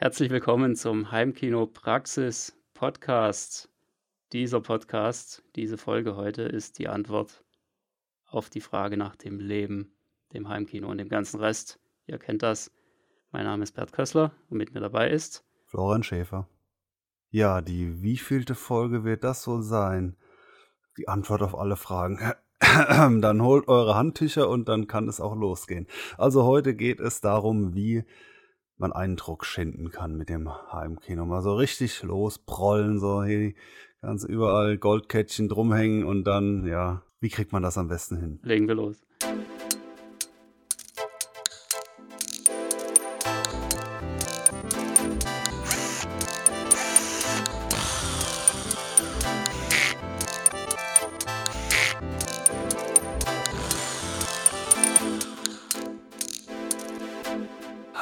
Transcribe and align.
Herzlich 0.00 0.30
willkommen 0.30 0.76
zum 0.76 1.10
Heimkino 1.10 1.66
Praxis 1.66 2.56
Podcast. 2.72 3.68
Dieser 4.32 4.60
Podcast, 4.60 5.42
diese 5.56 5.76
Folge 5.76 6.14
heute 6.14 6.42
ist 6.42 6.78
die 6.78 6.86
Antwort 6.86 7.42
auf 8.24 8.48
die 8.48 8.60
Frage 8.60 8.96
nach 8.96 9.16
dem 9.16 9.40
Leben, 9.40 9.90
dem 10.32 10.48
Heimkino 10.48 10.88
und 10.88 10.98
dem 10.98 11.08
ganzen 11.08 11.40
Rest. 11.40 11.80
Ihr 12.06 12.18
kennt 12.18 12.44
das. 12.44 12.70
Mein 13.32 13.42
Name 13.42 13.64
ist 13.64 13.72
Bert 13.72 13.90
Kössler 13.90 14.30
und 14.48 14.58
mit 14.58 14.72
mir 14.72 14.78
dabei 14.78 15.10
ist 15.10 15.44
Florian 15.64 16.04
Schäfer. 16.04 16.48
Ja, 17.30 17.60
die 17.60 18.00
wievielte 18.00 18.54
Folge 18.54 19.02
wird 19.02 19.24
das 19.24 19.48
wohl 19.48 19.62
sein? 19.62 20.16
Die 20.96 21.08
Antwort 21.08 21.42
auf 21.42 21.58
alle 21.58 21.76
Fragen. 21.76 22.20
dann 22.60 23.42
holt 23.42 23.66
eure 23.66 23.96
Handtücher 23.96 24.48
und 24.48 24.68
dann 24.68 24.86
kann 24.86 25.08
es 25.08 25.20
auch 25.20 25.34
losgehen. 25.34 25.88
Also 26.16 26.44
heute 26.44 26.76
geht 26.76 27.00
es 27.00 27.20
darum, 27.20 27.74
wie 27.74 28.04
man 28.78 28.92
Eindruck 28.92 29.44
schinden 29.44 29.90
kann 29.90 30.16
mit 30.16 30.28
dem 30.28 30.48
Heimkino. 30.72 31.26
Mal 31.26 31.42
so 31.42 31.54
richtig 31.54 32.02
losprollen, 32.02 32.98
so 32.98 33.24
hier 33.24 33.52
ganz 34.00 34.24
überall 34.24 34.78
Goldkettchen 34.78 35.48
drumhängen 35.48 36.04
und 36.04 36.24
dann, 36.24 36.64
ja, 36.66 37.02
wie 37.20 37.28
kriegt 37.28 37.52
man 37.52 37.62
das 37.62 37.76
am 37.76 37.88
besten 37.88 38.16
hin? 38.16 38.38
Legen 38.42 38.68
wir 38.68 38.76
los. 38.76 39.04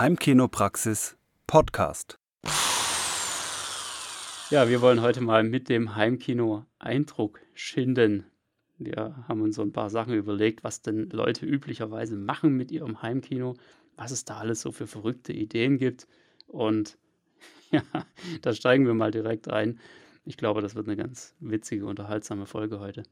Heimkinopraxis 0.07 1.17
Podcast. 1.49 2.21
Ja, 4.51 4.69
wir 4.69 4.81
wollen 4.81 5.01
heute 5.01 5.21
mal 5.21 5.43
mit 5.43 5.69
dem 5.69 5.97
Heimkino 5.97 6.65
Eindruck 6.79 7.41
schinden. 7.55 8.25
Wir 8.79 9.25
haben 9.27 9.41
uns 9.41 9.57
so 9.57 9.63
ein 9.63 9.73
paar 9.73 9.91
Sachen 9.91 10.15
überlegt, 10.15 10.63
was 10.63 10.81
denn 10.81 11.11
Leute 11.11 11.45
üblicherweise 11.45 12.15
machen 12.15 12.57
mit 12.57 12.71
ihrem 12.71 13.03
Heimkino, 13.03 13.57
was 13.97 14.13
es 14.13 14.25
da 14.25 14.37
alles 14.37 14.61
so 14.61 14.71
für 14.71 14.87
verrückte 14.87 15.33
Ideen 15.33 15.77
gibt. 15.77 16.07
Und 16.47 16.99
ja, 17.73 17.83
da 18.43 18.55
steigen 18.55 18.87
wir 18.87 18.95
mal 18.95 19.11
direkt 19.11 19.51
ein. 19.51 19.81
Ich 20.25 20.37
glaube, 20.37 20.63
das 20.63 20.77
wird 20.77 20.87
eine 20.87 20.97
ganz 20.97 21.35
witzige, 21.41 21.85
unterhaltsame 21.85 22.47
Folge 22.47 22.79
heute. 22.79 23.03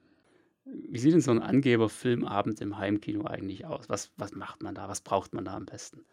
Wie 0.65 1.01
sieht 1.01 1.13
denn 1.13 1.23
so 1.23 1.33
ein 1.33 1.43
Angeber-Filmabend 1.43 2.61
im 2.61 2.79
Heimkino 2.79 3.25
eigentlich 3.25 3.67
aus? 3.67 3.89
Was, 3.89 4.13
was 4.17 4.31
macht 4.31 4.63
man 4.63 4.77
da? 4.77 4.89
Was 4.89 5.01
braucht 5.01 5.35
man 5.35 5.45
da 5.45 5.55
am 5.57 5.67
besten? 5.67 6.05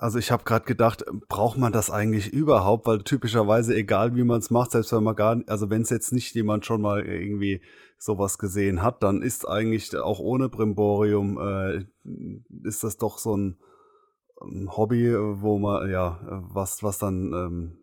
Also 0.00 0.18
ich 0.18 0.30
habe 0.30 0.44
gerade 0.44 0.64
gedacht, 0.64 1.04
braucht 1.28 1.58
man 1.58 1.72
das 1.72 1.90
eigentlich 1.90 2.32
überhaupt? 2.32 2.86
Weil 2.86 3.02
typischerweise, 3.02 3.74
egal 3.74 4.16
wie 4.16 4.24
man 4.24 4.38
es 4.38 4.50
macht, 4.50 4.70
selbst 4.70 4.94
wenn 4.94 5.04
man 5.04 5.14
gar, 5.14 5.42
also 5.46 5.68
wenn 5.68 5.82
es 5.82 5.90
jetzt 5.90 6.14
nicht 6.14 6.34
jemand 6.34 6.64
schon 6.64 6.80
mal 6.80 7.04
irgendwie 7.04 7.60
sowas 7.98 8.38
gesehen 8.38 8.82
hat, 8.82 9.02
dann 9.02 9.20
ist 9.20 9.46
eigentlich 9.46 9.94
auch 9.94 10.18
ohne 10.18 10.48
Brimborium 10.48 11.38
äh, 11.38 11.84
ist 12.66 12.82
das 12.82 12.96
doch 12.96 13.18
so 13.18 13.36
ein, 13.36 13.58
ein 14.40 14.74
Hobby, 14.74 15.14
wo 15.14 15.58
man 15.58 15.90
ja 15.90 16.18
was 16.48 16.82
was 16.82 16.98
dann 16.98 17.34
ähm, 17.34 17.78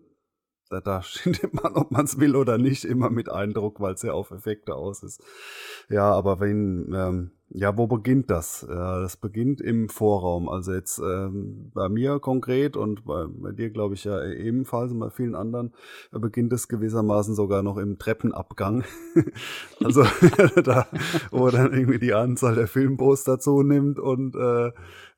da, 0.71 0.81
da 0.81 1.01
schindet 1.03 1.53
man, 1.53 1.73
ob 1.75 1.91
man 1.91 2.05
es 2.05 2.19
will 2.19 2.35
oder 2.35 2.57
nicht, 2.57 2.83
immer 2.83 3.11
mit 3.11 3.29
Eindruck, 3.29 3.79
weil 3.79 3.93
es 3.93 4.01
ja 4.01 4.13
auf 4.13 4.31
Effekte 4.31 4.73
aus 4.73 5.03
ist. 5.03 5.23
Ja, 5.87 6.11
aber 6.11 6.39
wenn, 6.39 6.91
ähm, 6.95 7.36
ja, 7.49 7.77
wo 7.77 7.87
beginnt 7.87 8.29
das? 8.29 8.65
Ja, 8.69 8.99
das 8.99 9.15
beginnt 9.15 9.61
im 9.61 9.87
Vorraum. 9.87 10.49
Also 10.49 10.73
jetzt 10.73 10.99
ähm, 10.99 11.71
bei 11.73 11.87
mir 11.87 12.19
konkret 12.19 12.75
und 12.75 13.05
bei, 13.05 13.25
bei 13.27 13.51
dir 13.51 13.69
glaube 13.69 13.93
ich 13.93 14.03
ja 14.03 14.21
ebenfalls 14.25 14.91
und 14.91 14.99
bei 14.99 15.09
vielen 15.09 15.33
anderen 15.33 15.73
da 16.11 16.19
beginnt 16.19 16.51
es 16.51 16.67
gewissermaßen 16.67 17.35
sogar 17.35 17.63
noch 17.63 17.77
im 17.77 17.97
Treppenabgang. 17.97 18.83
also 19.83 20.03
da, 20.63 20.87
wo 21.31 21.49
dann 21.49 21.71
irgendwie 21.71 21.99
die 21.99 22.13
Anzahl 22.13 22.55
der 22.55 22.67
Filmposter 22.67 23.39
zunimmt 23.39 23.97
und 23.97 24.35
äh, 24.35 24.71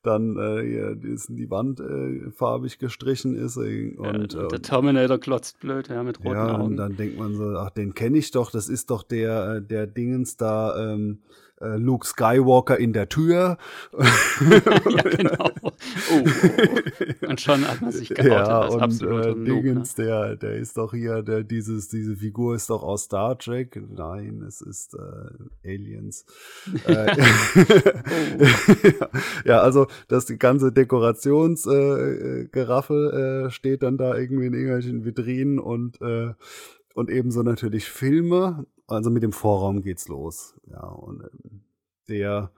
dann 0.04 0.38
äh, 0.38 0.96
die 0.96 1.50
Wand 1.50 1.80
äh, 1.80 2.32
farbig 2.32 2.80
gestrichen 2.80 3.36
ist. 3.36 3.58
Äh, 3.58 3.96
und, 3.98 4.34
ja, 4.34 4.48
der 4.48 4.62
Terminator 4.62 5.18
klotzt 5.18 5.60
blöd, 5.60 5.90
ja, 5.90 6.04
mit 6.04 6.20
roten 6.20 6.36
ja, 6.36 6.54
Augen. 6.54 6.64
Und 6.64 6.78
dann 6.78 6.96
denkt 6.96 7.18
man 7.18 7.36
so, 7.36 7.58
ach, 7.58 7.72
den 7.72 7.94
kenne 7.94 8.18
ich 8.18 8.32
doch, 8.32 8.52
das 8.52 8.70
ist 8.70 8.92
doch 8.92 9.04
der, 9.04 9.56
äh, 9.56 9.62
der 9.62 9.88
Dingens 9.88 10.38
da, 10.38 10.94
ähm, 10.94 11.20
äh, 11.62 11.78
Luke 11.78 12.06
Skywalker 12.06 12.78
in 12.78 12.94
der 12.94 13.10
Tür. 13.10 13.58
ja, 13.98 15.02
genau. 15.04 15.50
Oh, 15.62 15.72
oh, 16.12 16.14
oh. 16.14 17.28
Und 17.28 17.42
schon 17.42 17.68
hat 17.68 17.82
man 17.82 17.92
sich 17.92 18.10
geoutet 18.10 18.32
ja, 18.32 18.62
als 18.62 19.02
und, 19.02 19.10
äh, 19.10 19.34
Dingens, 19.36 19.98
ne? 19.98 20.06
der, 20.06 20.36
der 20.36 20.56
ist 20.56 20.78
doch 20.78 20.94
hier, 20.94 21.22
der, 21.22 21.44
dieses, 21.44 21.90
diese 21.90 22.16
Figur 22.16 22.56
ist 22.56 22.70
doch 22.70 22.84
aus 22.84 23.04
Star 23.04 23.38
Trek. 23.38 23.82
Nein, 23.90 24.44
es 24.48 24.62
ist 24.62 24.96
äh, 24.96 25.68
Aliens. 25.68 26.26
äh, 26.86 27.16
ja, 29.46 29.62
also 29.62 29.88
das 30.08 30.26
die 30.26 30.38
ganze 30.38 30.72
Dekorationsgeraffel 30.72 33.12
äh, 33.14 33.48
äh, 33.48 33.52
steht 33.52 33.84
dann 33.84 33.98
da 33.98 34.16
irgendwie 34.16 34.46
in 34.46 34.54
irgendwelchen 34.54 35.04
Vitrinen 35.06 35.60
und 35.60 36.02
äh, 36.02 36.34
und 36.94 37.10
ebenso 37.10 37.44
natürlich 37.44 37.90
Filme 37.90 38.66
also 38.90 39.10
mit 39.10 39.24
dem 39.24 39.32
Vorraum 39.32 39.82
geht's 39.82 40.08
los. 40.08 40.56
Ja, 40.70 40.88
und 40.88 41.22
ähm, 41.22 41.62
der, 42.08 42.52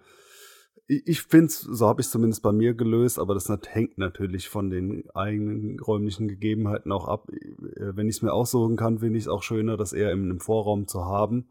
ich, 0.88 1.06
ich 1.08 1.22
finde 1.24 1.52
so 1.52 1.88
habe 1.88 2.02
ich 2.02 2.08
es 2.08 2.12
zumindest 2.12 2.41
bei 2.41 2.52
mir 2.52 2.74
gelöst, 2.74 3.20
aber 3.20 3.34
das 3.34 3.50
hängt 3.50 3.97
natürlich 3.97 4.50
von 4.50 4.70
den 4.70 5.09
eigenen 5.14 5.80
räumlichen 5.80 6.28
Gegebenheiten 6.28 6.91
auch 6.91 7.08
ab. 7.08 7.30
Äh, 7.30 7.96
wenn 7.96 8.08
ich 8.08 8.18
es 8.18 8.22
mir 8.22 8.34
aussuchen 8.34 8.78
kann, 8.78 9.00
finde 9.00 9.18
ich 9.18 9.25
es 9.25 9.30
auch 9.30 9.44
schöner, 9.44 9.78
das 9.78 9.94
eher 9.94 10.12
im, 10.12 10.31
im 10.31 10.40
Vorraum 10.40 10.88
zu 10.88 11.06
haben 11.06 11.47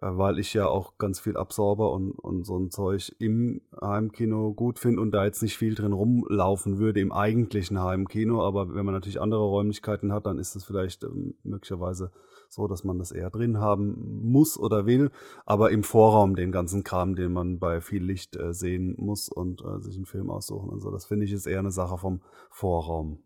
weil 0.00 0.38
ich 0.38 0.54
ja 0.54 0.66
auch 0.66 0.96
ganz 0.98 1.20
viel 1.20 1.36
Absorber 1.36 1.92
und, 1.92 2.12
und 2.12 2.44
so 2.44 2.58
ein 2.58 2.70
Zeug 2.70 3.14
im 3.18 3.60
Heimkino 3.80 4.54
gut 4.54 4.78
finde 4.78 5.02
und 5.02 5.10
da 5.12 5.24
jetzt 5.24 5.42
nicht 5.42 5.58
viel 5.58 5.74
drin 5.74 5.92
rumlaufen 5.92 6.78
würde 6.78 7.00
im 7.00 7.12
eigentlichen 7.12 7.80
Heimkino. 7.80 8.42
Aber 8.42 8.74
wenn 8.74 8.84
man 8.84 8.94
natürlich 8.94 9.20
andere 9.20 9.44
Räumlichkeiten 9.44 10.12
hat, 10.12 10.26
dann 10.26 10.38
ist 10.38 10.56
es 10.56 10.64
vielleicht 10.64 11.04
ähm, 11.04 11.34
möglicherweise 11.42 12.10
so, 12.48 12.66
dass 12.66 12.82
man 12.82 12.98
das 12.98 13.12
eher 13.12 13.30
drin 13.30 13.58
haben 13.58 14.22
muss 14.22 14.58
oder 14.58 14.86
will, 14.86 15.10
aber 15.46 15.70
im 15.70 15.84
Vorraum 15.84 16.34
den 16.34 16.50
ganzen 16.50 16.82
Kram, 16.82 17.14
den 17.14 17.32
man 17.32 17.58
bei 17.58 17.80
viel 17.80 18.02
Licht 18.02 18.36
äh, 18.36 18.52
sehen 18.52 18.94
muss 18.98 19.28
und 19.28 19.62
äh, 19.62 19.80
sich 19.80 19.96
einen 19.96 20.06
Film 20.06 20.30
aussuchen 20.30 20.68
und 20.68 20.80
so. 20.80 20.90
Das 20.90 21.06
finde 21.06 21.26
ich 21.26 21.32
ist 21.32 21.46
eher 21.46 21.60
eine 21.60 21.70
Sache 21.70 21.96
vom 21.98 22.22
Vorraum. 22.50 23.22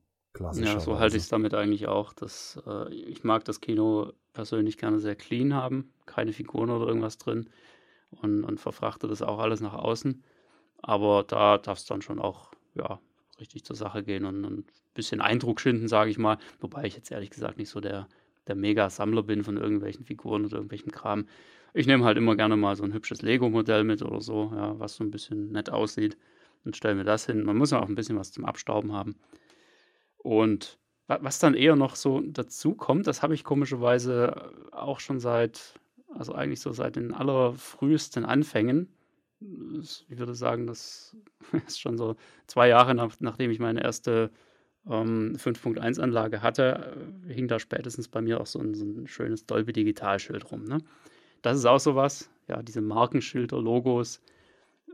Ja, 0.52 0.80
so 0.80 0.98
halte 0.98 1.16
ich 1.16 1.24
es 1.24 1.28
damit 1.28 1.54
eigentlich 1.54 1.86
auch. 1.86 2.12
Dass, 2.12 2.60
äh, 2.66 2.92
ich 2.92 3.24
mag 3.24 3.44
das 3.44 3.60
Kino 3.60 4.12
persönlich 4.32 4.78
gerne 4.78 4.98
sehr 4.98 5.14
clean 5.16 5.54
haben, 5.54 5.92
keine 6.06 6.32
Figuren 6.32 6.70
oder 6.70 6.86
irgendwas 6.86 7.18
drin 7.18 7.48
und, 8.10 8.44
und 8.44 8.60
verfrachte 8.60 9.06
das 9.06 9.22
auch 9.22 9.38
alles 9.38 9.60
nach 9.60 9.74
außen. 9.74 10.22
Aber 10.82 11.24
da 11.24 11.58
darf 11.58 11.78
es 11.78 11.86
dann 11.86 12.02
schon 12.02 12.18
auch 12.18 12.52
ja, 12.74 13.00
richtig 13.40 13.64
zur 13.64 13.76
Sache 13.76 14.02
gehen 14.02 14.24
und, 14.24 14.44
und 14.44 14.58
ein 14.58 14.66
bisschen 14.94 15.20
Eindruck 15.20 15.60
schinden, 15.60 15.88
sage 15.88 16.10
ich 16.10 16.18
mal. 16.18 16.38
Wobei 16.60 16.84
ich 16.84 16.96
jetzt 16.96 17.10
ehrlich 17.10 17.30
gesagt 17.30 17.58
nicht 17.58 17.70
so 17.70 17.80
der 17.80 18.08
der 18.46 18.54
Mega-Sammler 18.54 19.22
bin 19.22 19.44
von 19.44 19.56
irgendwelchen 19.56 20.04
Figuren 20.04 20.44
oder 20.44 20.56
irgendwelchen 20.56 20.92
Kram. 20.92 21.26
Ich 21.72 21.86
nehme 21.86 22.04
halt 22.04 22.18
immer 22.18 22.36
gerne 22.36 22.56
mal 22.56 22.76
so 22.76 22.84
ein 22.84 22.92
hübsches 22.92 23.22
Lego-Modell 23.22 23.84
mit 23.84 24.02
oder 24.02 24.20
so, 24.20 24.52
ja, 24.54 24.78
was 24.78 24.96
so 24.96 25.04
ein 25.04 25.10
bisschen 25.10 25.50
nett 25.50 25.70
aussieht 25.70 26.16
und 26.64 26.76
stelle 26.76 26.94
mir 26.94 27.04
das 27.04 27.26
hin. 27.26 27.42
Man 27.44 27.56
muss 27.56 27.70
ja 27.70 27.80
auch 27.80 27.88
ein 27.88 27.94
bisschen 27.94 28.16
was 28.18 28.32
zum 28.32 28.44
Abstauben 28.44 28.92
haben. 28.92 29.16
Und 30.24 30.78
was 31.06 31.38
dann 31.38 31.52
eher 31.52 31.76
noch 31.76 31.96
so 31.96 32.22
dazu 32.22 32.74
kommt, 32.74 33.06
das 33.06 33.22
habe 33.22 33.34
ich 33.34 33.44
komischerweise 33.44 34.50
auch 34.72 34.98
schon 34.98 35.20
seit, 35.20 35.78
also 36.08 36.32
eigentlich 36.32 36.60
so 36.60 36.72
seit 36.72 36.96
den 36.96 37.12
allerfrühesten 37.12 38.24
Anfängen. 38.24 38.88
Ich 39.40 40.18
würde 40.18 40.34
sagen, 40.34 40.66
das 40.66 41.14
ist 41.66 41.78
schon 41.78 41.98
so 41.98 42.16
zwei 42.46 42.68
Jahre 42.68 42.94
nach, 42.94 43.14
nachdem 43.20 43.50
ich 43.50 43.58
meine 43.58 43.82
erste 43.82 44.30
ähm, 44.88 45.36
5.1-Anlage 45.36 46.40
hatte, 46.40 46.96
äh, 47.28 47.34
hing 47.34 47.46
da 47.48 47.58
spätestens 47.58 48.08
bei 48.08 48.22
mir 48.22 48.40
auch 48.40 48.46
so 48.46 48.60
ein, 48.60 48.74
so 48.74 48.86
ein 48.86 49.06
schönes 49.06 49.44
Dolby 49.44 49.74
Digitalschild 49.74 50.50
rum. 50.50 50.64
Ne? 50.64 50.78
Das 51.42 51.58
ist 51.58 51.66
auch 51.66 51.80
sowas, 51.80 52.30
ja, 52.48 52.62
diese 52.62 52.80
Markenschilder, 52.80 53.60
Logos. 53.60 54.22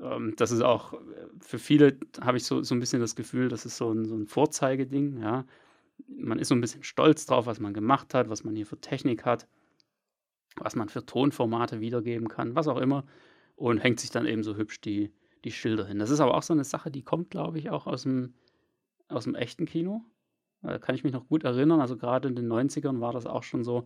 Ähm, 0.00 0.34
das 0.36 0.50
ist 0.50 0.62
auch, 0.62 0.94
äh, 0.94 0.98
für 1.40 1.58
viele 1.58 1.98
habe 2.20 2.36
ich 2.36 2.44
so, 2.44 2.62
so 2.62 2.74
ein 2.74 2.80
bisschen 2.80 3.00
das 3.00 3.16
Gefühl, 3.16 3.48
das 3.48 3.66
ist 3.66 3.76
so 3.76 3.92
ein, 3.92 4.04
so 4.06 4.16
ein 4.16 4.26
Vorzeigeding, 4.26 5.20
ja. 5.20 5.44
Man 6.08 6.38
ist 6.38 6.48
so 6.48 6.54
ein 6.54 6.60
bisschen 6.60 6.82
stolz 6.82 7.26
drauf, 7.26 7.46
was 7.46 7.60
man 7.60 7.74
gemacht 7.74 8.14
hat, 8.14 8.30
was 8.30 8.42
man 8.42 8.56
hier 8.56 8.66
für 8.66 8.80
Technik 8.80 9.24
hat, 9.24 9.46
was 10.56 10.74
man 10.74 10.88
für 10.88 11.04
Tonformate 11.04 11.80
wiedergeben 11.80 12.28
kann, 12.28 12.54
was 12.54 12.68
auch 12.68 12.78
immer. 12.78 13.04
Und 13.56 13.78
hängt 13.78 14.00
sich 14.00 14.10
dann 14.10 14.26
eben 14.26 14.42
so 14.42 14.56
hübsch 14.56 14.80
die, 14.80 15.12
die 15.44 15.52
Schilder 15.52 15.84
hin. 15.84 15.98
Das 15.98 16.10
ist 16.10 16.20
aber 16.20 16.34
auch 16.34 16.42
so 16.42 16.54
eine 16.54 16.64
Sache, 16.64 16.90
die 16.90 17.02
kommt, 17.02 17.30
glaube 17.30 17.58
ich, 17.58 17.68
auch 17.68 17.86
aus 17.86 18.04
dem 18.04 18.32
aus 19.10 19.24
dem 19.24 19.34
echten 19.34 19.66
Kino. 19.66 20.04
Da 20.62 20.78
kann 20.78 20.94
ich 20.94 21.04
mich 21.04 21.12
noch 21.12 21.26
gut 21.26 21.44
erinnern. 21.44 21.80
Also 21.80 21.96
gerade 21.96 22.28
in 22.28 22.36
den 22.36 22.50
90ern 22.50 23.00
war 23.00 23.12
das 23.12 23.26
auch 23.26 23.42
schon 23.42 23.64
so, 23.64 23.84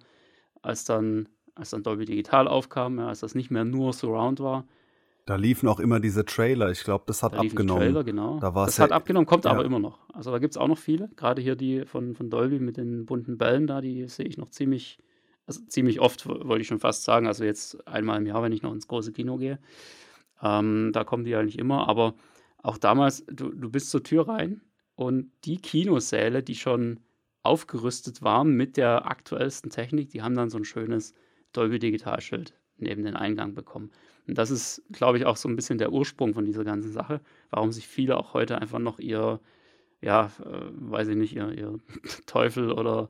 als 0.63 0.85
dann, 0.85 1.29
als 1.55 1.71
dann 1.71 1.83
Dolby 1.83 2.05
Digital 2.05 2.49
aufkam, 2.49 2.99
ja, 2.99 3.09
als 3.09 3.21
das 3.21 3.35
nicht 3.35 3.51
mehr 3.51 3.65
nur 3.65 3.93
Surround 3.93 4.41
war, 4.41 4.67
Da 5.27 5.37
liefen 5.37 5.69
auch 5.69 5.81
immer 5.81 6.01
diese 6.01 6.25
Trailer. 6.25 6.71
Ich 6.71 6.85
glaube, 6.85 7.05
das 7.07 7.23
hat 7.23 7.33
Da 7.33 7.39
abgenommen. 7.41 7.83
Trailer, 7.83 8.05
genau. 8.05 8.39
Da 8.41 8.55
war 8.55 8.67
Das 8.67 8.75
es 8.75 8.79
ja, 8.79 8.85
hat 8.85 8.93
abgenommen, 8.93 9.27
kommt 9.27 9.47
aber 9.47 9.61
ja, 9.61 9.67
immer 9.67 9.79
noch. 9.79 9.99
Also 10.13 10.31
da 10.31 10.39
gibt 10.39 10.53
es 10.53 10.59
auch 10.59 10.69
noch 10.69 10.77
viele. 10.79 11.09
Gerade 11.17 11.41
hier 11.41 11.57
die 11.57 11.87
von, 11.87 12.15
von 12.15 12.29
Dolby 12.29 12.59
mit 12.59 12.77
den 12.77 13.07
bunten 13.07 13.39
Bällen 13.39 13.67
da, 13.67 13.81
die 13.81 14.07
sehe 14.09 14.27
ich 14.27 14.37
noch 14.37 14.51
ziemlich, 14.51 14.99
also 15.47 15.63
ziemlich 15.67 16.01
oft, 16.01 16.29
wo- 16.29 16.47
wollte 16.47 16.61
ich 16.61 16.69
schon 16.69 16.79
fast 16.81 17.05
sagen. 17.05 17.27
Also 17.27 17.45
jetzt 17.45 17.87
einmal 17.89 18.19
im 18.19 18.27
Jahr, 18.27 18.43
wenn 18.43 18.53
ich 18.53 18.63
noch 18.63 18.73
ins 18.75 18.87
große 18.87 19.13
Kino 19.13 19.39
gehe. 19.39 19.59
Ähm, 20.43 20.91
da 20.93 21.05
kommen 21.05 21.25
die 21.25 21.35
eigentlich 21.35 21.59
immer. 21.59 21.89
Aber 21.89 22.15
auch 22.59 22.77
damals, 22.77 23.25
du, 23.27 23.49
du 23.51 23.71
bist 23.71 23.91
zur 23.91 24.03
Tür 24.03 24.29
rein 24.29 24.61
und 24.95 25.31
die 25.45 25.57
Kinosäle, 25.57 26.43
die 26.43 26.55
schon 26.55 27.01
aufgerüstet 27.43 28.23
waren 28.23 28.53
mit 28.57 28.77
der 28.77 29.07
aktuellsten 29.07 29.71
Technik, 29.71 30.11
die 30.11 30.23
haben 30.23 30.35
dann 30.35 30.51
so 30.51 30.59
ein 30.59 30.65
schönes 30.65 31.15
Dolby 31.53 31.79
Digitalschild 31.79 32.55
neben 32.77 33.05
den 33.05 33.17
Eingang 33.17 33.55
bekommen. 33.55 33.91
Und 34.27 34.39
das 34.39 34.51
ist, 34.51 34.83
glaube 34.91 35.19
ich, 35.19 35.27
auch 35.27 35.37
so 35.37 35.49
ein 35.49 35.57
bisschen 35.57 35.79
der 35.79 35.93
Ursprung 35.93 36.35
von 36.35 36.45
dieser 36.45 36.65
ganzen 36.65 36.93
Sache, 36.93 37.21
warum 37.51 37.73
sich 37.73 37.87
viele 37.87 38.17
auch 38.17 38.35
heute 38.35 38.59
einfach 38.59 38.79
noch 38.79 38.99
ihr, 38.99 39.41
ja, 40.01 40.31
äh, 40.45 40.91
weiß 40.91 41.09
ich 41.09 41.17
nicht, 41.17 41.37
ihr, 41.37 41.51
ihr 41.53 41.79
Teufel 42.27 42.73
oder 42.73 43.09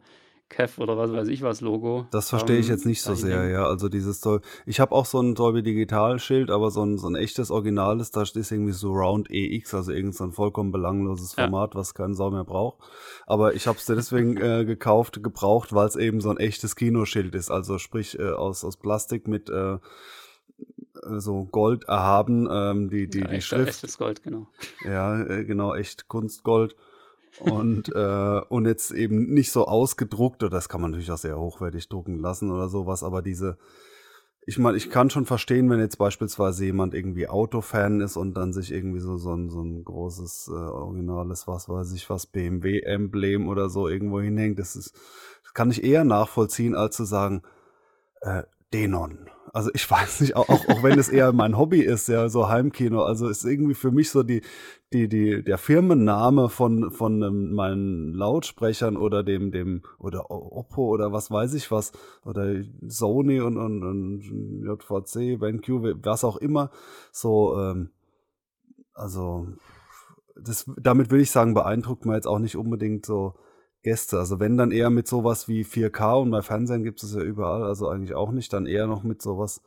Kev 0.50 0.81
oder 0.81 0.96
was 0.96 1.11
weiß 1.11 1.28
ich 1.28 1.43
was 1.43 1.62
Logo 1.62 2.06
Das 2.11 2.28
verstehe 2.28 2.58
ich 2.58 2.69
jetzt 2.69 2.84
ähm, 2.84 2.90
nicht 2.90 3.02
so 3.02 3.14
sehr, 3.14 3.49
ja. 3.49 3.66
Also 3.66 3.88
dieses 3.88 4.20
Dol 4.20 4.40
ich 4.66 4.78
habe 4.78 4.93
auch 4.93 5.06
so 5.06 5.20
ein 5.20 5.34
Dolby 5.34 5.62
Digital 5.62 6.19
Schild, 6.19 6.50
aber 6.50 6.70
so 6.70 6.84
ein, 6.84 6.99
so 6.99 7.08
ein 7.08 7.17
echtes 7.17 7.50
Originales, 7.50 8.10
da 8.10 8.22
ist 8.22 8.37
irgendwie 8.37 8.72
so 8.72 8.93
Round 8.93 9.31
EX, 9.31 9.75
also 9.75 9.93
irgend 9.93 10.14
so 10.14 10.25
ein 10.25 10.32
vollkommen 10.32 10.70
belangloses 10.70 11.34
Ja, 11.37 11.44
Format, 11.44 11.75
was 11.75 11.94
kein 11.94 12.14
Sau 12.14 12.31
mehr 12.31 12.44
braucht. 12.44 12.78
Aber 13.26 13.55
ich 13.55 13.67
habe 13.67 13.78
es 13.78 13.87
deswegen 13.87 14.37
äh, 14.37 14.64
gekauft, 14.64 15.22
gebraucht, 15.22 15.72
weil 15.72 15.88
es 15.88 15.96
eben 15.96 16.20
so 16.20 16.31
ein 16.31 16.37
echtes 16.37 16.76
Kinoschild 16.76 17.34
ist, 17.34 17.50
also 17.50 17.78
sprich 17.78 18.19
äh, 18.19 18.31
aus, 18.31 18.64
aus 18.64 18.76
Plastik 18.76 19.26
mit 19.26 19.49
äh, 19.49 19.78
so 21.02 21.44
Gold 21.44 21.85
erhaben, 21.85 22.49
ähm, 22.50 22.88
die, 22.88 23.08
die, 23.08 23.20
ja, 23.20 23.26
die 23.26 23.35
echter, 23.37 23.56
Schrift, 23.56 23.70
echtes 23.70 23.99
Gold, 23.99 24.23
genau. 24.23 24.46
ja, 24.85 25.20
äh, 25.23 25.44
genau, 25.44 25.75
echt 25.75 26.08
Kunstgold. 26.08 26.76
Und, 27.41 27.88
äh, 27.94 28.41
und 28.49 28.67
jetzt 28.67 28.93
eben 28.93 29.32
nicht 29.35 29.50
so 29.50 29.67
ausgedruckt, 29.67 30.43
oder 30.43 30.50
das 30.50 30.69
kann 30.69 30.81
man 30.81 30.93
natürlich 30.93 31.11
auch 31.11 31.19
sehr 31.19 31.38
hochwertig 31.38 31.88
drucken 31.88 32.20
lassen 32.20 32.50
oder 32.52 32.69
sowas, 32.69 33.02
aber 33.02 33.23
diese, 33.23 33.58
ich 34.46 34.58
meine, 34.58 34.76
ich 34.76 34.91
kann 34.91 35.11
schon 35.11 35.25
verstehen, 35.25 35.70
wenn 35.70 35.81
jetzt 35.81 35.96
beispielsweise 35.96 36.67
jemand 36.67 36.94
irgendwie 36.94 37.29
Autofan 37.29 38.00
ist 38.00 38.17
und 38.17 38.35
dann 38.35 38.52
sich 38.52 38.73
irgendwie 38.73 39.00
so, 39.00 39.17
so, 39.17 39.35
ein, 39.35 39.49
so 39.49 39.62
ein 39.62 39.85
großes, 39.85 40.49
äh, 40.49 40.52
originales, 40.52 41.49
was 41.49 41.69
weiß 41.69 41.93
ich, 41.93 42.08
was 42.11 42.26
BMW-Emblem 42.26 43.49
oder 43.49 43.70
so 43.70 43.88
irgendwo 43.88 44.20
hinhängt. 44.20 44.58
Das 44.58 44.76
ist, 44.76 44.94
das 45.43 45.55
kann 45.55 45.70
ich 45.70 45.82
eher 45.82 46.05
nachvollziehen, 46.05 46.75
als 46.75 46.96
zu 46.96 47.05
sagen, 47.05 47.43
äh, 48.20 48.43
Denon. 48.73 49.31
Also 49.55 49.71
ich 49.73 49.89
weiß 49.91 50.21
nicht, 50.21 50.37
auch, 50.37 50.49
auch, 50.49 50.69
auch 50.69 50.83
wenn 50.83 50.99
es 50.99 51.09
eher 51.09 51.33
mein 51.33 51.56
Hobby 51.56 51.81
ist, 51.81 52.09
ja, 52.09 52.29
so 52.29 52.49
Heimkino, 52.49 53.05
also 53.05 53.29
ist 53.29 53.45
irgendwie 53.45 53.75
für 53.75 53.93
mich 53.93 54.11
so 54.11 54.25
die, 54.25 54.43
die, 54.93 55.09
die, 55.09 55.45
der 55.45 55.59
Firmenname 55.59 56.49
von, 56.49 56.91
von 56.91 57.23
ähm, 57.23 57.55
meinen 57.55 58.15
Lautsprechern 58.15 58.97
oder 58.97 59.23
dem, 59.23 59.53
dem, 59.53 59.83
oder 59.99 60.31
Oppo 60.31 60.89
oder 60.89 61.12
was 61.12 61.31
weiß 61.31 61.55
ich 61.55 61.71
was, 61.71 61.93
oder 62.25 62.53
Sony 62.87 63.41
und, 63.41 63.56
und, 63.56 63.85
und 63.85 64.23
JVC, 64.65 65.39
BenQ, 65.39 65.69
was 66.03 66.25
auch 66.25 66.37
immer, 66.37 66.71
so, 67.12 67.56
ähm, 67.61 67.91
also, 68.93 69.47
das, 70.37 70.69
damit 70.77 71.11
würde 71.12 71.23
ich 71.23 71.31
sagen, 71.31 71.55
beeindruckt 71.55 72.06
man 72.06 72.17
jetzt 72.17 72.27
auch 72.27 72.41
nicht 72.41 72.56
unbedingt 72.56 73.06
so 73.06 73.35
Gäste. 73.84 74.19
Also 74.19 74.40
wenn 74.40 74.56
dann 74.56 74.72
eher 74.72 74.90
mit 74.90 75.06
sowas 75.06 75.46
wie 75.46 75.62
4K 75.62 76.22
und 76.22 76.31
bei 76.32 76.42
Fernsehen 76.42 76.82
gibt 76.82 77.02
es 77.02 77.14
ja 77.14 77.22
überall, 77.22 77.62
also 77.62 77.88
eigentlich 77.88 78.14
auch 78.14 78.32
nicht, 78.32 78.52
dann 78.52 78.66
eher 78.66 78.88
noch 78.88 79.04
mit 79.04 79.22
sowas, 79.22 79.62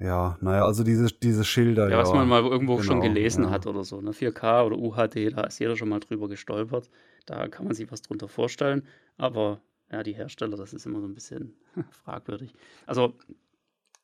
ja, 0.00 0.38
naja, 0.40 0.64
also 0.64 0.82
diese, 0.82 1.08
diese 1.12 1.44
Schilder, 1.44 1.90
Ja, 1.90 1.98
was 1.98 2.08
man 2.08 2.20
ja, 2.20 2.24
mal 2.24 2.42
irgendwo 2.42 2.80
schon 2.82 3.00
genau, 3.00 3.14
gelesen 3.14 3.50
hat 3.50 3.66
ja. 3.66 3.70
oder 3.70 3.84
so, 3.84 4.00
ne? 4.00 4.12
4K 4.12 4.64
oder 4.64 4.78
UHD, 4.78 5.36
da 5.36 5.44
ist 5.44 5.58
jeder 5.58 5.76
schon 5.76 5.90
mal 5.90 6.00
drüber 6.00 6.28
gestolpert. 6.28 6.90
Da 7.26 7.48
kann 7.48 7.66
man 7.66 7.74
sich 7.74 7.92
was 7.92 8.00
drunter 8.00 8.26
vorstellen. 8.26 8.86
Aber 9.18 9.60
ja, 9.92 10.02
die 10.02 10.14
Hersteller, 10.14 10.56
das 10.56 10.72
ist 10.72 10.86
immer 10.86 11.00
so 11.00 11.06
ein 11.06 11.14
bisschen 11.14 11.54
fragwürdig. 11.90 12.54
Also 12.86 13.12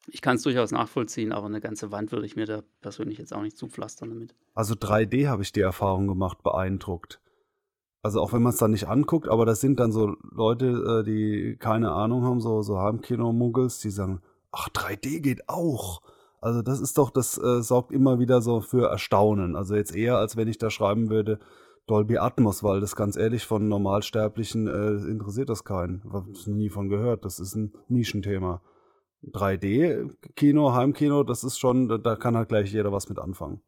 ich 0.08 0.20
kann 0.20 0.36
es 0.36 0.42
durchaus 0.42 0.70
nachvollziehen, 0.70 1.32
aber 1.32 1.46
eine 1.46 1.60
ganze 1.60 1.90
Wand 1.90 2.12
würde 2.12 2.26
ich 2.26 2.36
mir 2.36 2.44
da 2.44 2.62
persönlich 2.82 3.18
jetzt 3.18 3.32
auch 3.32 3.42
nicht 3.42 3.56
zupflastern 3.56 4.10
damit. 4.10 4.34
Also 4.54 4.74
3D 4.74 5.28
habe 5.28 5.42
ich 5.42 5.52
die 5.52 5.60
Erfahrung 5.62 6.06
gemacht, 6.06 6.42
beeindruckt. 6.42 7.20
Also 8.06 8.20
auch 8.20 8.32
wenn 8.32 8.42
man 8.42 8.52
es 8.52 8.58
dann 8.58 8.70
nicht 8.70 8.86
anguckt, 8.86 9.28
aber 9.28 9.44
das 9.46 9.60
sind 9.60 9.80
dann 9.80 9.90
so 9.90 10.14
Leute, 10.30 11.00
äh, 11.00 11.02
die 11.02 11.56
keine 11.58 11.90
Ahnung 11.90 12.22
haben, 12.22 12.40
so, 12.40 12.62
so 12.62 12.78
Heimkino-Muggels, 12.78 13.80
die 13.80 13.90
sagen, 13.90 14.20
ach, 14.52 14.68
3D 14.68 15.18
geht 15.18 15.48
auch. 15.48 16.02
Also 16.40 16.62
das 16.62 16.78
ist 16.78 16.98
doch, 16.98 17.10
das 17.10 17.36
äh, 17.36 17.62
sorgt 17.62 17.90
immer 17.90 18.20
wieder 18.20 18.42
so 18.42 18.60
für 18.60 18.88
Erstaunen. 18.88 19.56
Also 19.56 19.74
jetzt 19.74 19.92
eher, 19.92 20.18
als 20.18 20.36
wenn 20.36 20.46
ich 20.46 20.56
da 20.56 20.70
schreiben 20.70 21.10
würde, 21.10 21.40
Dolby 21.88 22.18
Atmos, 22.18 22.62
weil 22.62 22.78
das 22.78 22.94
ganz 22.94 23.16
ehrlich 23.16 23.44
von 23.44 23.66
Normalsterblichen 23.66 24.68
äh, 24.68 25.10
interessiert 25.10 25.48
das 25.48 25.64
keinen. 25.64 26.04
Hab 26.12 26.28
ich 26.28 26.46
nie 26.46 26.68
von 26.68 26.88
gehört. 26.88 27.24
Das 27.24 27.40
ist 27.40 27.56
ein 27.56 27.72
Nischenthema. 27.88 28.62
3D-Kino, 29.32 30.74
Heimkino, 30.74 31.24
das 31.24 31.42
ist 31.42 31.58
schon, 31.58 31.88
da 31.88 32.14
kann 32.14 32.36
halt 32.36 32.50
gleich 32.50 32.72
jeder 32.72 32.92
was 32.92 33.08
mit 33.08 33.18
anfangen. 33.18 33.62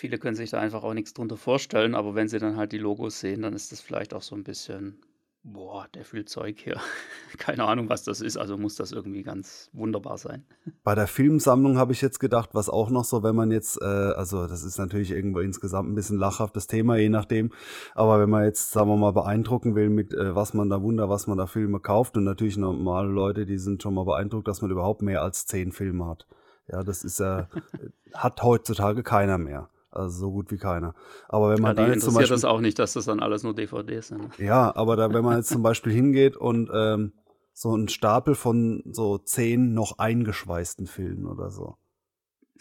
Viele 0.00 0.16
können 0.16 0.34
sich 0.34 0.48
da 0.48 0.58
einfach 0.58 0.82
auch 0.82 0.94
nichts 0.94 1.12
drunter 1.12 1.36
vorstellen, 1.36 1.94
aber 1.94 2.14
wenn 2.14 2.26
sie 2.26 2.38
dann 2.38 2.56
halt 2.56 2.72
die 2.72 2.78
Logos 2.78 3.20
sehen, 3.20 3.42
dann 3.42 3.52
ist 3.52 3.70
das 3.70 3.82
vielleicht 3.82 4.14
auch 4.14 4.22
so 4.22 4.34
ein 4.34 4.44
bisschen, 4.44 4.98
boah, 5.42 5.88
der 5.92 6.06
viel 6.06 6.24
Zeug 6.24 6.58
hier. 6.58 6.80
Keine 7.36 7.64
Ahnung, 7.64 7.90
was 7.90 8.02
das 8.02 8.22
ist, 8.22 8.38
also 8.38 8.56
muss 8.56 8.76
das 8.76 8.92
irgendwie 8.92 9.22
ganz 9.22 9.68
wunderbar 9.74 10.16
sein. 10.16 10.46
Bei 10.84 10.94
der 10.94 11.06
Filmsammlung 11.06 11.76
habe 11.76 11.92
ich 11.92 12.00
jetzt 12.00 12.18
gedacht, 12.18 12.54
was 12.54 12.70
auch 12.70 12.88
noch 12.88 13.04
so, 13.04 13.22
wenn 13.22 13.36
man 13.36 13.50
jetzt, 13.50 13.78
äh, 13.82 13.84
also 13.84 14.46
das 14.46 14.64
ist 14.64 14.78
natürlich 14.78 15.10
irgendwo 15.10 15.40
insgesamt 15.40 15.90
ein 15.90 15.94
bisschen 15.94 16.16
lachhaftes 16.16 16.66
Thema, 16.66 16.96
je 16.96 17.10
nachdem, 17.10 17.52
aber 17.94 18.18
wenn 18.20 18.30
man 18.30 18.44
jetzt, 18.44 18.70
sagen 18.70 18.88
wir 18.88 18.96
mal, 18.96 19.12
beeindrucken 19.12 19.74
will 19.74 19.90
mit, 19.90 20.14
äh, 20.14 20.34
was 20.34 20.54
man 20.54 20.70
da 20.70 20.80
Wunder, 20.80 21.10
was 21.10 21.26
man 21.26 21.36
da 21.36 21.46
Filme 21.46 21.78
kauft 21.78 22.16
und 22.16 22.24
natürlich 22.24 22.56
normale 22.56 23.10
Leute, 23.10 23.44
die 23.44 23.58
sind 23.58 23.82
schon 23.82 23.92
mal 23.92 24.06
beeindruckt, 24.06 24.48
dass 24.48 24.62
man 24.62 24.70
überhaupt 24.70 25.02
mehr 25.02 25.20
als 25.20 25.44
zehn 25.44 25.72
Filme 25.72 26.06
hat. 26.06 26.26
Ja, 26.68 26.82
das 26.84 27.04
ist 27.04 27.20
ja, 27.20 27.50
hat 28.14 28.42
heutzutage 28.42 29.02
keiner 29.02 29.36
mehr. 29.36 29.68
Also 29.90 30.18
so 30.20 30.30
gut 30.32 30.50
wie 30.50 30.56
keiner. 30.58 30.94
Aber 31.28 31.50
wenn 31.50 31.62
Ja, 31.62 31.62
man 31.62 31.74
da 31.74 31.82
da 31.82 31.88
jetzt 31.88 32.04
zum 32.04 32.14
interessiert 32.14 32.14
Beispiel 32.14 32.34
das 32.36 32.44
auch 32.44 32.60
nicht, 32.60 32.78
dass 32.78 32.92
das 32.94 33.04
dann 33.06 33.20
alles 33.20 33.42
nur 33.42 33.54
DVDs 33.54 34.08
sind. 34.08 34.20
ne? 34.20 34.30
ja, 34.38 34.74
aber 34.74 34.96
da, 34.96 35.12
wenn 35.12 35.24
man 35.24 35.36
jetzt 35.38 35.50
zum 35.50 35.62
Beispiel 35.62 35.92
hingeht 35.92 36.36
und 36.36 36.70
ähm, 36.72 37.12
so 37.52 37.74
einen 37.74 37.88
Stapel 37.88 38.34
von 38.34 38.82
so 38.90 39.18
zehn 39.18 39.74
noch 39.74 39.98
eingeschweißten 39.98 40.86
Filmen 40.86 41.26
oder 41.26 41.50
so. 41.50 41.76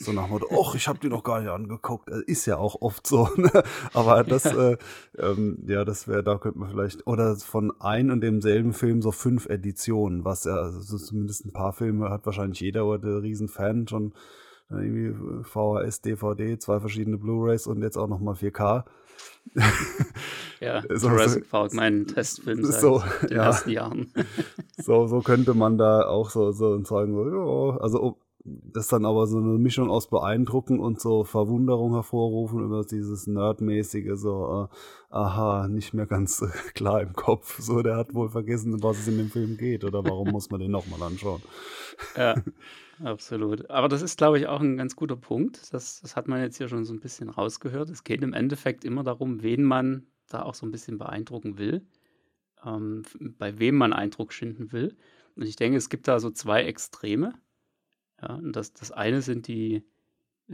So 0.02 0.14
nach 0.14 0.30
Motto, 0.30 0.48
och, 0.50 0.76
ich 0.76 0.88
habe 0.88 0.98
die 1.00 1.10
noch 1.10 1.24
gar 1.24 1.42
nicht 1.42 1.50
angeguckt. 1.50 2.10
Äh, 2.10 2.22
Ist 2.26 2.46
ja 2.46 2.58
auch 2.58 2.82
oft 2.82 3.06
so. 3.06 3.28
Ne? 3.38 3.52
Aber 3.94 4.24
das, 4.24 4.46
äh, 4.46 4.78
ähm, 5.18 5.64
ja, 5.68 5.84
das 5.84 6.08
wäre, 6.08 6.24
da 6.24 6.38
könnte 6.38 6.58
man 6.60 6.70
vielleicht, 6.70 7.06
oder 7.06 7.36
von 7.36 7.74
ein 7.82 8.10
und 8.10 8.22
demselben 8.22 8.72
Film 8.74 9.02
so 9.02 9.12
fünf 9.12 9.48
Editionen, 9.48 10.24
was 10.24 10.46
ja, 10.46 10.56
also 10.56 10.80
so 10.80 10.98
zumindest 10.98 11.46
ein 11.46 11.52
paar 11.54 11.74
Filme 11.74 12.10
hat 12.10 12.26
wahrscheinlich 12.26 12.62
jeder 12.62 12.86
oder 12.86 13.00
der 13.12 13.22
Riesenfan 13.22 13.88
schon 13.90 14.14
äh, 14.72 14.76
irgendwie 14.76 15.44
VHS, 15.44 16.02
DVD, 16.02 16.58
zwei 16.60 16.80
verschiedene 16.80 17.18
Blu-Rays 17.18 17.68
und 17.68 17.82
jetzt 17.82 17.98
auch 17.98 18.08
nochmal 18.08 18.36
4K. 18.36 18.84
Ja, 20.60 20.82
So- 20.94 21.10
Jurassic 21.10 21.50
Park, 21.50 21.74
mein 21.74 22.08
Testfilm 22.08 22.64
seit 22.64 22.82
So, 22.82 23.02
den 23.24 23.38
ja. 23.38 23.44
ersten 23.46 23.70
Jahren. 23.72 24.12
So, 24.82 25.08
so 25.08 25.20
könnte 25.20 25.54
man 25.54 25.78
da 25.78 26.08
auch 26.08 26.30
so, 26.30 26.52
so 26.54 26.82
sagen, 26.86 27.14
so, 27.14 27.30
ja, 27.30 27.78
also 27.82 28.18
das 28.46 28.88
dann 28.88 29.06
aber 29.06 29.28
so 29.28 29.38
eine 29.38 29.58
Mischung 29.60 29.90
aus 29.90 30.08
Beeindrucken 30.08 30.80
und 30.80 31.02
so 31.02 31.26
Verwunderung 31.26 31.94
hervorrufen 31.94 32.64
über 32.64 32.86
dieses 32.86 33.28
Nerdmäßige, 33.28 34.12
so, 34.16 34.70
äh, 35.12 35.14
aha, 35.14 35.68
nicht 35.68 35.94
mehr 35.94 36.06
ganz 36.06 36.42
äh, 36.42 36.48
klar 36.74 37.02
im 37.02 37.12
Kopf. 37.14 37.60
So, 37.60 37.82
der 37.82 37.98
hat 37.98 38.14
wohl 38.14 38.30
vergessen, 38.30 38.74
um 38.74 38.82
was 38.82 39.00
es 39.00 39.08
in 39.10 39.18
dem 39.18 39.30
Film 39.30 39.58
geht 39.58 39.84
oder 39.84 40.02
warum 40.06 40.30
muss 40.30 40.50
man 40.50 40.62
den 40.62 40.72
nochmal 40.72 41.04
anschauen. 41.04 41.42
Ja, 42.16 42.36
absolut. 43.04 43.70
Aber 43.70 43.88
das 43.88 44.02
ist, 44.02 44.18
glaube 44.18 44.40
ich, 44.40 44.48
auch 44.48 44.62
ein 44.62 44.78
ganz 44.78 44.96
guter 44.96 45.16
Punkt. 45.16 45.74
Das, 45.74 46.02
das 46.02 46.16
hat 46.16 46.28
man 46.28 46.42
jetzt 46.42 46.58
hier 46.58 46.68
schon 46.68 46.86
so 46.86 46.94
ein 46.94 47.00
bisschen 47.00 47.30
rausgehört. 47.30 47.90
Es 47.90 48.04
geht 48.04 48.22
im 48.24 48.34
Endeffekt 48.34 48.86
immer 48.86 49.04
darum, 49.04 49.42
wen 49.44 49.64
man 49.64 50.08
da 50.28 50.44
auch 50.44 50.56
so 50.56 50.66
ein 50.66 50.72
bisschen 50.72 50.98
beeindrucken 50.98 51.58
will, 51.58 51.86
ähm, 52.66 53.04
bei 53.38 53.60
wem 53.60 53.76
man 53.76 53.94
Eindruck 53.94 54.34
schinden 54.34 54.72
will. 54.72 54.96
Und 55.36 55.44
ich 55.44 55.56
denke, 55.56 55.78
es 55.78 55.90
gibt 55.90 56.08
da 56.08 56.20
so 56.20 56.30
zwei 56.32 56.64
Extreme. 56.64 57.34
Ja, 58.22 58.36
und 58.36 58.56
das, 58.56 58.74
das 58.74 58.92
eine 58.92 59.22
sind 59.22 59.48
die, 59.48 59.84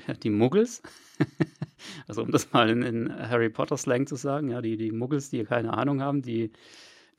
ja, 0.07 0.13
die 0.23 0.29
Muggels. 0.29 0.81
also 2.07 2.23
um 2.23 2.31
das 2.31 2.51
mal 2.53 2.69
in, 2.69 2.81
in 2.81 3.13
Harry 3.13 3.49
Potter 3.49 3.77
Slang 3.77 4.07
zu 4.07 4.15
sagen, 4.15 4.49
ja, 4.49 4.61
die, 4.61 4.77
die 4.77 4.91
Muggels, 4.91 5.29
die 5.29 5.43
keine 5.43 5.73
Ahnung 5.73 6.01
haben, 6.01 6.21
die, 6.21 6.51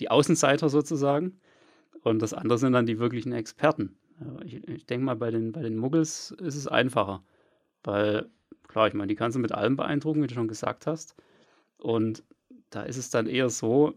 die 0.00 0.10
Außenseiter 0.10 0.68
sozusagen. 0.68 1.40
Und 2.02 2.20
das 2.22 2.34
andere 2.34 2.58
sind 2.58 2.72
dann 2.72 2.86
die 2.86 2.98
wirklichen 2.98 3.32
Experten. 3.32 3.98
Ja, 4.20 4.40
ich 4.44 4.66
ich 4.68 4.86
denke 4.86 5.04
mal, 5.04 5.16
bei 5.16 5.30
den, 5.30 5.52
bei 5.52 5.62
den 5.62 5.76
Muggels 5.76 6.30
ist 6.32 6.54
es 6.56 6.66
einfacher. 6.68 7.22
Weil, 7.84 8.30
klar, 8.68 8.88
ich 8.88 8.94
meine, 8.94 9.08
die 9.08 9.16
kannst 9.16 9.36
du 9.36 9.40
mit 9.40 9.52
allem 9.52 9.76
beeindrucken, 9.76 10.22
wie 10.22 10.26
du 10.28 10.34
schon 10.34 10.48
gesagt 10.48 10.86
hast. 10.86 11.16
Und 11.78 12.24
da 12.70 12.82
ist 12.84 12.98
es 12.98 13.10
dann 13.10 13.26
eher 13.28 13.50
so, 13.50 13.94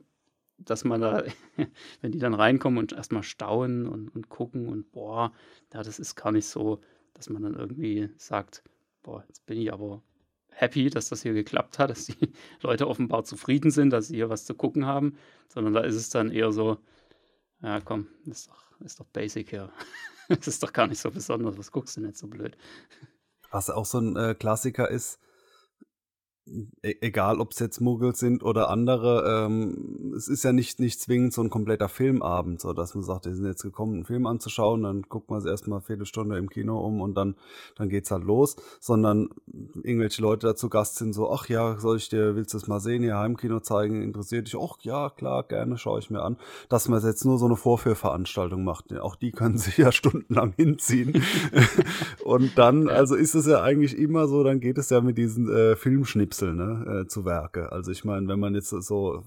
dass 0.59 0.85
man 0.85 1.01
da, 1.01 1.23
wenn 2.01 2.11
die 2.13 2.19
dann 2.19 2.35
reinkommen 2.35 2.79
und 2.79 2.93
erstmal 2.93 3.23
staunen 3.23 3.87
und, 3.87 4.09
und 4.09 4.29
gucken 4.29 4.67
und 4.69 4.91
boah, 4.91 5.33
ja, 5.73 5.83
das 5.83 5.99
ist 5.99 6.15
gar 6.15 6.31
nicht 6.31 6.47
so, 6.47 6.81
dass 7.15 7.29
man 7.29 7.43
dann 7.43 7.55
irgendwie 7.55 8.09
sagt, 8.17 8.63
boah, 9.03 9.23
jetzt 9.27 9.45
bin 9.47 9.59
ich 9.59 9.73
aber 9.73 10.03
happy, 10.51 10.89
dass 10.89 11.09
das 11.09 11.23
hier 11.23 11.33
geklappt 11.33 11.79
hat, 11.79 11.89
dass 11.91 12.07
die 12.07 12.33
Leute 12.61 12.87
offenbar 12.87 13.23
zufrieden 13.25 13.71
sind, 13.71 13.91
dass 13.91 14.07
sie 14.09 14.15
hier 14.17 14.29
was 14.29 14.45
zu 14.45 14.55
gucken 14.55 14.85
haben, 14.85 15.17
sondern 15.49 15.73
da 15.73 15.81
ist 15.81 15.95
es 15.95 16.09
dann 16.09 16.31
eher 16.31 16.51
so, 16.53 16.79
ja 17.61 17.79
komm, 17.81 18.07
ist 18.25 18.49
doch, 18.49 18.68
ist 18.81 18.99
doch 18.99 19.05
basic 19.05 19.49
hier. 19.49 19.71
Das 20.27 20.47
ist 20.47 20.61
doch 20.61 20.71
gar 20.71 20.85
nicht 20.85 21.01
so 21.01 21.09
besonders, 21.09 21.57
was 21.57 21.71
guckst 21.71 21.97
du 21.97 22.01
nicht 22.01 22.15
so 22.15 22.27
blöd? 22.27 22.55
Was 23.49 23.71
auch 23.71 23.85
so 23.87 23.97
ein 23.97 24.15
äh, 24.15 24.35
Klassiker 24.35 24.87
ist, 24.87 25.19
egal 26.81 27.39
ob 27.39 27.51
es 27.51 27.59
jetzt 27.59 27.79
Muggels 27.81 28.19
sind 28.19 28.43
oder 28.43 28.69
andere, 28.69 29.45
ähm, 29.45 30.13
es 30.15 30.27
ist 30.27 30.43
ja 30.43 30.53
nicht, 30.53 30.79
nicht 30.79 30.99
zwingend 30.99 31.33
so 31.33 31.41
ein 31.41 31.49
kompletter 31.49 31.89
Filmabend, 31.89 32.61
so 32.61 32.73
dass 32.73 32.95
man 32.95 33.03
sagt, 33.03 33.25
wir 33.25 33.35
sind 33.35 33.45
jetzt 33.45 33.63
gekommen, 33.63 33.95
einen 33.95 34.05
Film 34.05 34.25
anzuschauen, 34.25 34.83
dann 34.83 35.03
guckt 35.03 35.29
man 35.29 35.39
es 35.39 35.45
erstmal 35.45 35.79
eine 35.79 35.85
Viertelstunde 35.85 36.37
im 36.37 36.49
Kino 36.49 36.79
um 36.79 37.01
und 37.01 37.15
dann, 37.15 37.35
dann 37.75 37.89
geht's 37.89 38.11
halt 38.11 38.23
los, 38.23 38.55
sondern 38.79 39.29
irgendwelche 39.83 40.21
Leute 40.21 40.47
dazu 40.47 40.69
Gast 40.69 40.97
sind 40.97 41.13
so, 41.13 41.31
ach 41.31 41.47
ja, 41.49 41.77
soll 41.79 41.97
ich 41.97 42.09
dir, 42.09 42.35
willst 42.35 42.53
du 42.53 42.57
es 42.57 42.67
mal 42.67 42.79
sehen, 42.79 43.03
hier 43.03 43.17
Heimkino 43.17 43.59
zeigen, 43.59 44.01
interessiert 44.01 44.47
dich? 44.47 44.57
Ach 44.59 44.77
ja, 44.81 45.09
klar, 45.09 45.43
gerne, 45.43 45.77
schaue 45.77 45.99
ich 45.99 46.09
mir 46.09 46.21
an. 46.21 46.37
Dass 46.69 46.87
man 46.87 47.03
jetzt 47.03 47.25
nur 47.25 47.37
so 47.37 47.45
eine 47.45 47.55
Vorführveranstaltung 47.55 48.63
macht, 48.63 48.93
auch 48.97 49.15
die 49.15 49.31
können 49.31 49.57
sich 49.59 49.77
ja 49.77 49.91
stundenlang 49.91 50.53
hinziehen. 50.55 51.21
und 52.23 52.57
dann, 52.57 52.89
also 52.89 53.15
ist 53.15 53.35
es 53.35 53.45
ja 53.45 53.61
eigentlich 53.61 53.97
immer 53.97 54.27
so, 54.27 54.43
dann 54.43 54.59
geht 54.59 54.77
es 54.77 54.89
ja 54.89 55.01
mit 55.01 55.17
diesen 55.17 55.49
äh, 55.49 55.75
Filmschnipseln 55.75 56.38
Schnipsel 56.39 56.53
ne, 56.55 57.01
äh, 57.01 57.07
zu 57.07 57.25
Werke. 57.25 57.71
Also 57.71 57.91
ich 57.91 58.03
meine, 58.03 58.27
wenn 58.27 58.39
man 58.39 58.55
jetzt 58.55 58.69
so 58.69 59.23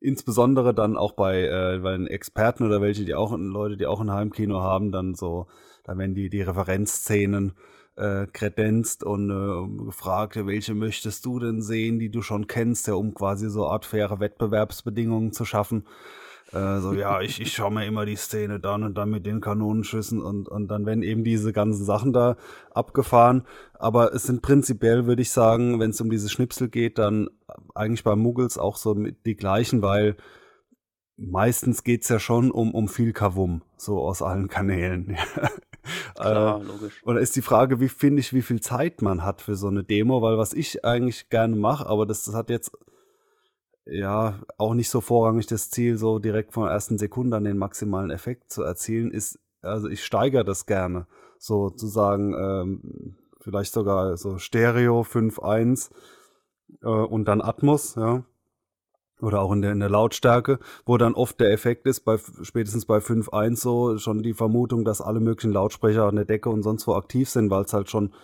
insbesondere 0.00 0.74
dann 0.74 0.96
auch 0.96 1.12
bei, 1.12 1.42
äh, 1.42 1.78
bei 1.82 1.92
den 1.92 2.06
Experten 2.06 2.64
oder 2.64 2.80
welche, 2.80 3.04
die 3.04 3.14
auch 3.14 3.36
Leute, 3.36 3.76
die 3.76 3.86
auch 3.86 4.00
ein 4.00 4.10
Heimkino 4.10 4.60
haben, 4.60 4.90
dann 4.90 5.14
so, 5.14 5.46
da 5.84 5.96
werden 5.96 6.14
die, 6.14 6.28
die 6.28 6.42
Referenzszenen 6.42 7.52
äh, 7.96 8.26
kredenzt 8.26 9.04
und 9.04 9.30
äh, 9.30 9.84
gefragt, 9.84 10.36
welche 10.46 10.74
möchtest 10.74 11.24
du 11.26 11.38
denn 11.38 11.60
sehen, 11.62 11.98
die 11.98 12.10
du 12.10 12.22
schon 12.22 12.46
kennst, 12.46 12.88
ja, 12.88 12.94
um 12.94 13.14
quasi 13.14 13.48
so 13.48 13.66
Art 13.66 13.84
faire 13.84 14.18
Wettbewerbsbedingungen 14.18 15.32
zu 15.32 15.44
schaffen. 15.44 15.84
Äh, 16.52 16.80
so, 16.80 16.92
ja, 16.92 17.20
ich, 17.20 17.40
ich 17.40 17.52
schaue 17.52 17.72
mir 17.72 17.86
immer 17.86 18.04
die 18.04 18.16
Szene 18.16 18.60
dann 18.60 18.82
und 18.82 18.94
dann 18.94 19.10
mit 19.10 19.24
den 19.24 19.40
Kanonenschüssen 19.40 20.20
und, 20.20 20.48
und 20.48 20.68
dann 20.68 20.84
werden 20.84 21.02
eben 21.02 21.24
diese 21.24 21.52
ganzen 21.52 21.84
Sachen 21.84 22.12
da 22.12 22.36
abgefahren. 22.72 23.44
Aber 23.74 24.14
es 24.14 24.24
sind 24.24 24.42
prinzipiell, 24.42 25.06
würde 25.06 25.22
ich 25.22 25.30
sagen, 25.30 25.80
wenn 25.80 25.90
es 25.90 26.00
um 26.00 26.10
diese 26.10 26.28
Schnipsel 26.28 26.68
geht, 26.68 26.98
dann 26.98 27.30
eigentlich 27.74 28.04
bei 28.04 28.16
Muggles 28.16 28.58
auch 28.58 28.76
so 28.76 28.94
die 28.94 29.36
gleichen, 29.36 29.82
weil 29.82 30.16
meistens 31.16 31.84
geht's 31.84 32.08
ja 32.08 32.18
schon 32.18 32.50
um, 32.50 32.74
um 32.74 32.88
viel 32.88 33.12
Kavum, 33.12 33.62
so 33.76 34.00
aus 34.00 34.20
allen 34.20 34.48
Kanälen. 34.48 35.16
Klar, 36.14 36.60
äh, 36.60 36.64
logisch. 36.64 37.02
Und 37.02 37.14
da 37.16 37.20
ist 37.20 37.34
die 37.34 37.42
Frage, 37.42 37.80
wie 37.80 37.88
finde 37.88 38.20
ich, 38.20 38.32
wie 38.32 38.42
viel 38.42 38.60
Zeit 38.60 39.02
man 39.02 39.24
hat 39.24 39.40
für 39.40 39.56
so 39.56 39.68
eine 39.68 39.84
Demo, 39.84 40.22
weil 40.22 40.38
was 40.38 40.52
ich 40.52 40.84
eigentlich 40.84 41.28
gerne 41.30 41.56
mache, 41.56 41.86
aber 41.86 42.06
das, 42.06 42.24
das 42.24 42.34
hat 42.34 42.50
jetzt 42.50 42.72
ja 43.86 44.40
auch 44.58 44.74
nicht 44.74 44.90
so 44.90 45.00
vorrangig 45.00 45.46
das 45.46 45.70
Ziel, 45.70 45.96
so 45.96 46.18
direkt 46.18 46.52
von 46.52 46.64
der 46.64 46.72
ersten 46.72 46.98
Sekunde 46.98 47.36
an 47.36 47.44
den 47.44 47.58
maximalen 47.58 48.10
Effekt 48.10 48.52
zu 48.52 48.62
erzielen, 48.62 49.10
ist, 49.10 49.38
also 49.60 49.88
ich 49.88 50.04
steigere 50.04 50.44
das 50.44 50.66
gerne, 50.66 51.06
sozusagen, 51.38 52.34
ähm, 52.34 53.16
vielleicht 53.40 53.72
sogar 53.72 54.16
so 54.16 54.38
Stereo 54.38 55.02
5.1 55.02 55.90
äh, 56.82 56.86
und 56.86 57.26
dann 57.26 57.40
Atmos, 57.40 57.96
ja. 57.96 58.24
Oder 59.20 59.40
auch 59.40 59.52
in 59.52 59.62
der, 59.62 59.70
in 59.70 59.78
der 59.78 59.88
Lautstärke, 59.88 60.58
wo 60.84 60.98
dann 60.98 61.14
oft 61.14 61.38
der 61.38 61.52
Effekt 61.52 61.86
ist, 61.86 62.00
bei 62.00 62.18
spätestens 62.42 62.86
bei 62.86 62.98
5.1 62.98 63.56
so 63.56 63.96
schon 63.98 64.24
die 64.24 64.34
Vermutung, 64.34 64.84
dass 64.84 65.00
alle 65.00 65.20
möglichen 65.20 65.52
Lautsprecher 65.52 66.06
an 66.06 66.16
der 66.16 66.24
Decke 66.24 66.50
und 66.50 66.64
sonst 66.64 66.88
wo 66.88 66.94
aktiv 66.94 67.30
sind, 67.30 67.48
weil 67.48 67.62
es 67.62 67.72
halt 67.72 67.88
schon 67.88 68.14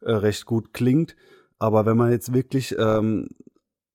äh, 0.00 0.12
recht 0.12 0.46
gut 0.46 0.72
klingt. 0.72 1.16
Aber 1.58 1.86
wenn 1.86 1.96
man 1.96 2.12
jetzt 2.12 2.32
wirklich 2.32 2.76
ähm, 2.78 3.30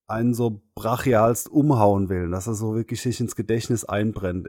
einen 0.10 0.34
so 0.34 0.62
brachialst 0.76 1.50
umhauen 1.50 2.10
will, 2.10 2.30
dass 2.32 2.48
er 2.48 2.54
so 2.54 2.76
wirklich 2.76 3.02
sich 3.02 3.20
ins 3.20 3.36
Gedächtnis 3.36 3.86
einbrennt. 3.86 4.48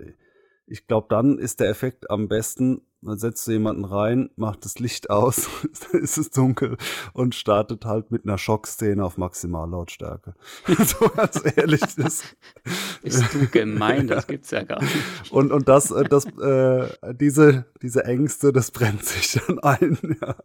Ich 0.66 0.86
glaube, 0.86 1.08
dann 1.10 1.38
ist 1.38 1.60
der 1.60 1.68
Effekt 1.68 2.10
am 2.10 2.28
besten, 2.28 2.82
man 3.00 3.18
setzt 3.18 3.44
so 3.44 3.52
jemanden 3.52 3.84
rein, 3.84 4.30
macht 4.36 4.64
das 4.64 4.78
Licht 4.78 5.10
aus, 5.10 5.48
dann 5.92 6.00
ist 6.00 6.16
es 6.16 6.30
dunkel 6.30 6.76
und 7.12 7.34
startet 7.34 7.84
halt 7.84 8.10
mit 8.10 8.24
einer 8.24 8.38
Schockszene 8.38 9.04
auf 9.04 9.18
Maximallautstärke. 9.18 10.34
so 10.66 11.08
ganz 11.08 11.42
ehrlich. 11.56 11.80
Das 11.96 12.22
Bist 13.02 13.34
du 13.34 13.48
gemein, 13.48 14.06
das 14.06 14.26
gibt's 14.26 14.50
ja 14.50 14.62
gar 14.62 14.80
nicht. 14.80 15.32
Und, 15.32 15.50
und 15.50 15.68
das, 15.68 15.90
äh, 15.90 16.04
das, 16.04 16.26
äh, 16.38 17.14
diese, 17.14 17.66
diese 17.82 18.04
Ängste, 18.04 18.52
das 18.52 18.70
brennt 18.70 19.04
sich 19.04 19.40
dann 19.46 19.58
ein, 19.58 19.98
ja 20.20 20.36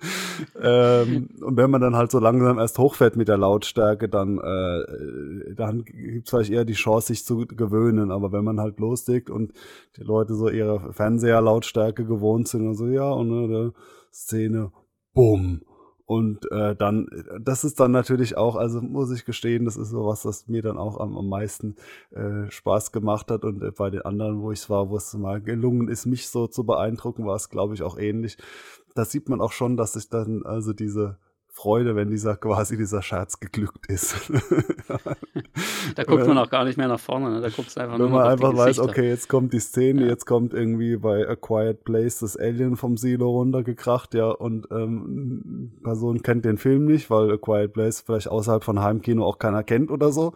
ähm, 0.62 1.28
und 1.40 1.56
wenn 1.56 1.70
man 1.70 1.80
dann 1.80 1.96
halt 1.96 2.10
so 2.10 2.18
langsam 2.18 2.58
erst 2.58 2.78
hochfährt 2.78 3.16
mit 3.16 3.28
der 3.28 3.36
Lautstärke, 3.36 4.08
dann, 4.08 4.38
äh, 4.38 5.54
dann 5.54 5.84
gibt 5.84 6.26
es 6.26 6.30
vielleicht 6.30 6.50
eher 6.50 6.64
die 6.64 6.74
Chance, 6.74 7.08
sich 7.08 7.24
zu 7.24 7.46
gewöhnen. 7.46 8.10
Aber 8.10 8.32
wenn 8.32 8.44
man 8.44 8.60
halt 8.60 8.78
loslegt 8.78 9.30
und 9.30 9.52
die 9.96 10.02
Leute 10.02 10.34
so 10.34 10.48
ihre 10.48 10.92
Fernseherlautstärke 10.92 12.04
gewohnt 12.04 12.48
sind 12.48 12.66
und 12.66 12.74
so, 12.74 12.86
ja, 12.86 13.10
und 13.10 13.32
eine 13.32 13.72
Szene, 14.12 14.72
bumm. 15.12 15.62
Und 16.10 16.50
äh, 16.50 16.74
dann, 16.74 17.06
das 17.40 17.62
ist 17.62 17.78
dann 17.78 17.92
natürlich 17.92 18.36
auch, 18.36 18.56
also 18.56 18.80
muss 18.80 19.12
ich 19.12 19.24
gestehen, 19.24 19.64
das 19.64 19.76
ist 19.76 19.90
so 19.90 20.06
was, 20.06 20.22
das 20.22 20.48
mir 20.48 20.60
dann 20.60 20.76
auch 20.76 20.98
am, 20.98 21.16
am 21.16 21.28
meisten 21.28 21.76
äh, 22.10 22.50
Spaß 22.50 22.90
gemacht 22.90 23.30
hat. 23.30 23.44
Und 23.44 23.62
äh, 23.62 23.70
bei 23.70 23.90
den 23.90 24.02
anderen, 24.02 24.42
wo 24.42 24.50
ich 24.50 24.68
war, 24.68 24.90
wo 24.90 24.96
es 24.96 25.14
mal 25.14 25.40
gelungen 25.40 25.86
ist, 25.86 26.06
mich 26.06 26.28
so 26.28 26.48
zu 26.48 26.64
beeindrucken, 26.64 27.26
war 27.26 27.36
es, 27.36 27.48
glaube 27.48 27.74
ich, 27.74 27.84
auch 27.84 27.96
ähnlich 27.96 28.38
da 28.94 29.04
sieht 29.04 29.28
man 29.28 29.40
auch 29.40 29.52
schon, 29.52 29.76
dass 29.76 29.94
sich 29.94 30.08
dann 30.08 30.44
also 30.44 30.72
diese 30.72 31.18
Freude, 31.52 31.96
wenn 31.96 32.08
dieser 32.08 32.36
quasi 32.36 32.76
dieser 32.76 33.02
Scherz 33.02 33.40
geglückt 33.40 33.86
ist. 33.88 34.14
da 35.94 36.04
guckt 36.04 36.26
man 36.26 36.38
auch 36.38 36.48
gar 36.48 36.64
nicht 36.64 36.78
mehr 36.78 36.88
nach 36.88 37.00
vorne, 37.00 37.30
ne? 37.30 37.40
da 37.40 37.48
guckt 37.50 37.68
es 37.68 37.76
einfach 37.76 37.98
wenn 37.98 37.98
nur 37.98 38.08
Wenn 38.08 38.18
man 38.18 38.28
einfach 38.28 38.56
weiß, 38.56 38.78
okay, 38.78 39.08
jetzt 39.08 39.28
kommt 39.28 39.52
die 39.52 39.60
Szene, 39.60 40.02
ja. 40.02 40.08
jetzt 40.08 40.26
kommt 40.26 40.54
irgendwie 40.54 40.96
bei 40.96 41.28
A 41.28 41.36
Quiet 41.36 41.84
Place 41.84 42.20
das 42.20 42.36
Alien 42.36 42.76
vom 42.76 42.96
Silo 42.96 43.30
runtergekracht, 43.30 44.14
ja, 44.14 44.30
und 44.30 44.68
ähm, 44.70 45.80
Person 45.82 46.22
kennt 46.22 46.44
den 46.44 46.56
Film 46.56 46.86
nicht, 46.86 47.10
weil 47.10 47.30
A 47.32 47.36
Quiet 47.36 47.72
Place 47.72 48.00
vielleicht 48.00 48.28
außerhalb 48.28 48.64
von 48.64 48.80
Heimkino 48.80 49.26
auch 49.26 49.38
keiner 49.38 49.64
kennt 49.64 49.90
oder 49.90 50.12
so. 50.12 50.34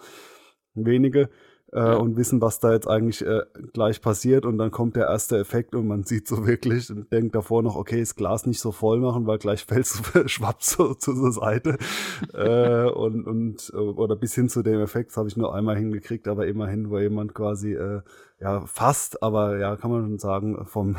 Wenige 0.74 1.30
äh, 1.74 1.78
ja. 1.78 1.94
und 1.94 2.16
wissen, 2.16 2.40
was 2.40 2.60
da 2.60 2.72
jetzt 2.72 2.88
eigentlich 2.88 3.24
äh, 3.26 3.42
gleich 3.72 4.00
passiert. 4.00 4.46
Und 4.46 4.58
dann 4.58 4.70
kommt 4.70 4.96
der 4.96 5.08
erste 5.08 5.38
Effekt 5.38 5.74
und 5.74 5.86
man 5.86 6.04
sieht 6.04 6.28
so 6.28 6.46
wirklich 6.46 6.90
und 6.90 7.10
denkt 7.12 7.34
davor 7.34 7.62
noch, 7.62 7.76
okay, 7.76 8.00
das 8.00 8.14
Glas 8.14 8.46
nicht 8.46 8.60
so 8.60 8.72
voll 8.72 9.00
machen, 9.00 9.26
weil 9.26 9.38
gleich 9.38 9.64
fällt 9.66 9.86
es 9.86 10.30
schwappt 10.30 10.64
so 10.64 10.94
zur 10.94 11.32
Seite. 11.32 11.76
äh, 12.32 12.88
und, 12.90 13.26
und 13.26 13.72
äh, 13.74 13.76
oder 13.76 14.16
bis 14.16 14.34
hin 14.34 14.48
zu 14.48 14.62
dem 14.62 14.80
Effekt, 14.80 15.16
habe 15.16 15.28
ich 15.28 15.36
nur 15.36 15.54
einmal 15.54 15.76
hingekriegt, 15.76 16.28
aber 16.28 16.46
immerhin, 16.46 16.90
wo 16.90 16.98
jemand 16.98 17.34
quasi 17.34 17.74
äh, 17.74 18.00
ja 18.40 18.64
fast, 18.66 19.22
aber 19.22 19.58
ja, 19.58 19.76
kann 19.76 19.90
man 19.90 20.02
schon 20.02 20.18
sagen, 20.18 20.64
vom, 20.66 20.96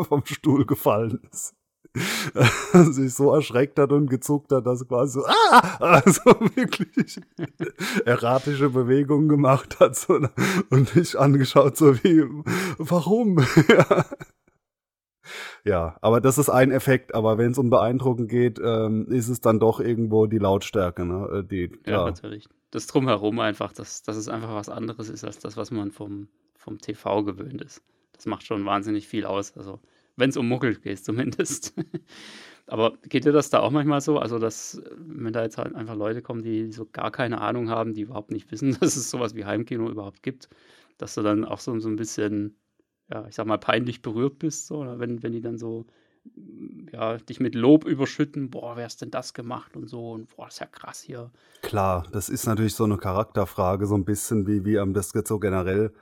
vom 0.00 0.24
Stuhl 0.24 0.66
gefallen 0.66 1.20
ist. 1.32 1.55
sich 2.72 3.14
so 3.14 3.32
erschreckt 3.32 3.78
hat 3.78 3.92
und 3.92 4.08
gezuckt 4.08 4.52
hat, 4.52 4.66
dass 4.66 4.86
quasi 4.86 5.20
so, 5.20 5.26
ah, 5.26 5.76
also 5.78 6.22
wirklich 6.54 7.20
erratische 8.04 8.70
Bewegungen 8.70 9.28
gemacht 9.28 9.80
hat 9.80 9.96
so, 9.96 10.20
und 10.70 10.96
mich 10.96 11.18
angeschaut, 11.18 11.76
so 11.76 11.96
wie, 12.02 12.24
warum? 12.78 13.38
ja. 13.68 14.04
ja, 15.64 15.96
aber 16.00 16.20
das 16.20 16.38
ist 16.38 16.50
ein 16.50 16.70
Effekt, 16.70 17.14
aber 17.14 17.38
wenn 17.38 17.52
es 17.52 17.58
um 17.58 17.70
Beeindrucken 17.70 18.28
geht, 18.28 18.58
ähm, 18.62 19.06
ist 19.08 19.28
es 19.28 19.40
dann 19.40 19.58
doch 19.58 19.80
irgendwo 19.80 20.26
die 20.26 20.38
Lautstärke, 20.38 21.04
ne? 21.04 21.40
Äh, 21.40 21.44
die, 21.44 21.72
ja, 21.86 21.92
ja, 21.92 22.04
natürlich. 22.04 22.46
Das 22.70 22.86
Drumherum 22.86 23.38
einfach, 23.40 23.72
dass, 23.72 24.02
dass 24.02 24.16
es 24.16 24.28
einfach 24.28 24.54
was 24.54 24.68
anderes 24.68 25.08
ist 25.08 25.24
als 25.24 25.38
das, 25.38 25.56
was 25.56 25.70
man 25.70 25.92
vom, 25.92 26.28
vom 26.56 26.78
TV 26.78 27.24
gewöhnt 27.24 27.62
ist. 27.62 27.82
Das 28.12 28.26
macht 28.26 28.44
schon 28.44 28.64
wahnsinnig 28.64 29.06
viel 29.06 29.24
aus. 29.24 29.56
Also 29.56 29.80
wenn 30.16 30.30
es 30.30 30.36
um 30.36 30.48
Muggel 30.48 30.76
geht 30.76 31.04
zumindest. 31.04 31.74
Aber 32.66 32.94
geht 33.02 33.24
dir 33.24 33.32
das 33.32 33.50
da 33.50 33.60
auch 33.60 33.70
manchmal 33.70 34.00
so? 34.00 34.18
Also, 34.18 34.38
dass, 34.38 34.82
wenn 34.96 35.32
da 35.32 35.42
jetzt 35.42 35.56
halt 35.56 35.74
einfach 35.74 35.94
Leute 35.94 36.20
kommen, 36.20 36.42
die 36.42 36.72
so 36.72 36.86
gar 36.90 37.12
keine 37.12 37.40
Ahnung 37.40 37.70
haben, 37.70 37.94
die 37.94 38.02
überhaupt 38.02 38.32
nicht 38.32 38.50
wissen, 38.50 38.76
dass 38.80 38.96
es 38.96 39.10
sowas 39.10 39.34
wie 39.34 39.44
Heimkino 39.44 39.88
überhaupt 39.88 40.22
gibt, 40.22 40.48
dass 40.98 41.14
du 41.14 41.22
dann 41.22 41.44
auch 41.44 41.60
so, 41.60 41.78
so 41.78 41.88
ein 41.88 41.96
bisschen, 41.96 42.56
ja, 43.08 43.26
ich 43.28 43.36
sag 43.36 43.46
mal, 43.46 43.58
peinlich 43.58 44.02
berührt 44.02 44.38
bist, 44.38 44.66
so, 44.66 44.78
oder 44.78 44.98
wenn, 44.98 45.22
wenn 45.22 45.32
die 45.32 45.40
dann 45.40 45.58
so, 45.58 45.86
ja, 46.92 47.18
dich 47.18 47.38
mit 47.38 47.54
Lob 47.54 47.84
überschütten, 47.84 48.50
boah, 48.50 48.76
wer 48.76 48.86
ist 48.86 49.00
denn 49.00 49.12
das 49.12 49.32
gemacht 49.32 49.76
und 49.76 49.88
so, 49.88 50.10
und 50.10 50.34
boah, 50.34 50.48
ist 50.48 50.58
ja 50.58 50.66
krass 50.66 51.00
hier. 51.00 51.30
Klar, 51.62 52.08
das 52.10 52.28
ist 52.28 52.46
natürlich 52.46 52.74
so 52.74 52.82
eine 52.82 52.96
Charakterfrage, 52.96 53.86
so 53.86 53.94
ein 53.94 54.04
bisschen 54.04 54.48
wie, 54.48 54.64
wie 54.64 54.78
am 54.80 54.92
das 54.92 55.12
jetzt 55.14 55.28
so 55.28 55.38
generell 55.38 55.92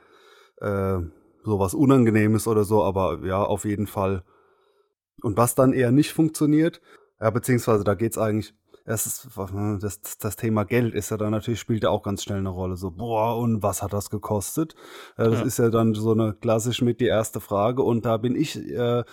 äh, 0.63 1.01
sowas 1.45 1.75
Unangenehmes 1.75 2.47
oder 2.47 2.65
so, 2.65 2.83
aber 2.83 3.21
ja, 3.25 3.43
auf 3.43 3.65
jeden 3.65 3.87
Fall. 3.87 4.25
Und 5.23 5.37
was 5.37 5.55
dann 5.55 5.73
eher 5.73 5.93
nicht 5.93 6.13
funktioniert, 6.13 6.81
ja, 7.21 7.31
beziehungsweise 7.31 7.85
da 7.85 7.95
geht's 7.95 8.19
eigentlich, 8.19 8.55
erstens, 8.85 9.29
das, 9.81 10.19
das 10.19 10.37
Thema 10.37 10.65
Geld 10.65 10.95
ist 10.95 11.11
ja 11.11 11.17
dann 11.17 11.31
natürlich, 11.31 11.61
spielt 11.61 11.83
ja 11.83 11.91
auch 11.91 12.03
ganz 12.03 12.23
schnell 12.23 12.39
eine 12.39 12.51
Rolle. 12.51 12.77
So, 12.77 12.91
boah, 12.91 13.39
und 13.39 13.63
was 13.63 13.83
hat 13.83 13.93
das 13.93 14.11
gekostet? 14.11 14.75
Äh, 15.17 15.31
das 15.31 15.41
ja. 15.41 15.47
ist 15.47 15.59
ja 15.59 15.71
dann 15.71 15.95
so 15.95 16.13
eine 16.13 16.35
klassisch 16.35 16.83
mit 16.83 17.01
die 17.01 17.07
erste 17.07 17.41
Frage. 17.41 17.83
Und 17.83 18.05
da 18.05 18.17
bin 18.17 18.37
ich 18.37 18.57
äh, 18.57 19.05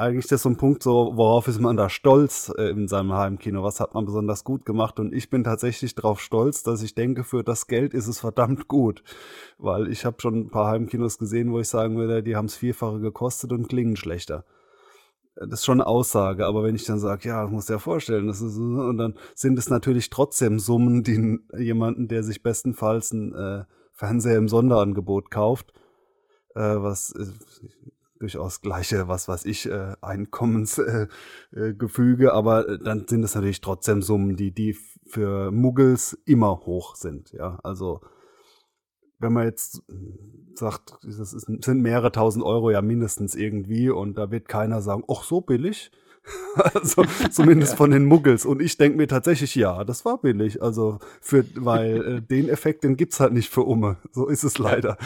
eigentlich 0.00 0.26
das 0.26 0.42
so 0.42 0.48
ein 0.48 0.56
Punkt, 0.56 0.82
so 0.82 1.12
worauf 1.14 1.46
ist 1.46 1.60
man 1.60 1.76
da 1.76 1.88
stolz 1.88 2.52
äh, 2.56 2.70
in 2.70 2.88
seinem 2.88 3.12
Heimkino? 3.12 3.62
Was 3.62 3.80
hat 3.80 3.94
man 3.94 4.04
besonders 4.04 4.44
gut 4.44 4.64
gemacht? 4.64 4.98
Und 4.98 5.14
ich 5.14 5.30
bin 5.30 5.44
tatsächlich 5.44 5.94
darauf 5.94 6.20
stolz, 6.20 6.62
dass 6.62 6.82
ich 6.82 6.94
denke, 6.94 7.22
für 7.22 7.44
das 7.44 7.66
Geld 7.66 7.94
ist 7.94 8.08
es 8.08 8.20
verdammt 8.20 8.66
gut, 8.66 9.02
weil 9.58 9.88
ich 9.88 10.04
habe 10.04 10.16
schon 10.20 10.34
ein 10.34 10.50
paar 10.50 10.70
Heimkinos 10.70 11.18
gesehen, 11.18 11.52
wo 11.52 11.60
ich 11.60 11.68
sagen 11.68 11.96
würde, 11.96 12.22
die 12.22 12.36
haben 12.36 12.46
es 12.46 12.56
vierfache 12.56 13.00
gekostet 13.00 13.52
und 13.52 13.68
klingen 13.68 13.96
schlechter. 13.96 14.44
Das 15.36 15.60
ist 15.60 15.64
schon 15.64 15.80
eine 15.80 15.86
Aussage, 15.86 16.46
aber 16.46 16.64
wenn 16.64 16.74
ich 16.74 16.84
dann 16.84 16.98
sage, 16.98 17.28
ja, 17.28 17.42
das 17.42 17.50
muss 17.50 17.68
ja 17.68 17.78
vorstellen, 17.78 18.26
das 18.26 18.40
ist, 18.40 18.58
und 18.58 18.98
dann 18.98 19.14
sind 19.34 19.58
es 19.58 19.70
natürlich 19.70 20.10
trotzdem 20.10 20.58
Summen, 20.58 21.02
die 21.02 21.38
jemanden, 21.56 22.08
der 22.08 22.22
sich 22.22 22.42
bestenfalls 22.42 23.12
ein 23.12 23.34
äh, 23.34 23.64
Fernseher 23.92 24.38
im 24.38 24.48
Sonderangebot 24.48 25.30
kauft, 25.30 25.72
äh, 26.54 26.60
was 26.60 27.14
äh, 27.14 27.26
durchaus 28.20 28.60
gleiche, 28.60 29.08
was 29.08 29.26
weiß 29.26 29.46
ich, 29.46 29.68
äh, 29.68 29.96
Einkommensgefüge, 30.00 32.26
äh, 32.26 32.30
aber 32.30 32.68
äh, 32.68 32.78
dann 32.78 33.08
sind 33.08 33.24
es 33.24 33.34
natürlich 33.34 33.60
trotzdem 33.60 34.02
Summen, 34.02 34.36
die, 34.36 34.52
die 34.52 34.76
für 35.06 35.50
Muggels 35.50 36.16
immer 36.26 36.60
hoch 36.66 36.94
sind. 36.94 37.32
Ja, 37.32 37.58
also 37.64 38.02
wenn 39.18 39.32
man 39.32 39.46
jetzt 39.46 39.82
sagt, 40.54 40.96
das 41.02 41.34
ist, 41.34 41.46
sind 41.46 41.80
mehrere 41.80 42.12
tausend 42.12 42.44
Euro 42.44 42.70
ja 42.70 42.82
mindestens 42.82 43.34
irgendwie 43.34 43.90
und 43.90 44.16
da 44.16 44.30
wird 44.30 44.46
keiner 44.48 44.80
sagen, 44.80 45.02
ach 45.10 45.24
so 45.24 45.40
billig. 45.40 45.90
also 46.74 47.04
zumindest 47.30 47.72
ja. 47.72 47.76
von 47.76 47.90
den 47.90 48.04
Muggels. 48.04 48.44
Und 48.44 48.60
ich 48.60 48.76
denke 48.76 48.96
mir 48.96 49.08
tatsächlich, 49.08 49.54
ja, 49.54 49.84
das 49.84 50.04
war 50.04 50.18
billig. 50.18 50.62
Also 50.62 50.98
für, 51.20 51.44
weil 51.54 52.16
äh, 52.16 52.20
den 52.28 52.48
Effekt, 52.48 52.84
den 52.84 52.96
gibt's 52.96 53.20
halt 53.20 53.32
nicht 53.32 53.48
für 53.48 53.62
Umme. 53.62 53.96
So 54.12 54.26
ist 54.26 54.42
es 54.42 54.58
leider. 54.58 54.96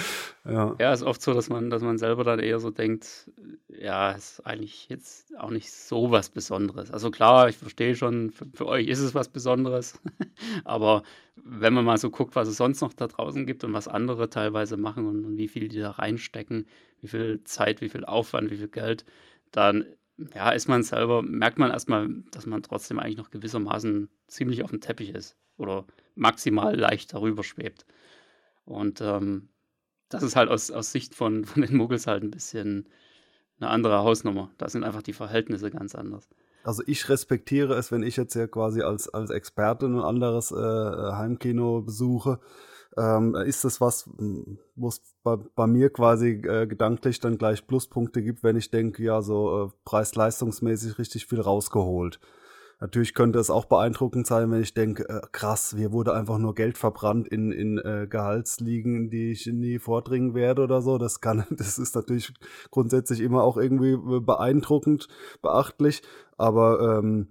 Ja. 0.44 0.74
ja, 0.78 0.92
ist 0.92 1.02
oft 1.02 1.22
so, 1.22 1.32
dass 1.32 1.48
man, 1.48 1.70
dass 1.70 1.82
man 1.82 1.98
selber 1.98 2.24
dann 2.24 2.38
eher 2.38 2.58
so 2.58 2.70
denkt, 2.70 3.30
ja, 3.68 4.12
ist 4.12 4.44
eigentlich 4.44 4.88
jetzt 4.88 5.36
auch 5.38 5.50
nicht 5.50 5.72
so 5.72 6.10
was 6.10 6.28
Besonderes. 6.28 6.90
Also 6.90 7.10
klar, 7.10 7.48
ich 7.48 7.56
verstehe 7.56 7.96
schon, 7.96 8.30
für, 8.30 8.46
für 8.52 8.66
euch 8.66 8.88
ist 8.88 9.00
es 9.00 9.14
was 9.14 9.28
Besonderes. 9.28 10.00
Aber 10.64 11.02
wenn 11.36 11.74
man 11.74 11.84
mal 11.84 11.98
so 11.98 12.10
guckt, 12.10 12.36
was 12.36 12.48
es 12.48 12.56
sonst 12.56 12.80
noch 12.80 12.92
da 12.92 13.06
draußen 13.06 13.46
gibt 13.46 13.64
und 13.64 13.72
was 13.72 13.88
andere 13.88 14.30
teilweise 14.30 14.76
machen 14.76 15.06
und, 15.06 15.24
und 15.24 15.36
wie 15.36 15.48
viel 15.48 15.68
die 15.68 15.80
da 15.80 15.92
reinstecken, 15.92 16.66
wie 17.00 17.08
viel 17.08 17.42
Zeit, 17.44 17.80
wie 17.80 17.88
viel 17.88 18.04
Aufwand, 18.04 18.50
wie 18.50 18.56
viel 18.56 18.68
Geld, 18.68 19.04
dann 19.50 19.84
ja, 20.34 20.50
ist 20.50 20.68
man 20.68 20.82
selber, 20.82 21.22
merkt 21.22 21.58
man 21.58 21.70
erstmal, 21.70 22.08
dass 22.30 22.46
man 22.46 22.62
trotzdem 22.62 22.98
eigentlich 22.98 23.16
noch 23.16 23.30
gewissermaßen 23.30 24.08
ziemlich 24.28 24.62
auf 24.62 24.70
dem 24.70 24.80
Teppich 24.80 25.10
ist 25.10 25.36
oder 25.56 25.84
maximal 26.14 26.76
leicht 26.76 27.12
darüber 27.12 27.42
schwebt. 27.42 27.84
Und 28.64 29.00
ähm, 29.00 29.48
das 30.08 30.22
ist 30.22 30.36
halt 30.36 30.50
aus, 30.50 30.70
aus 30.70 30.92
Sicht 30.92 31.14
von, 31.14 31.44
von 31.44 31.62
den 31.62 31.76
Muggels 31.76 32.06
halt 32.06 32.22
ein 32.22 32.30
bisschen 32.30 32.88
eine 33.58 33.70
andere 33.70 33.98
Hausnummer. 33.98 34.50
Da 34.58 34.68
sind 34.68 34.84
einfach 34.84 35.02
die 35.02 35.12
Verhältnisse 35.12 35.70
ganz 35.70 35.94
anders. 35.94 36.28
Also 36.62 36.82
ich 36.86 37.08
respektiere 37.08 37.74
es, 37.74 37.92
wenn 37.92 38.02
ich 38.02 38.16
jetzt 38.16 38.34
ja 38.34 38.46
quasi 38.46 38.82
als, 38.82 39.08
als 39.08 39.30
Experte 39.30 39.86
ein 39.86 39.98
anderes 40.00 40.50
äh, 40.50 40.54
Heimkino 40.54 41.82
besuche, 41.82 42.40
ähm, 42.96 43.34
ist 43.34 43.64
das 43.64 43.80
was, 43.80 44.08
wo 44.76 44.88
es 44.88 45.02
bei, 45.22 45.36
bei, 45.36 45.66
mir 45.66 45.90
quasi 45.90 46.42
äh, 46.44 46.66
gedanklich 46.66 47.20
dann 47.20 47.38
gleich 47.38 47.66
Pluspunkte 47.66 48.22
gibt, 48.22 48.42
wenn 48.42 48.56
ich 48.56 48.70
denke, 48.70 49.02
ja, 49.02 49.22
so 49.22 49.66
äh, 49.66 49.70
preis-leistungsmäßig 49.84 50.98
richtig 50.98 51.26
viel 51.26 51.40
rausgeholt. 51.40 52.20
Natürlich 52.80 53.14
könnte 53.14 53.38
es 53.38 53.50
auch 53.50 53.64
beeindruckend 53.64 54.26
sein, 54.26 54.50
wenn 54.50 54.60
ich 54.60 54.74
denke, 54.74 55.08
äh, 55.08 55.20
krass, 55.32 55.74
hier 55.76 55.92
wurde 55.92 56.12
einfach 56.12 56.38
nur 56.38 56.54
Geld 56.54 56.76
verbrannt 56.76 57.28
in, 57.28 57.52
in 57.52 57.78
äh, 57.78 58.06
Gehaltsligen, 58.08 59.10
die 59.10 59.32
ich 59.32 59.46
nie 59.46 59.78
vordringen 59.78 60.34
werde 60.34 60.62
oder 60.62 60.82
so. 60.82 60.98
Das 60.98 61.20
kann, 61.20 61.44
das 61.50 61.78
ist 61.78 61.94
natürlich 61.94 62.34
grundsätzlich 62.70 63.20
immer 63.20 63.42
auch 63.42 63.56
irgendwie 63.56 63.96
beeindruckend, 64.20 65.08
beachtlich. 65.40 66.02
Aber 66.36 66.98
ähm, 66.98 67.28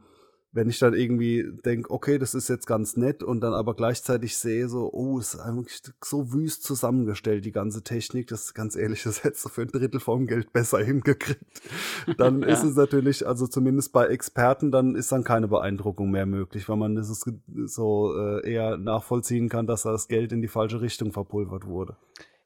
wenn 0.53 0.69
ich 0.69 0.77
dann 0.77 0.93
irgendwie 0.93 1.51
denke, 1.65 1.89
okay, 1.89 2.19
das 2.19 2.35
ist 2.35 2.47
jetzt 2.47 2.67
ganz 2.67 2.95
nett 2.95 3.23
und 3.23 3.41
dann 3.41 3.53
aber 3.53 3.75
gleichzeitig 3.75 4.37
sehe 4.37 4.69
so, 4.69 4.91
oh, 4.93 5.17
es 5.17 5.33
ist 5.33 5.39
eigentlich 5.39 5.81
so 6.03 6.31
wüst 6.31 6.63
zusammengestellt, 6.63 7.43
die 7.43 7.51
ganze 7.51 7.83
Technik, 7.83 8.27
das 8.27 8.45
ist 8.45 8.53
ganz 8.53 8.75
ehrlich, 8.75 9.03
das 9.03 9.23
hättest 9.23 9.45
du 9.45 9.49
für 9.49 9.63
ein 9.63 9.69
Drittel 9.69 9.99
vom 9.99 10.27
Geld 10.27 10.53
besser 10.53 10.77
hingekriegt. 10.77 11.61
Dann 12.17 12.43
ja. 12.43 12.49
ist 12.49 12.63
es 12.63 12.75
natürlich, 12.75 13.25
also 13.27 13.47
zumindest 13.47 13.91
bei 13.93 14.05
Experten, 14.05 14.71
dann 14.71 14.95
ist 14.95 15.11
dann 15.11 15.23
keine 15.23 15.47
Beeindruckung 15.47 16.11
mehr 16.11 16.25
möglich, 16.25 16.67
weil 16.69 16.77
man 16.77 16.95
das 16.95 17.23
so 17.65 18.13
äh, 18.15 18.49
eher 18.49 18.77
nachvollziehen 18.77 19.49
kann, 19.49 19.65
dass 19.65 19.83
das 19.83 20.07
Geld 20.07 20.31
in 20.31 20.41
die 20.41 20.47
falsche 20.47 20.81
Richtung 20.81 21.11
verpulvert 21.11 21.65
wurde. 21.65 21.95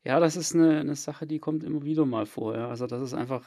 Ja, 0.03 0.19
das 0.19 0.37
ist 0.37 0.55
eine, 0.55 0.79
eine 0.79 0.95
Sache, 0.95 1.27
die 1.27 1.39
kommt 1.39 1.63
immer 1.63 1.83
wieder 1.83 2.05
mal 2.05 2.25
vor. 2.25 2.55
Ja. 2.55 2.69
Also 2.69 2.87
das 2.87 3.01
ist 3.01 3.13
einfach 3.13 3.43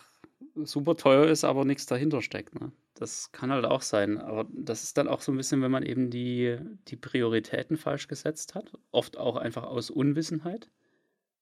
super 0.56 0.96
teuer 0.96 1.26
ist, 1.26 1.44
aber 1.44 1.64
nichts 1.64 1.86
dahinter 1.86 2.22
steckt. 2.22 2.58
Ne? 2.60 2.72
Das 2.94 3.32
kann 3.32 3.50
halt 3.50 3.64
auch 3.64 3.82
sein. 3.82 4.18
Aber 4.18 4.46
das 4.52 4.84
ist 4.84 4.98
dann 4.98 5.08
auch 5.08 5.20
so 5.20 5.32
ein 5.32 5.36
bisschen, 5.36 5.62
wenn 5.62 5.70
man 5.70 5.84
eben 5.84 6.10
die, 6.10 6.58
die 6.88 6.96
Prioritäten 6.96 7.76
falsch 7.76 8.08
gesetzt 8.08 8.54
hat. 8.54 8.72
Oft 8.90 9.16
auch 9.16 9.36
einfach 9.36 9.64
aus 9.64 9.90
Unwissenheit. 9.90 10.70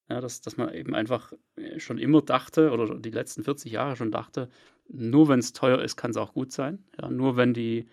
Ja, 0.08 0.20
dass, 0.22 0.40
dass 0.40 0.56
man 0.56 0.72
eben 0.72 0.94
einfach 0.94 1.34
schon 1.76 1.98
immer 1.98 2.22
dachte 2.22 2.70
oder 2.70 2.98
die 2.98 3.10
letzten 3.10 3.44
40 3.44 3.72
Jahre 3.72 3.94
schon 3.94 4.10
dachte, 4.10 4.48
nur 4.88 5.28
wenn 5.28 5.38
es 5.38 5.52
teuer 5.52 5.82
ist, 5.82 5.96
kann 5.96 6.12
es 6.12 6.16
auch 6.16 6.32
gut 6.32 6.50
sein. 6.50 6.82
Ja, 6.98 7.10
nur 7.10 7.36
wenn 7.36 7.52
die, 7.52 7.88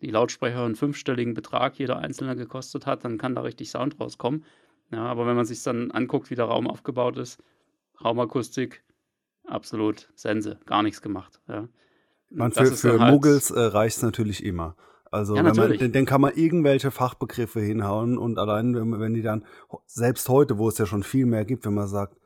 die 0.00 0.10
Lautsprecher 0.10 0.64
einen 0.64 0.76
fünfstelligen 0.76 1.34
Betrag 1.34 1.78
jeder 1.78 1.98
einzelne 1.98 2.36
gekostet 2.36 2.86
hat, 2.86 3.04
dann 3.04 3.18
kann 3.18 3.34
da 3.34 3.42
richtig 3.42 3.68
Sound 3.68 4.00
rauskommen. 4.00 4.44
Ja, 4.90 5.04
aber 5.04 5.26
wenn 5.26 5.36
man 5.36 5.44
sich 5.44 5.62
dann 5.62 5.90
anguckt, 5.90 6.30
wie 6.30 6.34
der 6.34 6.46
Raum 6.46 6.66
aufgebaut 6.66 7.18
ist, 7.18 7.42
Raumakustik, 8.02 8.82
absolut 9.48 10.08
Sense, 10.14 10.58
gar 10.66 10.82
nichts 10.82 11.02
gemacht. 11.02 11.40
Ja. 11.48 11.68
Man, 12.30 12.52
für 12.52 12.66
für 12.66 13.00
halt 13.00 13.12
Muggels 13.12 13.50
äh, 13.50 13.60
reicht 13.60 13.96
es 13.96 14.02
natürlich 14.02 14.44
immer. 14.44 14.76
Also 15.10 15.36
ja, 15.36 15.42
man, 15.42 15.54
den, 15.54 15.92
den, 15.92 16.04
kann 16.04 16.20
man 16.20 16.34
irgendwelche 16.34 16.90
Fachbegriffe 16.90 17.60
hinhauen 17.60 18.18
und 18.18 18.38
allein, 18.38 18.74
wenn, 18.74 19.00
wenn 19.00 19.14
die 19.14 19.22
dann, 19.22 19.44
selbst 19.86 20.28
heute, 20.28 20.58
wo 20.58 20.68
es 20.68 20.76
ja 20.76 20.84
schon 20.84 21.02
viel 21.02 21.24
mehr 21.24 21.46
gibt, 21.46 21.64
wenn 21.64 21.74
man 21.74 21.88
sagt, 21.88 22.18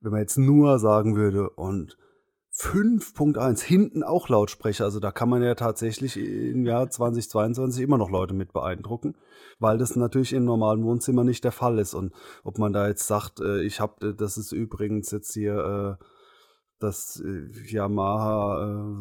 wenn 0.00 0.10
man 0.10 0.20
jetzt 0.20 0.36
nur 0.36 0.78
sagen 0.80 1.14
würde 1.14 1.50
und 1.50 1.96
5.1 2.52 3.62
hinten 3.62 4.02
auch 4.02 4.28
Lautsprecher, 4.28 4.84
also 4.84 4.98
da 4.98 5.12
kann 5.12 5.28
man 5.28 5.42
ja 5.42 5.54
tatsächlich 5.54 6.16
im 6.16 6.64
Jahr 6.64 6.90
2022 6.90 7.84
immer 7.84 7.98
noch 7.98 8.10
Leute 8.10 8.34
mit 8.34 8.52
beeindrucken, 8.52 9.14
weil 9.58 9.78
das 9.78 9.94
natürlich 9.94 10.32
im 10.32 10.44
normalen 10.44 10.82
Wohnzimmer 10.82 11.22
nicht 11.22 11.44
der 11.44 11.52
Fall 11.52 11.78
ist 11.78 11.94
und 11.94 12.12
ob 12.42 12.58
man 12.58 12.72
da 12.72 12.88
jetzt 12.88 13.06
sagt, 13.06 13.40
äh, 13.40 13.62
ich 13.62 13.78
habe, 13.78 14.14
das 14.14 14.36
ist 14.36 14.52
übrigens 14.52 15.10
jetzt 15.12 15.32
hier 15.34 15.98
äh, 16.00 16.04
das 16.78 17.22
äh, 17.24 17.48
Yamaha 17.66 18.92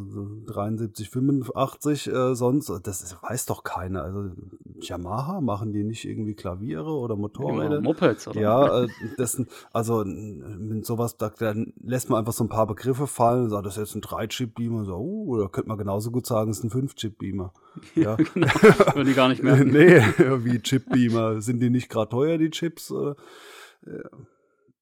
äh, 0.48 0.48
7385 0.48 2.08
äh, 2.08 2.36
sonst, 2.36 2.72
das 2.84 3.18
weiß 3.22 3.46
doch 3.48 3.64
keiner. 3.64 4.04
Also 4.04 4.32
Yamaha 4.80 5.42
machen 5.42 5.74
die 5.74 5.84
nicht 5.84 6.06
irgendwie 6.06 6.36
Klaviere 6.36 6.92
oder 6.92 7.16
Motorräder? 7.18 7.78
Genau, 7.78 7.82
Mopeds, 7.82 8.28
oder? 8.30 8.40
Ja, 8.40 8.84
äh, 8.84 8.88
das, 9.18 9.42
also 9.74 10.06
mit 10.06 10.86
sowas, 10.86 11.18
da, 11.18 11.30
dann 11.30 11.74
lässt 11.84 12.10
man 12.10 12.20
einfach 12.20 12.34
so 12.34 12.46
ein 12.46 12.50
paar 12.50 12.68
Begriffe 12.68 13.08
fallen, 13.08 13.50
sagt, 13.50 13.66
das 13.66 13.78
ist 13.78 13.94
jetzt 13.94 13.96
ein 13.96 14.02
3-Chip-Beamer, 14.02 14.86
so, 14.86 14.98
uh, 14.98 15.38
da 15.38 15.48
könnte 15.50 15.68
man 15.68 15.78
genauso 15.78 16.12
gut 16.12 16.26
sagen, 16.26 16.52
es 16.52 16.60
ist 16.60 16.64
ein 16.64 16.88
5-Chip-Beamer. 16.88 17.54
Ja, 17.94 18.16
genau, 18.16 18.48
würde 18.94 19.10
ich 19.10 19.18
gar 19.18 19.28
nicht 19.28 19.44
merken. 19.44 19.68
nee, 19.74 20.00
wie 20.46 20.60
Chip-Beamer. 20.60 21.42
Sind 21.42 21.60
die 21.60 21.70
nicht 21.70 21.90
gerade 21.90 22.10
teuer, 22.10 22.38
die 22.38 22.50
Chips? 22.50 22.94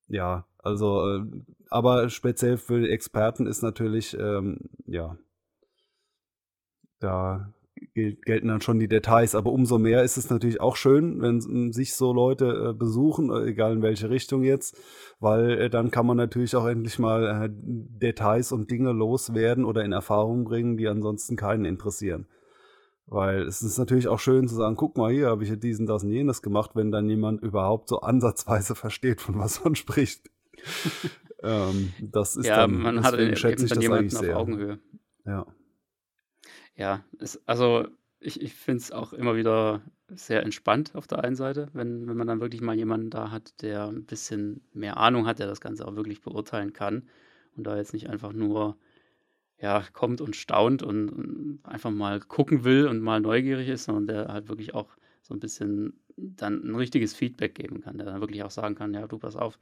Ja, 0.07 0.45
also 0.59 1.07
äh, 1.07 1.23
aber 1.73 2.09
speziell 2.09 2.57
für 2.57 2.87
Experten 2.87 3.47
ist 3.47 3.63
natürlich, 3.63 4.15
ähm, 4.19 4.59
ja, 4.85 5.17
da 6.99 7.51
gelten 7.95 8.47
dann 8.47 8.61
schon 8.61 8.79
die 8.79 8.87
Details, 8.87 9.33
aber 9.35 9.51
umso 9.51 9.79
mehr 9.79 10.03
ist 10.03 10.15
es 10.17 10.29
natürlich 10.29 10.61
auch 10.61 10.75
schön, 10.75 11.21
wenn 11.21 11.73
sich 11.73 11.95
so 11.95 12.13
Leute 12.13 12.69
äh, 12.69 12.73
besuchen, 12.73 13.31
äh, 13.31 13.49
egal 13.49 13.73
in 13.73 13.81
welche 13.81 14.09
Richtung 14.09 14.43
jetzt, 14.43 14.77
weil 15.19 15.51
äh, 15.59 15.69
dann 15.69 15.91
kann 15.91 16.05
man 16.05 16.15
natürlich 16.15 16.55
auch 16.55 16.67
endlich 16.67 16.99
mal 16.99 17.45
äh, 17.45 17.49
Details 17.51 18.51
und 18.51 18.69
Dinge 18.69 18.91
loswerden 18.91 19.65
oder 19.65 19.83
in 19.83 19.91
Erfahrung 19.91 20.43
bringen, 20.43 20.77
die 20.77 20.87
ansonsten 20.87 21.35
keinen 21.35 21.65
interessieren. 21.65 22.27
Weil 23.07 23.41
es 23.41 23.63
ist 23.63 23.77
natürlich 23.77 24.07
auch 24.07 24.19
schön 24.19 24.47
zu 24.47 24.55
sagen, 24.55 24.75
guck 24.75 24.95
mal 24.95 25.11
hier, 25.11 25.27
habe 25.27 25.43
ich 25.43 25.49
ja 25.49 25.55
diesen, 25.55 25.87
das 25.87 26.03
und 26.03 26.11
jenes 26.11 26.41
gemacht, 26.41 26.71
wenn 26.75 26.91
dann 26.91 27.09
jemand 27.09 27.41
überhaupt 27.41 27.89
so 27.89 27.99
ansatzweise 28.01 28.75
versteht, 28.75 29.21
von 29.21 29.39
was 29.39 29.63
man 29.63 29.75
spricht. 29.75 30.29
Ähm, 31.43 31.93
das 31.99 32.35
ist 32.35 32.45
ja, 32.45 32.57
dann, 32.57 32.81
man 32.81 33.03
hat 33.03 33.19
eben 33.19 33.35
schätze 33.35 33.65
ich 33.65 33.69
dann 33.69 33.79
das 33.79 33.83
jemanden 33.83 34.17
auf 34.17 34.29
Augenhöhe. 34.29 34.79
Ja. 35.25 35.45
Ja, 36.75 37.03
es, 37.19 37.39
also 37.45 37.87
ich, 38.19 38.41
ich 38.41 38.53
finde 38.53 38.79
es 38.79 38.91
auch 38.91 39.13
immer 39.13 39.35
wieder 39.35 39.81
sehr 40.09 40.43
entspannt 40.43 40.95
auf 40.95 41.07
der 41.07 41.23
einen 41.23 41.35
Seite, 41.35 41.69
wenn, 41.73 42.07
wenn 42.07 42.17
man 42.17 42.27
dann 42.27 42.39
wirklich 42.39 42.61
mal 42.61 42.75
jemanden 42.75 43.09
da 43.09 43.31
hat, 43.31 43.61
der 43.61 43.87
ein 43.87 44.05
bisschen 44.05 44.61
mehr 44.73 44.97
Ahnung 44.97 45.27
hat, 45.27 45.39
der 45.39 45.47
das 45.47 45.61
Ganze 45.61 45.87
auch 45.87 45.95
wirklich 45.95 46.21
beurteilen 46.21 46.73
kann 46.73 47.07
und 47.55 47.65
da 47.65 47.77
jetzt 47.77 47.93
nicht 47.93 48.09
einfach 48.09 48.33
nur 48.33 48.77
ja, 49.59 49.83
kommt 49.93 50.19
und 50.19 50.35
staunt 50.35 50.83
und, 50.83 51.09
und 51.09 51.59
einfach 51.63 51.91
mal 51.91 52.19
gucken 52.19 52.63
will 52.63 52.87
und 52.87 53.01
mal 53.01 53.21
neugierig 53.21 53.69
ist, 53.69 53.85
sondern 53.85 54.07
der 54.07 54.27
halt 54.33 54.49
wirklich 54.49 54.73
auch 54.73 54.89
so 55.21 55.33
ein 55.33 55.39
bisschen 55.39 55.93
dann 56.17 56.63
ein 56.63 56.75
richtiges 56.75 57.13
Feedback 57.13 57.55
geben 57.55 57.81
kann, 57.81 57.97
der 57.97 58.05
dann 58.05 58.19
wirklich 58.19 58.43
auch 58.43 58.51
sagen 58.51 58.75
kann, 58.75 58.93
ja, 58.93 59.07
du 59.07 59.17
pass 59.17 59.35
auf, 59.35 59.57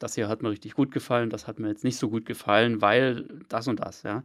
das 0.00 0.14
hier 0.14 0.28
hat 0.28 0.42
mir 0.42 0.50
richtig 0.50 0.74
gut 0.74 0.90
gefallen, 0.90 1.30
das 1.30 1.46
hat 1.46 1.60
mir 1.60 1.68
jetzt 1.68 1.84
nicht 1.84 1.98
so 1.98 2.10
gut 2.10 2.26
gefallen, 2.26 2.80
weil 2.80 3.28
das 3.48 3.68
und 3.68 3.80
das, 3.80 4.02
ja. 4.02 4.24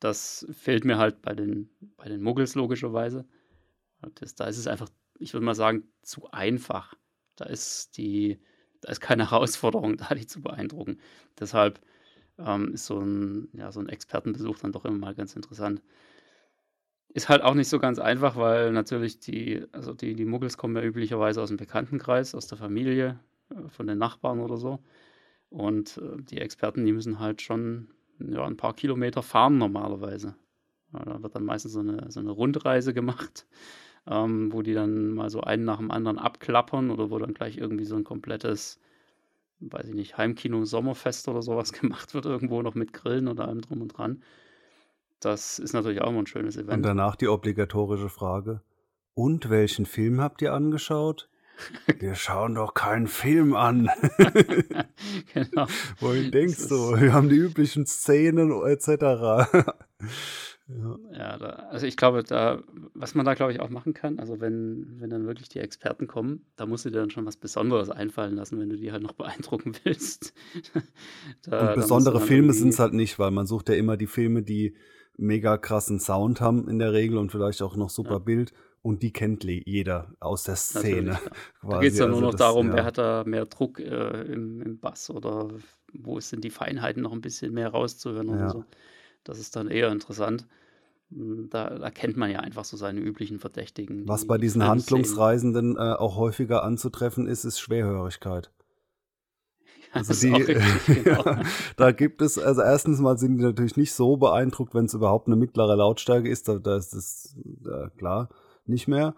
das 0.00 0.46
fehlt 0.50 0.84
mir 0.84 0.98
halt 0.98 1.22
bei 1.22 1.34
den, 1.34 1.70
bei 1.96 2.08
den 2.08 2.22
Muggels 2.22 2.54
logischerweise. 2.56 3.26
Das, 4.16 4.34
da 4.34 4.46
ist 4.46 4.56
es 4.58 4.66
einfach, 4.66 4.88
ich 5.18 5.34
würde 5.34 5.44
mal 5.44 5.54
sagen, 5.54 5.84
zu 6.02 6.30
einfach. 6.32 6.94
Da 7.36 7.44
ist 7.44 7.98
die, 7.98 8.40
da 8.80 8.90
ist 8.90 9.00
keine 9.00 9.24
Herausforderung 9.30 9.98
da, 9.98 10.14
die 10.14 10.26
zu 10.26 10.40
beeindrucken. 10.40 10.98
Deshalb 11.38 11.80
ähm, 12.38 12.72
ist 12.72 12.86
so 12.86 12.98
ein, 13.00 13.48
ja, 13.52 13.70
so 13.72 13.80
ein 13.80 13.90
Expertenbesuch 13.90 14.58
dann 14.58 14.72
doch 14.72 14.86
immer 14.86 14.98
mal 14.98 15.14
ganz 15.14 15.36
interessant. 15.36 15.82
Ist 17.12 17.28
halt 17.28 17.42
auch 17.42 17.54
nicht 17.54 17.68
so 17.68 17.78
ganz 17.78 17.98
einfach, 17.98 18.36
weil 18.36 18.72
natürlich 18.72 19.18
die, 19.20 19.66
also 19.72 19.92
die, 19.92 20.14
die 20.14 20.24
Muggels 20.24 20.56
kommen 20.56 20.76
ja 20.76 20.82
üblicherweise 20.82 21.42
aus 21.42 21.48
dem 21.48 21.58
Bekanntenkreis, 21.58 22.34
aus 22.34 22.46
der 22.46 22.56
Familie, 22.56 23.20
äh, 23.50 23.68
von 23.68 23.86
den 23.86 23.98
Nachbarn 23.98 24.40
oder 24.40 24.56
so. 24.56 24.78
Und 25.50 25.98
äh, 25.98 26.22
die 26.22 26.38
Experten, 26.38 26.84
die 26.86 26.92
müssen 26.92 27.18
halt 27.18 27.42
schon 27.42 27.88
ja, 28.18 28.46
ein 28.46 28.56
paar 28.56 28.74
Kilometer 28.74 29.22
fahren 29.22 29.58
normalerweise. 29.58 30.36
Ja, 30.92 31.04
da 31.04 31.22
wird 31.22 31.34
dann 31.34 31.44
meistens 31.44 31.72
so 31.72 31.80
eine, 31.80 32.10
so 32.10 32.20
eine 32.20 32.30
Rundreise 32.30 32.94
gemacht, 32.94 33.46
ähm, 34.06 34.52
wo 34.52 34.62
die 34.62 34.74
dann 34.74 35.12
mal 35.12 35.30
so 35.30 35.40
einen 35.40 35.64
nach 35.64 35.78
dem 35.78 35.90
anderen 35.90 36.18
abklappern 36.18 36.90
oder 36.90 37.10
wo 37.10 37.18
dann 37.18 37.34
gleich 37.34 37.58
irgendwie 37.58 37.84
so 37.84 37.96
ein 37.96 38.04
komplettes, 38.04 38.80
weiß 39.60 39.88
ich 39.88 39.94
nicht, 39.94 40.16
Heimkino-Sommerfest 40.16 41.28
oder 41.28 41.42
sowas 41.42 41.72
gemacht 41.80 42.14
wird, 42.14 42.26
irgendwo 42.26 42.62
noch 42.62 42.74
mit 42.74 42.92
Grillen 42.92 43.28
oder 43.28 43.48
allem 43.48 43.60
drum 43.60 43.82
und 43.82 43.88
dran. 43.88 44.22
Das 45.18 45.58
ist 45.58 45.74
natürlich 45.74 46.00
auch 46.00 46.08
immer 46.08 46.20
ein 46.20 46.26
schönes 46.26 46.56
Event. 46.56 46.78
Und 46.78 46.82
danach 46.82 47.14
die 47.14 47.28
obligatorische 47.28 48.08
Frage. 48.08 48.62
Und 49.12 49.50
welchen 49.50 49.84
Film 49.84 50.20
habt 50.20 50.40
ihr 50.40 50.54
angeschaut? 50.54 51.28
Wir 51.98 52.14
schauen 52.14 52.54
doch 52.54 52.74
keinen 52.74 53.06
Film 53.06 53.54
an. 53.54 53.90
genau. 55.34 55.66
Wohin 55.98 56.30
denkst 56.30 56.68
du? 56.68 57.00
Wir 57.00 57.12
haben 57.12 57.28
die 57.28 57.36
üblichen 57.36 57.86
Szenen 57.86 58.50
etc. 58.66 58.88
ja, 58.88 59.74
ja 61.12 61.38
da, 61.38 61.46
also 61.70 61.86
ich 61.86 61.96
glaube, 61.96 62.22
da, 62.22 62.62
was 62.94 63.14
man 63.14 63.26
da 63.26 63.34
glaube 63.34 63.52
ich 63.52 63.60
auch 63.60 63.70
machen 63.70 63.94
kann, 63.94 64.18
also 64.18 64.40
wenn, 64.40 64.96
wenn 64.98 65.10
dann 65.10 65.26
wirklich 65.26 65.48
die 65.48 65.60
Experten 65.60 66.06
kommen, 66.06 66.46
da 66.56 66.66
musst 66.66 66.84
du 66.84 66.90
dir 66.90 66.98
dann 66.98 67.10
schon 67.10 67.26
was 67.26 67.36
Besonderes 67.36 67.90
einfallen 67.90 68.36
lassen, 68.36 68.58
wenn 68.60 68.70
du 68.70 68.76
die 68.76 68.92
halt 68.92 69.02
noch 69.02 69.12
beeindrucken 69.14 69.74
willst. 69.84 70.32
da, 71.42 71.70
Und 71.70 71.74
besondere 71.76 72.20
Filme 72.20 72.52
sind 72.52 72.70
es 72.70 72.78
halt 72.78 72.94
nicht, 72.94 73.18
weil 73.18 73.30
man 73.30 73.46
sucht 73.46 73.68
ja 73.68 73.74
immer 73.74 73.96
die 73.96 74.06
Filme, 74.06 74.42
die 74.42 74.74
mega 75.16 75.58
krassen 75.58 76.00
Sound 76.00 76.40
haben 76.40 76.68
in 76.68 76.78
der 76.78 76.92
Regel 76.92 77.18
und 77.18 77.30
vielleicht 77.30 77.62
auch 77.62 77.76
noch 77.76 77.90
super 77.90 78.12
ja. 78.12 78.18
Bild. 78.18 78.52
Und 78.82 79.02
die 79.02 79.12
kennt 79.12 79.44
jeder 79.44 80.14
aus 80.20 80.44
der 80.44 80.56
Szene. 80.56 81.18
Da 81.62 81.80
geht 81.80 81.92
es 81.92 81.98
ja 81.98 82.06
nur 82.06 82.16
also 82.16 82.26
noch 82.26 82.30
das, 82.32 82.38
darum, 82.38 82.68
ja. 82.68 82.74
wer 82.74 82.84
hat 82.84 82.98
da 82.98 83.24
mehr 83.26 83.44
Druck 83.44 83.78
äh, 83.78 84.22
im, 84.22 84.62
im, 84.62 84.78
Bass 84.78 85.10
oder 85.10 85.50
wo 85.92 86.18
sind 86.20 86.42
die 86.44 86.50
Feinheiten 86.50 87.02
noch 87.02 87.12
ein 87.12 87.20
bisschen 87.20 87.52
mehr 87.52 87.68
rauszuhören 87.68 88.28
ja. 88.28 88.34
oder 88.34 88.50
so. 88.50 88.64
Das 89.24 89.38
ist 89.38 89.54
dann 89.56 89.68
eher 89.68 89.92
interessant. 89.92 90.46
Hm, 91.10 91.48
da, 91.50 91.78
da, 91.78 91.90
kennt 91.90 92.16
man 92.16 92.30
ja 92.30 92.40
einfach 92.40 92.64
so 92.64 92.78
seine 92.78 93.00
üblichen 93.00 93.38
Verdächtigen. 93.38 94.08
Was 94.08 94.26
bei 94.26 94.38
diesen 94.38 94.66
Handlungsreisenden 94.66 95.76
äh, 95.76 95.80
auch 95.80 96.16
häufiger 96.16 96.62
anzutreffen 96.62 97.26
ist, 97.26 97.44
ist 97.44 97.60
Schwerhörigkeit. 97.60 98.50
Also 99.92 100.14
die, 100.14 100.32
richtig, 100.32 100.56
genau. 101.04 101.24
da 101.76 101.90
gibt 101.90 102.22
es, 102.22 102.38
also 102.38 102.62
erstens 102.62 103.00
mal 103.00 103.18
sind 103.18 103.38
die 103.38 103.42
natürlich 103.42 103.76
nicht 103.76 103.92
so 103.92 104.16
beeindruckt, 104.16 104.72
wenn 104.72 104.84
es 104.84 104.94
überhaupt 104.94 105.26
eine 105.26 105.34
mittlere 105.34 105.74
Lautstärke 105.74 106.28
ist, 106.28 106.46
da, 106.46 106.60
da 106.60 106.76
ist 106.76 106.94
es 106.94 107.34
da, 107.44 107.90
klar 107.98 108.28
nicht 108.66 108.88
mehr. 108.88 109.14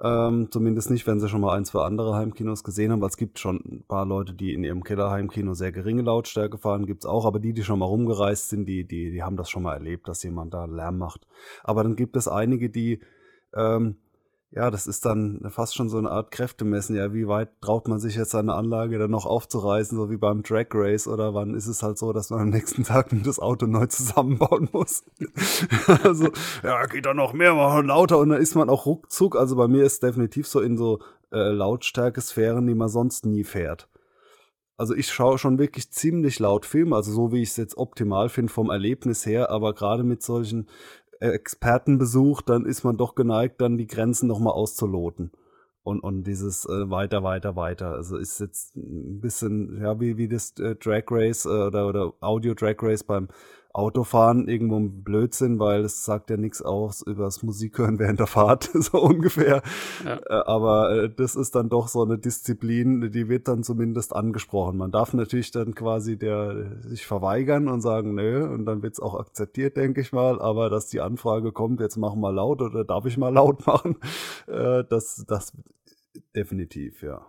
Ähm, 0.00 0.48
zumindest 0.52 0.90
nicht, 0.90 1.06
wenn 1.08 1.18
sie 1.18 1.28
schon 1.28 1.40
mal 1.40 1.56
ein, 1.56 1.64
zwei 1.64 1.82
andere 1.82 2.14
Heimkinos 2.14 2.62
gesehen 2.62 2.92
haben, 2.92 3.00
weil 3.00 3.08
es 3.08 3.16
gibt 3.16 3.40
schon 3.40 3.56
ein 3.56 3.84
paar 3.88 4.06
Leute, 4.06 4.32
die 4.32 4.54
in 4.54 4.62
ihrem 4.62 4.84
Kellerheimkino 4.84 5.54
sehr 5.54 5.72
geringe 5.72 6.02
Lautstärke 6.02 6.56
fahren, 6.56 6.86
gibt 6.86 7.02
es 7.02 7.10
auch, 7.10 7.24
aber 7.24 7.40
die, 7.40 7.52
die 7.52 7.64
schon 7.64 7.80
mal 7.80 7.86
rumgereist 7.86 8.48
sind, 8.48 8.66
die, 8.66 8.86
die, 8.86 9.10
die 9.10 9.22
haben 9.24 9.36
das 9.36 9.50
schon 9.50 9.64
mal 9.64 9.74
erlebt, 9.74 10.06
dass 10.06 10.22
jemand 10.22 10.54
da 10.54 10.66
Lärm 10.66 10.98
macht. 10.98 11.26
Aber 11.64 11.82
dann 11.82 11.96
gibt 11.96 12.14
es 12.16 12.28
einige, 12.28 12.70
die 12.70 13.00
ähm, 13.56 13.96
ja, 14.50 14.70
das 14.70 14.86
ist 14.86 15.04
dann 15.04 15.46
fast 15.50 15.74
schon 15.74 15.90
so 15.90 15.98
eine 15.98 16.10
Art 16.10 16.30
Kräftemessen. 16.30 16.96
Ja, 16.96 17.12
wie 17.12 17.28
weit 17.28 17.50
traut 17.60 17.86
man 17.86 17.98
sich 17.98 18.16
jetzt 18.16 18.30
seine 18.30 18.54
Anlage 18.54 18.98
dann 18.98 19.10
noch 19.10 19.26
aufzureißen, 19.26 19.96
so 19.96 20.10
wie 20.10 20.16
beim 20.16 20.42
Drag 20.42 20.68
Race? 20.72 21.06
Oder 21.06 21.34
wann 21.34 21.54
ist 21.54 21.66
es 21.66 21.82
halt 21.82 21.98
so, 21.98 22.14
dass 22.14 22.30
man 22.30 22.40
am 22.40 22.48
nächsten 22.48 22.84
Tag 22.84 23.10
das 23.24 23.38
Auto 23.38 23.66
neu 23.66 23.86
zusammenbauen 23.86 24.70
muss? 24.72 25.04
also, 26.02 26.30
ja, 26.62 26.86
geht 26.86 27.04
da 27.04 27.12
noch 27.12 27.34
mehr, 27.34 27.54
mal 27.54 27.84
lauter 27.84 28.18
und 28.18 28.30
dann 28.30 28.40
ist 28.40 28.54
man 28.54 28.70
auch 28.70 28.86
ruckzuck. 28.86 29.36
Also 29.36 29.54
bei 29.54 29.68
mir 29.68 29.84
ist 29.84 30.02
definitiv 30.02 30.46
so 30.46 30.60
in 30.60 30.78
so 30.78 31.00
äh, 31.30 31.50
Lautstärke-Sphären, 31.50 32.66
die 32.66 32.74
man 32.74 32.88
sonst 32.88 33.26
nie 33.26 33.44
fährt. 33.44 33.86
Also 34.78 34.94
ich 34.94 35.08
schaue 35.08 35.38
schon 35.38 35.58
wirklich 35.58 35.90
ziemlich 35.90 36.38
laut 36.38 36.64
Filme, 36.64 36.96
also 36.96 37.12
so 37.12 37.32
wie 37.32 37.42
ich 37.42 37.50
es 37.50 37.56
jetzt 37.56 37.76
optimal 37.76 38.28
finde 38.28 38.52
vom 38.52 38.70
Erlebnis 38.70 39.26
her, 39.26 39.50
aber 39.50 39.74
gerade 39.74 40.04
mit 40.04 40.22
solchen 40.22 40.68
Expertenbesuch, 41.20 42.42
dann 42.42 42.66
ist 42.66 42.84
man 42.84 42.96
doch 42.96 43.14
geneigt, 43.14 43.60
dann 43.60 43.78
die 43.78 43.86
Grenzen 43.86 44.26
nochmal 44.26 44.54
auszuloten. 44.54 45.32
Und, 45.82 46.00
und 46.00 46.24
dieses 46.24 46.66
äh, 46.66 46.90
weiter, 46.90 47.22
weiter, 47.22 47.56
weiter. 47.56 47.92
Also 47.92 48.18
ist 48.18 48.40
jetzt 48.40 48.76
ein 48.76 49.20
bisschen, 49.20 49.80
ja, 49.80 49.98
wie, 50.00 50.18
wie 50.18 50.28
das 50.28 50.52
äh, 50.58 50.74
Drag 50.74 51.04
Race 51.10 51.46
äh, 51.46 51.48
oder, 51.48 51.88
oder 51.88 52.12
Audio 52.20 52.52
Drag 52.52 52.76
Race 52.82 53.04
beim 53.04 53.28
Autofahren 53.78 54.48
irgendwo 54.48 54.76
ein 54.76 55.02
Blödsinn, 55.04 55.58
weil 55.58 55.84
es 55.84 56.04
sagt 56.04 56.30
ja 56.30 56.36
nichts 56.36 56.60
aus 56.60 57.02
über 57.02 57.24
das 57.24 57.42
Musikhören 57.42 57.98
während 57.98 58.18
der 58.18 58.26
Fahrt, 58.26 58.64
so 58.74 59.00
ungefähr. 59.00 59.62
Ja. 60.04 60.16
Äh, 60.16 60.42
aber 60.46 60.90
äh, 61.04 61.08
das 61.08 61.36
ist 61.36 61.54
dann 61.54 61.68
doch 61.68 61.88
so 61.88 62.02
eine 62.02 62.18
Disziplin, 62.18 63.10
die 63.12 63.28
wird 63.28 63.48
dann 63.48 63.62
zumindest 63.62 64.14
angesprochen. 64.14 64.76
Man 64.76 64.90
darf 64.90 65.14
natürlich 65.14 65.50
dann 65.52 65.74
quasi 65.74 66.18
der 66.18 66.78
sich 66.82 67.06
verweigern 67.06 67.68
und 67.68 67.80
sagen, 67.80 68.14
nö, 68.14 68.46
und 68.46 68.66
dann 68.66 68.82
wird 68.82 68.94
es 68.94 69.00
auch 69.00 69.14
akzeptiert, 69.18 69.76
denke 69.76 70.00
ich 70.00 70.12
mal. 70.12 70.40
Aber 70.40 70.70
dass 70.70 70.88
die 70.88 71.00
Anfrage 71.00 71.52
kommt, 71.52 71.80
jetzt 71.80 71.96
machen 71.96 72.20
wir 72.20 72.32
laut 72.32 72.60
oder 72.60 72.84
darf 72.84 73.06
ich 73.06 73.16
mal 73.16 73.32
laut 73.32 73.66
machen, 73.66 73.96
äh, 74.48 74.84
das, 74.88 75.24
das 75.26 75.52
definitiv, 76.34 77.02
ja. 77.02 77.26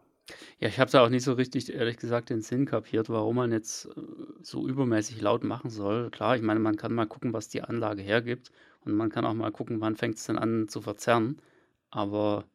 Ja, 0.59 0.67
ich 0.67 0.79
habe 0.79 0.91
da 0.91 1.03
auch 1.03 1.09
nicht 1.09 1.23
so 1.23 1.33
richtig, 1.33 1.73
ehrlich 1.73 1.97
gesagt, 1.97 2.29
den 2.29 2.41
Sinn 2.41 2.65
kapiert, 2.65 3.09
warum 3.09 3.37
man 3.37 3.51
jetzt 3.51 3.85
äh, 3.85 4.01
so 4.41 4.67
übermäßig 4.67 5.21
laut 5.21 5.43
machen 5.43 5.69
soll. 5.69 6.09
Klar, 6.11 6.35
ich 6.35 6.41
meine, 6.41 6.59
man 6.59 6.75
kann 6.75 6.93
mal 6.93 7.05
gucken, 7.05 7.33
was 7.33 7.49
die 7.49 7.61
Anlage 7.61 8.01
hergibt 8.01 8.51
und 8.81 8.93
man 8.93 9.09
kann 9.09 9.25
auch 9.25 9.33
mal 9.33 9.51
gucken, 9.51 9.81
wann 9.81 9.95
fängt 9.95 10.17
es 10.17 10.25
denn 10.25 10.37
an 10.37 10.67
zu 10.67 10.81
verzerren. 10.81 11.41
Aber 11.89 12.45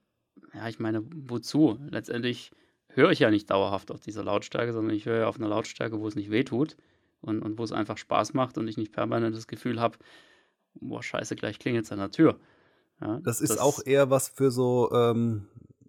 ja, 0.54 0.68
ich 0.68 0.78
meine, 0.78 1.04
wozu? 1.14 1.78
Letztendlich 1.90 2.50
höre 2.88 3.10
ich 3.10 3.18
ja 3.18 3.30
nicht 3.30 3.50
dauerhaft 3.50 3.90
auf 3.90 4.00
dieser 4.00 4.24
Lautstärke, 4.24 4.72
sondern 4.72 4.94
ich 4.94 5.06
höre 5.06 5.20
ja 5.20 5.28
auf 5.28 5.36
einer 5.36 5.48
Lautstärke, 5.48 6.00
wo 6.00 6.06
es 6.06 6.14
nicht 6.14 6.30
wehtut 6.30 6.76
und, 7.20 7.42
und 7.42 7.58
wo 7.58 7.64
es 7.64 7.72
einfach 7.72 7.98
Spaß 7.98 8.34
macht 8.34 8.58
und 8.58 8.68
ich 8.68 8.76
nicht 8.76 8.92
permanent 8.92 9.36
das 9.36 9.46
Gefühl 9.46 9.80
habe, 9.80 9.98
boah, 10.74 11.02
scheiße, 11.02 11.36
gleich 11.36 11.58
klingelt 11.58 11.86
es 11.86 11.92
an 11.92 11.98
der 11.98 12.10
Tür. 12.10 12.38
Ja, 13.00 13.20
das 13.24 13.40
ist 13.40 13.50
das, 13.50 13.58
auch 13.58 13.80
eher 13.84 14.10
was 14.10 14.28
für 14.28 14.50
so 14.50 14.90
ähm, 14.92 15.48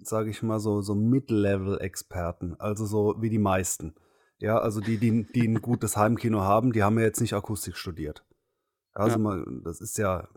sage 0.09 0.29
ich 0.29 0.43
mal, 0.43 0.59
so, 0.59 0.81
so 0.81 0.95
Mid-Level-Experten, 0.95 2.55
also 2.59 2.85
so 2.85 3.15
wie 3.19 3.29
die 3.29 3.39
meisten. 3.39 3.95
Ja, 4.37 4.57
also 4.57 4.81
die, 4.81 4.97
die, 4.97 5.25
die 5.31 5.47
ein 5.47 5.61
gutes 5.61 5.95
Heimkino 5.95 6.41
haben, 6.41 6.73
die 6.73 6.83
haben 6.83 6.97
ja 6.99 7.05
jetzt 7.05 7.21
nicht 7.21 7.33
Akustik 7.33 7.77
studiert. 7.77 8.23
Also 8.95 9.17
ja. 9.17 9.17
mal, 9.17 9.45
das 9.63 9.81
ist 9.81 9.97
ja, 9.97 10.27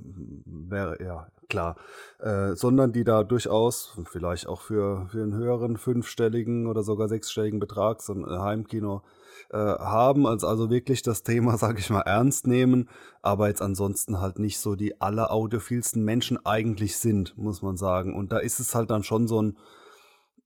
wäre 0.45 1.03
ja 1.03 1.29
klar. 1.49 1.77
Äh, 2.19 2.57
sondern 2.57 2.93
die 2.93 3.05
da 3.05 3.23
durchaus, 3.23 3.97
vielleicht 4.05 4.49
auch 4.49 4.61
für, 4.61 5.07
für 5.09 5.23
einen 5.23 5.33
höheren 5.33 5.77
fünfstelligen 5.77 6.67
oder 6.67 6.83
sogar 6.83 7.09
sechsstelligen 7.09 7.61
Betrag, 7.61 8.03
so 8.03 8.13
ein 8.13 8.27
Heimkino 8.29 9.03
äh, 9.51 9.57
haben, 9.57 10.27
als 10.27 10.43
also 10.43 10.71
wirklich 10.71 11.03
das 11.03 11.23
Thema, 11.23 11.57
sage 11.59 11.79
ich 11.79 11.89
mal, 11.89 12.01
ernst 12.01 12.49
nehmen, 12.49 12.89
aber 13.23 13.47
jetzt 13.47 13.63
ansonsten 13.63 14.21
halt 14.21 14.41
nicht 14.41 14.59
so 14.59 14.75
die 14.75 15.01
alleraudiophilsten 15.01 16.05
Menschen 16.05 16.45
eigentlich 16.45 16.99
sind, 16.99 17.39
muss 17.39 17.63
man 17.63 17.77
sagen. 17.77 18.13
Und 18.13 18.33
da 18.33 18.39
ist 18.39 18.59
es 18.59 18.75
halt 18.75 18.91
dann 18.91 19.05
schon 19.05 19.29
so 19.29 19.41
ein 19.41 19.57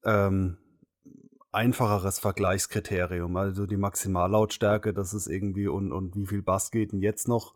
ähm, 0.04 0.58
einfacheres 1.50 2.18
Vergleichskriterium. 2.18 3.36
Also 3.38 3.64
die 3.64 3.78
Maximallautstärke, 3.78 4.92
das 4.92 5.14
ist 5.14 5.28
irgendwie 5.28 5.68
und, 5.68 5.92
und 5.92 6.14
wie 6.14 6.26
viel 6.26 6.42
Bass 6.42 6.70
geht 6.70 6.92
denn 6.92 7.00
jetzt 7.00 7.26
noch? 7.26 7.54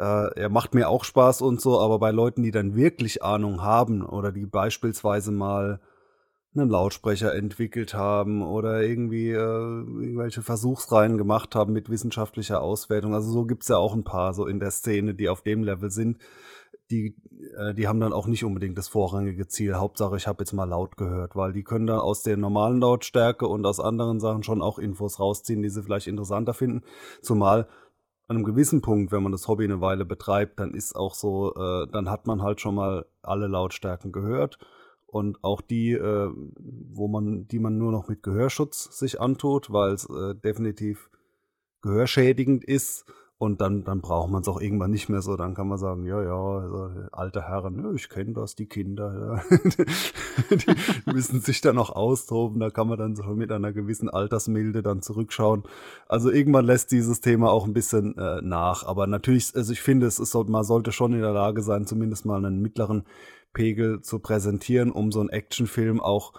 Äh, 0.00 0.40
er 0.40 0.48
macht 0.48 0.74
mir 0.74 0.88
auch 0.88 1.04
Spaß 1.04 1.42
und 1.42 1.60
so, 1.60 1.78
aber 1.78 1.98
bei 1.98 2.10
Leuten, 2.10 2.42
die 2.42 2.52
dann 2.52 2.74
wirklich 2.74 3.22
Ahnung 3.22 3.62
haben 3.62 4.02
oder 4.02 4.32
die 4.32 4.46
beispielsweise 4.46 5.30
mal 5.30 5.78
einen 6.54 6.70
Lautsprecher 6.70 7.34
entwickelt 7.34 7.92
haben 7.92 8.42
oder 8.42 8.82
irgendwie 8.82 9.30
äh, 9.30 9.36
irgendwelche 9.36 10.40
Versuchsreihen 10.40 11.18
gemacht 11.18 11.54
haben 11.54 11.74
mit 11.74 11.90
wissenschaftlicher 11.90 12.62
Auswertung. 12.62 13.14
Also 13.14 13.30
so 13.30 13.44
gibt's 13.44 13.68
ja 13.68 13.76
auch 13.76 13.94
ein 13.94 14.02
paar 14.02 14.32
so 14.32 14.46
in 14.46 14.58
der 14.58 14.70
Szene, 14.70 15.14
die 15.14 15.28
auf 15.28 15.42
dem 15.42 15.64
Level 15.64 15.90
sind. 15.90 16.16
Die, 16.90 17.14
äh, 17.58 17.74
die 17.74 17.86
haben 17.86 18.00
dann 18.00 18.14
auch 18.14 18.26
nicht 18.26 18.42
unbedingt 18.42 18.78
das 18.78 18.88
vorrangige 18.88 19.48
Ziel. 19.48 19.76
Hauptsache, 19.76 20.16
ich 20.16 20.26
habe 20.26 20.42
jetzt 20.42 20.52
mal 20.52 20.64
laut 20.64 20.96
gehört, 20.96 21.36
weil 21.36 21.52
die 21.52 21.62
können 21.62 21.86
dann 21.86 22.00
aus 22.00 22.22
der 22.22 22.38
normalen 22.38 22.80
Lautstärke 22.80 23.46
und 23.46 23.66
aus 23.66 23.78
anderen 23.80 24.18
Sachen 24.18 24.44
schon 24.44 24.62
auch 24.62 24.78
Infos 24.78 25.20
rausziehen, 25.20 25.62
die 25.62 25.68
sie 25.68 25.82
vielleicht 25.82 26.06
interessanter 26.06 26.54
finden. 26.54 26.84
Zumal 27.20 27.68
an 28.30 28.36
einem 28.36 28.44
gewissen 28.44 28.80
Punkt, 28.80 29.10
wenn 29.10 29.24
man 29.24 29.32
das 29.32 29.48
Hobby 29.48 29.64
eine 29.64 29.80
Weile 29.80 30.04
betreibt, 30.04 30.60
dann 30.60 30.72
ist 30.72 30.94
auch 30.94 31.16
so, 31.16 31.52
äh, 31.56 31.88
dann 31.90 32.08
hat 32.08 32.28
man 32.28 32.42
halt 32.42 32.60
schon 32.60 32.76
mal 32.76 33.04
alle 33.22 33.48
Lautstärken 33.48 34.12
gehört 34.12 34.56
und 35.06 35.42
auch 35.42 35.60
die, 35.60 35.94
äh, 35.94 36.30
wo 36.32 37.08
man, 37.08 37.48
die 37.48 37.58
man 37.58 37.76
nur 37.76 37.90
noch 37.90 38.06
mit 38.06 38.22
Gehörschutz 38.22 38.96
sich 38.96 39.20
antut, 39.20 39.72
weil 39.72 39.94
es 39.94 40.08
äh, 40.08 40.36
definitiv 40.36 41.10
gehörschädigend 41.82 42.62
ist 42.62 43.04
Und 43.40 43.62
dann, 43.62 43.84
dann 43.84 44.02
braucht 44.02 44.30
man 44.30 44.42
es 44.42 44.48
auch 44.48 44.60
irgendwann 44.60 44.90
nicht 44.90 45.08
mehr 45.08 45.22
so. 45.22 45.34
Dann 45.34 45.54
kann 45.54 45.66
man 45.66 45.78
sagen, 45.78 46.04
ja, 46.04 46.22
ja, 46.22 46.34
also, 46.34 46.90
alte 47.10 47.48
Herren, 47.48 47.82
ja, 47.82 47.90
ich 47.94 48.10
kenne 48.10 48.34
das, 48.34 48.54
die 48.54 48.66
Kinder, 48.66 49.42
ja. 49.50 49.56
die 50.50 51.10
müssen 51.10 51.40
sich 51.40 51.62
dann 51.62 51.78
auch 51.78 51.88
austoben. 51.88 52.60
Da 52.60 52.68
kann 52.68 52.86
man 52.86 52.98
dann 52.98 53.16
so 53.16 53.22
mit 53.22 53.50
einer 53.50 53.72
gewissen 53.72 54.10
Altersmilde 54.10 54.82
dann 54.82 55.00
zurückschauen. 55.00 55.62
Also 56.06 56.30
irgendwann 56.30 56.66
lässt 56.66 56.92
dieses 56.92 57.22
Thema 57.22 57.50
auch 57.50 57.64
ein 57.64 57.72
bisschen 57.72 58.14
äh, 58.18 58.42
nach. 58.42 58.84
Aber 58.84 59.06
natürlich, 59.06 59.56
also 59.56 59.72
ich 59.72 59.80
finde, 59.80 60.06
es 60.06 60.18
ist, 60.18 60.34
man 60.34 60.62
sollte 60.62 60.92
schon 60.92 61.14
in 61.14 61.22
der 61.22 61.32
Lage 61.32 61.62
sein, 61.62 61.86
zumindest 61.86 62.26
mal 62.26 62.44
einen 62.44 62.60
mittleren 62.60 63.04
Pegel 63.54 64.02
zu 64.02 64.18
präsentieren, 64.18 64.92
um 64.92 65.12
so 65.12 65.20
einen 65.20 65.30
Actionfilm 65.30 65.98
auch 66.02 66.34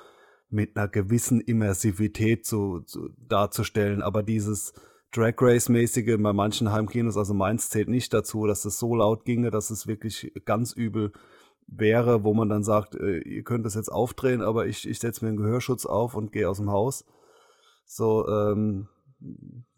mit 0.52 0.78
einer 0.78 0.88
gewissen 0.88 1.42
Immersivität 1.42 2.46
zu, 2.46 2.82
zu 2.82 3.10
darzustellen. 3.28 4.04
Aber 4.04 4.22
dieses 4.22 4.74
Drag 5.12 5.34
Race-mäßige 5.40 6.18
bei 6.20 6.34
manchen 6.34 6.72
Heimkinos, 6.72 7.18
also 7.18 7.34
meins 7.34 7.70
zählt 7.70 7.90
nicht 7.90 8.14
dazu, 8.14 8.48
dass 8.48 8.64
es 8.66 8.80
so 8.80 8.96
laut 8.96 9.26
ginge, 9.26 9.52
dass 9.52 9.70
es 9.70 9.86
wirklich 9.88 10.32
ganz 10.46 10.72
übel 10.72 11.12
wäre, 11.68 12.24
wo 12.24 12.34
man 12.34 12.50
dann 12.50 12.64
sagt, 12.64 12.96
äh, 12.96 13.20
ihr 13.20 13.44
könnt 13.44 13.66
das 13.66 13.76
jetzt 13.76 13.92
aufdrehen, 13.92 14.42
aber 14.42 14.68
ich, 14.68 14.88
ich 14.88 15.00
setze 15.00 15.24
mir 15.24 15.30
einen 15.30 15.38
Gehörschutz 15.38 15.86
auf 15.86 16.16
und 16.16 16.32
gehe 16.32 16.50
aus 16.50 16.58
dem 16.58 16.70
Haus. 16.70 17.06
So, 17.86 18.28
ähm, 18.28 18.88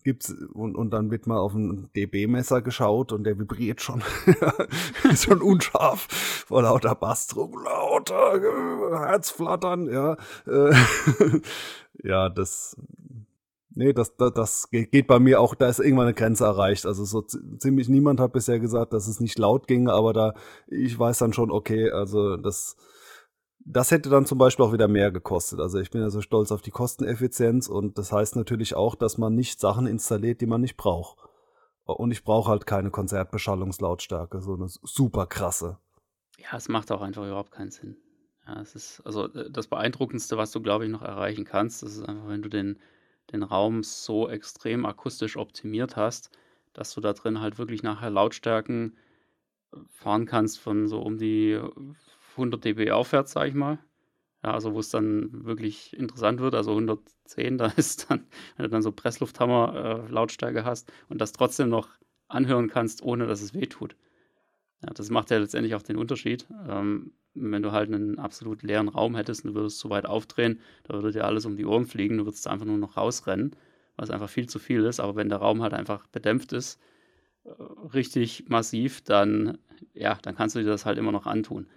gibt's 0.04 0.34
und, 0.54 0.76
und 0.76 0.92
dann 0.92 1.12
wird 1.12 1.28
mal 1.28 1.40
auf 1.40 1.54
ein 1.54 1.90
DB-Messer 1.96 2.62
geschaut 2.62 3.12
und 3.12 3.24
der 3.24 3.40
vibriert 3.40 3.82
schon, 3.82 4.04
ist 5.12 5.26
schon 5.26 5.42
unscharf 5.42 6.08
vor 6.48 6.62
lauter 6.62 6.96
Bassdruck, 6.96 7.56
lauter 7.64 8.40
Herzflattern, 9.08 9.88
ja. 9.88 10.18
Äh, 10.46 10.76
ja, 12.04 12.30
das 12.30 12.78
Nee, 13.76 13.94
das, 13.94 14.16
das, 14.18 14.34
das 14.34 14.70
geht 14.70 15.08
bei 15.08 15.20
mir 15.20 15.42
auch, 15.42 15.56
da 15.56 15.68
ist 15.68 15.80
irgendwann 15.80 16.06
eine 16.06 16.14
Grenze 16.14 16.46
erreicht. 16.46 16.86
Also 16.86 17.06
so 17.06 17.22
ziemlich 17.22 17.90
niemand 17.90 18.20
hat 18.20 18.34
bisher 18.34 18.60
gesagt, 18.60 18.94
dass 18.94 19.08
es 19.08 19.20
nicht 19.20 19.40
laut 19.40 19.68
ginge, 19.68 19.92
aber 19.92 20.14
da, 20.14 20.34
ich 20.68 20.98
weiß 20.98 21.18
dann 21.18 21.34
schon, 21.34 21.50
okay, 21.50 21.90
also 21.90 22.38
das, 22.38 22.76
das 23.66 23.90
hätte 23.90 24.10
dann 24.10 24.28
zum 24.28 24.38
Beispiel 24.38 24.66
auch 24.66 24.74
wieder 24.74 24.88
mehr 24.88 25.12
gekostet. 25.12 25.60
Also 25.60 25.80
ich 25.80 25.90
bin 25.90 26.02
ja 26.02 26.12
so 26.12 26.22
stolz 26.22 26.52
auf 26.52 26.62
die 26.62 26.72
Kosteneffizienz 26.72 27.68
und 27.68 27.98
das 27.98 28.12
heißt 28.12 28.36
natürlich 28.36 28.76
auch, 28.76 28.94
dass 28.94 29.18
man 29.18 29.34
nicht 29.34 29.60
Sachen 29.60 29.88
installiert, 29.88 30.42
die 30.42 30.48
man 30.48 30.62
nicht 30.62 30.78
braucht. 30.78 31.18
Und 31.86 32.12
ich 32.12 32.24
brauche 32.24 32.52
halt 32.52 32.68
keine 32.68 32.92
Konzertbeschallungslautstärke, 32.92 34.40
so 34.40 34.54
eine 34.54 34.68
super 34.68 35.26
krasse. 35.26 35.80
Ja, 36.38 36.58
es 36.58 36.70
macht 36.70 36.92
auch 36.92 37.02
einfach 37.02 37.26
überhaupt 37.26 37.52
keinen 37.52 37.72
Sinn. 37.72 37.98
Ja, 38.46 38.62
es 38.62 38.76
ist 38.76 39.02
also 39.06 39.28
äh, 39.34 39.50
das 39.50 39.68
Beeindruckendste, 39.68 40.38
was 40.38 40.52
du, 40.52 40.62
glaube 40.62 40.86
ich, 40.86 40.92
noch 40.92 41.02
erreichen 41.02 41.46
kannst, 41.46 41.84
das 41.84 41.98
ist 41.98 42.04
einfach, 42.04 42.28
wenn 42.28 42.42
du 42.42 42.50
den 42.50 42.80
den 43.32 43.44
Raum 43.44 43.84
so 43.84 44.30
extrem 44.30 44.86
akustisch 44.86 45.38
optimiert 45.38 45.96
hast, 45.96 46.30
dass 46.74 46.94
du 46.94 47.02
da 47.02 47.14
drin 47.14 47.40
halt 47.40 47.58
wirklich 47.58 47.84
nachher 47.84 48.10
Lautstärken 48.10 48.98
äh, 49.74 49.78
fahren 49.90 50.26
kannst 50.26 50.60
von 50.60 50.88
so 50.88 51.02
um 51.02 51.18
die 51.18 51.60
100 52.38 52.64
dB 52.64 52.92
aufwärts, 52.92 53.34
sag 53.34 53.48
ich 53.48 53.54
mal. 53.54 53.80
Ja, 54.44 54.54
also 54.54 54.74
wo 54.74 54.80
es 54.80 54.90
dann 54.90 55.46
wirklich 55.46 55.98
interessant 55.98 56.42
wird, 56.42 56.54
also 56.56 56.74
110, 56.74 57.58
da 57.58 57.68
ist 57.68 58.10
dann, 58.10 58.28
wenn 58.58 58.66
du 58.66 58.70
dann 58.70 58.82
so 58.82 58.92
Presslufthammer 58.92 60.10
äh, 60.12 60.64
hast 60.64 60.92
und 61.10 61.22
das 61.22 61.32
trotzdem 61.32 61.70
noch 61.70 61.90
anhören 62.28 62.68
kannst, 62.70 63.04
ohne 63.04 63.28
dass 63.28 63.42
es 63.42 63.54
weh 63.54 63.68
tut. 63.68 63.96
Ja, 64.82 64.92
das 64.94 65.10
macht 65.10 65.32
ja 65.32 65.38
letztendlich 65.38 65.76
auch 65.76 65.82
den 65.82 65.98
Unterschied. 65.98 66.48
Ähm, 66.68 67.14
wenn 67.36 67.64
du 67.64 67.72
halt 67.72 67.92
einen 67.92 68.20
absolut 68.20 68.64
leeren 68.64 68.90
Raum 68.90 69.16
hättest 69.16 69.44
und 69.44 69.54
du 69.54 69.56
würdest 69.56 69.80
zu 69.80 69.90
weit 69.90 70.06
aufdrehen, 70.06 70.60
da 70.84 70.94
würde 70.94 71.12
dir 71.12 71.26
alles 71.26 71.46
um 71.46 71.58
die 71.58 71.66
Ohren 71.66 71.86
fliegen, 71.86 72.18
du 72.18 72.26
würdest 72.26 72.48
einfach 72.48 72.66
nur 72.66 72.78
noch 72.78 72.98
rausrennen, 72.98 73.56
was 73.96 74.10
einfach 74.10 74.30
viel 74.30 74.48
zu 74.48 74.60
viel 74.60 74.86
ist. 74.86 75.00
Aber 75.00 75.16
wenn 75.16 75.30
der 75.30 75.40
Raum 75.40 75.62
halt 75.62 75.74
einfach 75.74 76.08
bedämpft 76.08 76.54
ist, 76.54 76.80
äh, 77.46 77.50
richtig 77.94 78.46
massiv, 78.50 79.02
dann, 79.02 79.58
ja, 79.94 80.18
dann 80.22 80.36
kannst 80.36 80.56
du 80.56 80.60
dir 80.60 80.70
das 80.70 80.86
halt 80.86 80.98
immer 80.98 81.12
noch 81.12 81.26
antun. 81.26 81.68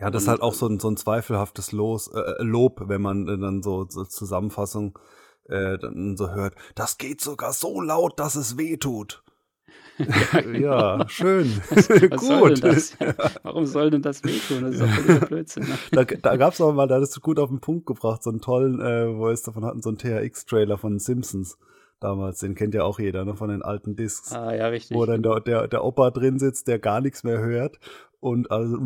Ja, 0.00 0.10
das 0.10 0.22
und, 0.22 0.24
ist 0.24 0.28
halt 0.28 0.42
auch 0.42 0.54
so 0.54 0.66
ein, 0.66 0.80
so 0.80 0.88
ein 0.88 0.96
zweifelhaftes 0.96 1.72
Los, 1.72 2.08
äh, 2.08 2.42
Lob, 2.42 2.82
wenn 2.86 3.02
man 3.02 3.28
äh, 3.28 3.38
dann 3.38 3.62
so, 3.62 3.86
so 3.88 4.04
Zusammenfassung 4.04 4.98
äh, 5.48 5.78
dann 5.78 6.16
so 6.16 6.30
hört. 6.30 6.54
Das 6.74 6.98
geht 6.98 7.20
sogar 7.20 7.52
so 7.52 7.80
laut, 7.80 8.18
dass 8.18 8.36
es 8.36 8.56
weh 8.56 8.76
tut. 8.76 9.22
Ja, 10.58 11.04
schön. 11.08 11.60
Was, 11.68 11.90
was 11.90 12.00
gut. 12.10 12.58
Soll 12.58 12.78
ja. 13.00 13.14
Warum 13.42 13.66
soll 13.66 13.90
denn 13.90 14.02
das 14.02 14.24
wehtun? 14.24 14.62
Das 14.62 14.74
ist 14.74 14.82
doch 15.20 15.28
Blödsinn. 15.28 15.64
Ne? 15.64 15.78
Da, 15.92 16.04
da 16.04 16.36
gab 16.36 16.54
es 16.54 16.60
auch 16.60 16.72
mal, 16.72 16.86
da 16.86 16.96
hattest 16.96 17.16
du 17.16 17.20
gut 17.20 17.38
auf 17.38 17.48
den 17.48 17.60
Punkt 17.60 17.86
gebracht, 17.86 18.22
so 18.22 18.30
einen 18.30 18.40
tollen, 18.40 18.80
äh, 18.80 19.16
wo 19.16 19.28
es 19.28 19.42
davon 19.42 19.64
hatten, 19.64 19.82
so 19.82 19.90
einen 19.90 19.98
THX-Trailer 19.98 20.78
von 20.78 20.98
Simpsons 20.98 21.58
damals, 22.00 22.40
den 22.40 22.54
kennt 22.54 22.74
ja 22.74 22.82
auch 22.84 22.98
jeder, 22.98 23.24
ne, 23.24 23.36
von 23.36 23.50
den 23.50 23.62
alten 23.62 23.94
Discs. 23.94 24.32
Ah, 24.32 24.54
ja, 24.54 24.68
richtig. 24.68 24.96
Wo 24.96 25.04
dann 25.04 25.22
der, 25.22 25.40
der, 25.40 25.68
der 25.68 25.84
Opa 25.84 26.10
drin 26.10 26.38
sitzt, 26.38 26.66
der 26.66 26.78
gar 26.78 27.00
nichts 27.02 27.24
mehr 27.24 27.38
hört 27.40 27.78
und 28.20 28.50
also 28.50 28.76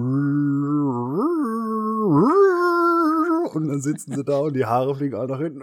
und 3.54 3.68
dann 3.68 3.80
sitzen 3.80 4.14
sie 4.14 4.24
da 4.24 4.38
und 4.38 4.54
die 4.54 4.64
Haare 4.66 4.96
fliegen 4.96 5.14
alle 5.14 5.28
nach 5.28 5.38
hinten 5.38 5.62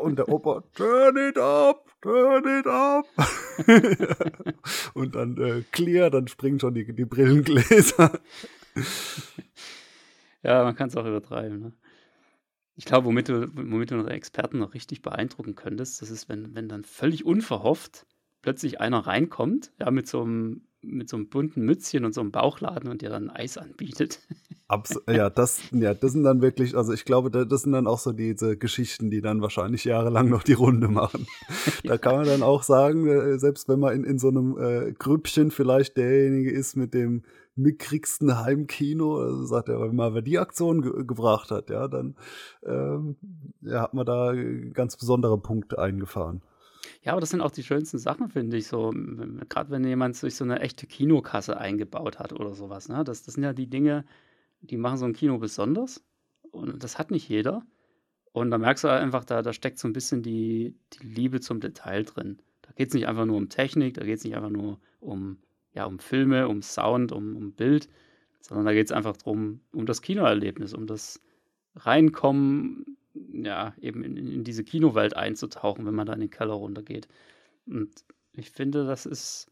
und 0.00 0.16
der 0.16 0.28
Opa, 0.28 0.62
turn 0.74 1.16
it 1.16 1.38
up, 1.38 1.90
turn 2.00 2.44
it 2.60 2.66
up. 2.66 3.06
und 4.94 5.14
dann 5.14 5.36
äh, 5.38 5.62
clear, 5.72 6.10
dann 6.10 6.28
springen 6.28 6.60
schon 6.60 6.74
die, 6.74 6.92
die 6.94 7.04
Brillengläser. 7.04 8.20
ja, 10.42 10.64
man 10.64 10.76
kann 10.76 10.88
es 10.88 10.96
auch 10.96 11.06
übertreiben. 11.06 11.60
Ne? 11.60 11.72
Ich 12.76 12.84
glaube, 12.84 13.06
womit 13.06 13.28
du, 13.28 13.48
womit 13.54 13.90
du 13.90 13.96
unsere 13.96 14.14
Experten 14.14 14.58
noch 14.58 14.74
richtig 14.74 15.02
beeindrucken 15.02 15.54
könntest, 15.54 16.02
das 16.02 16.10
ist, 16.10 16.28
wenn, 16.28 16.54
wenn 16.54 16.68
dann 16.68 16.84
völlig 16.84 17.24
unverhofft 17.24 18.06
plötzlich 18.42 18.80
einer 18.80 19.06
reinkommt, 19.06 19.72
ja, 19.78 19.90
mit 19.90 20.06
so 20.06 20.22
einem 20.22 20.66
mit 20.86 21.08
so 21.08 21.16
einem 21.16 21.28
bunten 21.28 21.62
Mützchen 21.62 22.04
und 22.04 22.14
so 22.14 22.20
einem 22.20 22.30
Bauchladen 22.30 22.90
und 22.90 23.02
dir 23.02 23.10
dann 23.10 23.30
Eis 23.30 23.58
anbietet. 23.58 24.20
Abs 24.68 24.98
ja, 25.08 25.28
das, 25.28 25.60
ja, 25.72 25.92
das 25.92 26.12
sind 26.12 26.24
dann 26.24 26.40
wirklich, 26.40 26.74
also 26.74 26.94
ich 26.94 27.04
glaube, 27.04 27.30
das 27.30 27.62
sind 27.62 27.72
dann 27.72 27.86
auch 27.86 27.98
so 27.98 28.12
diese 28.12 28.56
Geschichten, 28.56 29.10
die 29.10 29.20
dann 29.20 29.42
wahrscheinlich 29.42 29.84
jahrelang 29.84 30.30
noch 30.30 30.42
die 30.42 30.54
Runde 30.54 30.88
machen. 30.88 31.26
Da 31.84 31.98
kann 31.98 32.16
man 32.16 32.24
dann 32.24 32.42
auch 32.42 32.62
sagen, 32.62 33.06
äh, 33.06 33.38
selbst 33.38 33.68
wenn 33.68 33.78
man 33.78 33.94
in, 33.94 34.04
in 34.04 34.18
so 34.18 34.28
einem 34.28 34.56
äh, 34.58 34.92
Grüppchen 34.92 35.50
vielleicht 35.50 35.98
derjenige 35.98 36.50
ist 36.50 36.76
mit 36.76 36.94
dem 36.94 37.24
mickrigsten 37.56 38.38
Heimkino, 38.38 39.18
also 39.18 39.44
sagt 39.44 39.68
er, 39.68 39.80
wenn 39.80 39.94
man 39.94 40.24
die 40.24 40.38
Aktion 40.38 40.82
ge 40.82 41.04
gebracht 41.04 41.50
hat, 41.50 41.70
ja, 41.70 41.86
dann 41.88 42.16
ähm, 42.64 43.16
ja, 43.60 43.82
hat 43.82 43.94
man 43.94 44.06
da 44.06 44.32
ganz 44.72 44.96
besondere 44.96 45.38
Punkte 45.38 45.78
eingefahren. 45.78 46.42
Ja, 47.04 47.12
aber 47.12 47.20
das 47.20 47.30
sind 47.30 47.42
auch 47.42 47.50
die 47.50 47.62
schönsten 47.62 47.98
Sachen, 47.98 48.30
finde 48.30 48.56
ich. 48.56 48.66
So, 48.66 48.92
gerade 49.50 49.70
wenn 49.70 49.84
jemand 49.84 50.16
sich 50.16 50.34
so 50.34 50.44
eine 50.44 50.60
echte 50.60 50.86
Kinokasse 50.86 51.58
eingebaut 51.58 52.18
hat 52.18 52.32
oder 52.32 52.54
sowas. 52.54 52.88
Ne? 52.88 53.04
Das, 53.04 53.22
das 53.22 53.34
sind 53.34 53.44
ja 53.44 53.52
die 53.52 53.66
Dinge, 53.66 54.04
die 54.62 54.78
machen 54.78 54.96
so 54.96 55.04
ein 55.04 55.12
Kino 55.12 55.36
besonders. 55.36 56.02
Und 56.50 56.82
das 56.82 56.98
hat 56.98 57.10
nicht 57.10 57.28
jeder. 57.28 57.62
Und 58.32 58.50
da 58.50 58.56
merkst 58.56 58.84
du 58.84 58.88
einfach, 58.88 59.24
da, 59.24 59.42
da 59.42 59.52
steckt 59.52 59.78
so 59.78 59.86
ein 59.86 59.92
bisschen 59.92 60.22
die, 60.22 60.76
die 60.94 61.06
Liebe 61.06 61.40
zum 61.40 61.60
Detail 61.60 62.04
drin. 62.04 62.40
Da 62.62 62.72
geht 62.72 62.88
es 62.88 62.94
nicht 62.94 63.06
einfach 63.06 63.26
nur 63.26 63.36
um 63.36 63.50
Technik, 63.50 63.94
da 63.94 64.04
geht 64.04 64.18
es 64.18 64.24
nicht 64.24 64.34
einfach 64.34 64.50
nur 64.50 64.80
um, 65.00 65.38
ja, 65.74 65.84
um 65.84 65.98
Filme, 65.98 66.48
um 66.48 66.62
Sound, 66.62 67.12
um, 67.12 67.36
um 67.36 67.52
Bild, 67.52 67.88
sondern 68.40 68.64
da 68.64 68.72
geht 68.72 68.86
es 68.86 68.92
einfach 68.92 69.16
darum, 69.16 69.60
um 69.72 69.84
das 69.84 70.00
Kinoerlebnis, 70.00 70.72
um 70.72 70.86
das 70.86 71.20
Reinkommen 71.76 72.96
ja, 73.14 73.74
eben 73.80 74.02
in, 74.02 74.16
in 74.16 74.44
diese 74.44 74.64
Kinowelt 74.64 75.16
einzutauchen, 75.16 75.86
wenn 75.86 75.94
man 75.94 76.06
da 76.06 76.12
in 76.12 76.20
den 76.20 76.30
Keller 76.30 76.54
runtergeht. 76.54 77.08
Und 77.66 78.04
ich 78.32 78.50
finde, 78.50 78.86
das 78.86 79.06
ist 79.06 79.50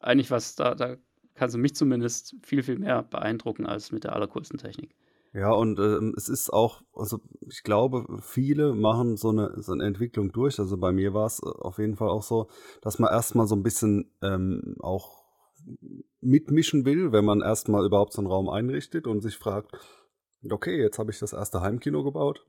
eigentlich 0.00 0.30
was, 0.30 0.56
da, 0.56 0.74
da 0.74 0.96
kannst 1.34 1.54
du 1.54 1.58
mich 1.58 1.74
zumindest 1.74 2.36
viel, 2.42 2.62
viel 2.62 2.78
mehr 2.78 3.02
beeindrucken 3.02 3.66
als 3.66 3.92
mit 3.92 4.04
der 4.04 4.14
allercoolsten 4.14 4.58
Technik. 4.58 4.94
Ja, 5.32 5.50
und 5.50 5.80
ähm, 5.80 6.14
es 6.16 6.28
ist 6.28 6.50
auch, 6.52 6.82
also 6.94 7.20
ich 7.48 7.64
glaube, 7.64 8.06
viele 8.20 8.72
machen 8.72 9.16
so 9.16 9.30
eine, 9.30 9.60
so 9.62 9.72
eine 9.72 9.84
Entwicklung 9.84 10.30
durch. 10.30 10.60
Also 10.60 10.76
bei 10.76 10.92
mir 10.92 11.12
war 11.12 11.26
es 11.26 11.42
auf 11.42 11.78
jeden 11.78 11.96
Fall 11.96 12.08
auch 12.08 12.22
so, 12.22 12.48
dass 12.82 13.00
man 13.00 13.10
erstmal 13.10 13.48
so 13.48 13.56
ein 13.56 13.64
bisschen 13.64 14.12
ähm, 14.22 14.76
auch 14.78 15.24
mitmischen 16.20 16.84
will, 16.84 17.10
wenn 17.10 17.24
man 17.24 17.40
erstmal 17.40 17.84
überhaupt 17.84 18.12
so 18.12 18.20
einen 18.20 18.30
Raum 18.30 18.48
einrichtet 18.48 19.08
und 19.08 19.22
sich 19.22 19.36
fragt, 19.36 19.72
okay, 20.48 20.80
jetzt 20.80 21.00
habe 21.00 21.10
ich 21.10 21.18
das 21.18 21.32
erste 21.32 21.62
Heimkino 21.62 22.04
gebaut 22.04 22.46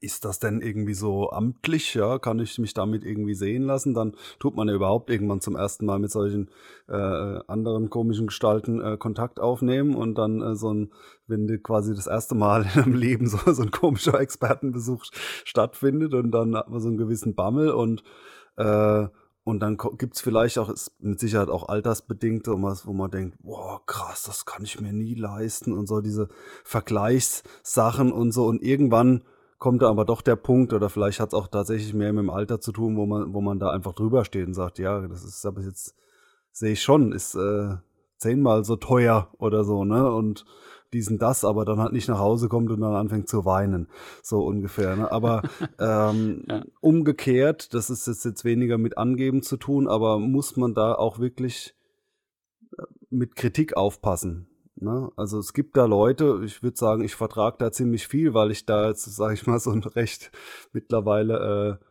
ist 0.00 0.24
das 0.24 0.38
denn 0.38 0.60
irgendwie 0.60 0.94
so 0.94 1.30
amtlich? 1.30 1.94
Ja, 1.94 2.18
kann 2.18 2.38
ich 2.38 2.58
mich 2.58 2.74
damit 2.74 3.04
irgendwie 3.04 3.34
sehen 3.34 3.64
lassen? 3.64 3.94
Dann 3.94 4.14
tut 4.38 4.56
man 4.56 4.68
ja 4.68 4.74
überhaupt 4.74 5.10
irgendwann 5.10 5.40
zum 5.40 5.56
ersten 5.56 5.86
Mal 5.86 5.98
mit 5.98 6.10
solchen 6.10 6.50
äh, 6.88 6.94
anderen 6.94 7.90
komischen 7.90 8.28
Gestalten 8.28 8.80
äh, 8.80 8.96
Kontakt 8.96 9.40
aufnehmen 9.40 9.94
und 9.94 10.16
dann 10.16 10.40
äh, 10.40 10.54
so 10.54 10.72
ein, 10.72 10.92
wenn 11.26 11.62
quasi 11.62 11.94
das 11.94 12.06
erste 12.06 12.34
Mal 12.34 12.66
in 12.74 12.82
einem 12.82 12.94
Leben 12.94 13.26
so, 13.26 13.38
so 13.52 13.62
ein 13.62 13.70
komischer 13.70 14.20
Expertenbesuch 14.20 15.04
stattfindet 15.44 16.14
und 16.14 16.30
dann 16.30 16.56
hat 16.56 16.70
man 16.70 16.80
so 16.80 16.88
einen 16.88 16.98
gewissen 16.98 17.34
Bammel 17.34 17.70
und 17.70 18.02
äh, 18.56 19.08
und 19.42 19.60
dann 19.60 19.78
gibt's 19.98 20.20
vielleicht 20.20 20.58
auch, 20.58 20.68
ist 20.68 20.92
mit 21.00 21.18
Sicherheit 21.18 21.48
auch 21.48 21.68
altersbedingt, 21.68 22.46
wo 22.46 22.56
man, 22.56 22.78
wo 22.84 22.92
man 22.92 23.10
denkt, 23.10 23.38
boah, 23.42 23.84
krass, 23.86 24.22
das 24.22 24.44
kann 24.44 24.64
ich 24.64 24.80
mir 24.80 24.92
nie 24.92 25.14
leisten 25.14 25.72
und 25.72 25.88
so 25.88 26.00
diese 26.00 26.28
Vergleichssachen 26.62 28.12
und 28.12 28.32
so. 28.32 28.46
Und 28.46 28.62
irgendwann 28.62 29.24
kommt 29.60 29.82
da 29.82 29.90
aber 29.90 30.04
doch 30.04 30.22
der 30.22 30.36
Punkt, 30.36 30.72
oder 30.72 30.88
vielleicht 30.88 31.20
hat 31.20 31.28
es 31.28 31.34
auch 31.34 31.46
tatsächlich 31.46 31.94
mehr 31.94 32.12
mit 32.12 32.22
dem 32.22 32.30
Alter 32.30 32.60
zu 32.60 32.72
tun, 32.72 32.96
wo 32.96 33.06
man, 33.06 33.32
wo 33.32 33.40
man 33.40 33.60
da 33.60 33.70
einfach 33.70 33.92
drüber 33.92 34.24
steht 34.24 34.46
und 34.48 34.54
sagt, 34.54 34.80
ja, 34.80 35.06
das 35.06 35.22
ist 35.22 35.46
aber 35.46 35.60
jetzt, 35.60 35.94
sehe 36.50 36.72
ich 36.72 36.82
schon, 36.82 37.12
ist 37.12 37.36
äh, 37.36 37.76
zehnmal 38.16 38.64
so 38.64 38.76
teuer 38.76 39.30
oder 39.38 39.62
so, 39.62 39.84
ne? 39.84 40.10
Und 40.10 40.44
diesen 40.92 41.18
das, 41.18 41.44
aber 41.44 41.64
dann 41.64 41.78
halt 41.78 41.92
nicht 41.92 42.08
nach 42.08 42.18
Hause 42.18 42.48
kommt 42.48 42.70
und 42.70 42.80
dann 42.80 42.94
anfängt 42.94 43.28
zu 43.28 43.44
weinen, 43.44 43.86
so 44.22 44.44
ungefähr. 44.44 44.96
Ne? 44.96 45.12
Aber 45.12 45.42
ähm, 45.78 46.44
ja. 46.48 46.64
umgekehrt, 46.80 47.74
das 47.74 47.90
ist 47.90 48.08
jetzt, 48.08 48.24
jetzt 48.24 48.44
weniger 48.44 48.76
mit 48.76 48.98
Angeben 48.98 49.42
zu 49.42 49.56
tun, 49.56 49.86
aber 49.86 50.18
muss 50.18 50.56
man 50.56 50.74
da 50.74 50.94
auch 50.94 51.20
wirklich 51.20 51.76
äh, 52.76 52.82
mit 53.08 53.36
Kritik 53.36 53.76
aufpassen. 53.76 54.49
Ne? 54.82 55.10
Also 55.16 55.38
es 55.38 55.52
gibt 55.52 55.76
da 55.76 55.84
Leute, 55.84 56.40
ich 56.44 56.62
würde 56.62 56.76
sagen, 56.76 57.04
ich 57.04 57.14
vertrage 57.14 57.56
da 57.58 57.72
ziemlich 57.72 58.06
viel, 58.08 58.34
weil 58.34 58.50
ich 58.50 58.66
da 58.66 58.88
jetzt, 58.88 59.04
sage 59.04 59.34
ich 59.34 59.46
mal, 59.46 59.60
so 59.60 59.70
ein 59.70 59.82
recht 59.82 60.30
mittlerweile 60.72 61.78
äh, 61.80 61.84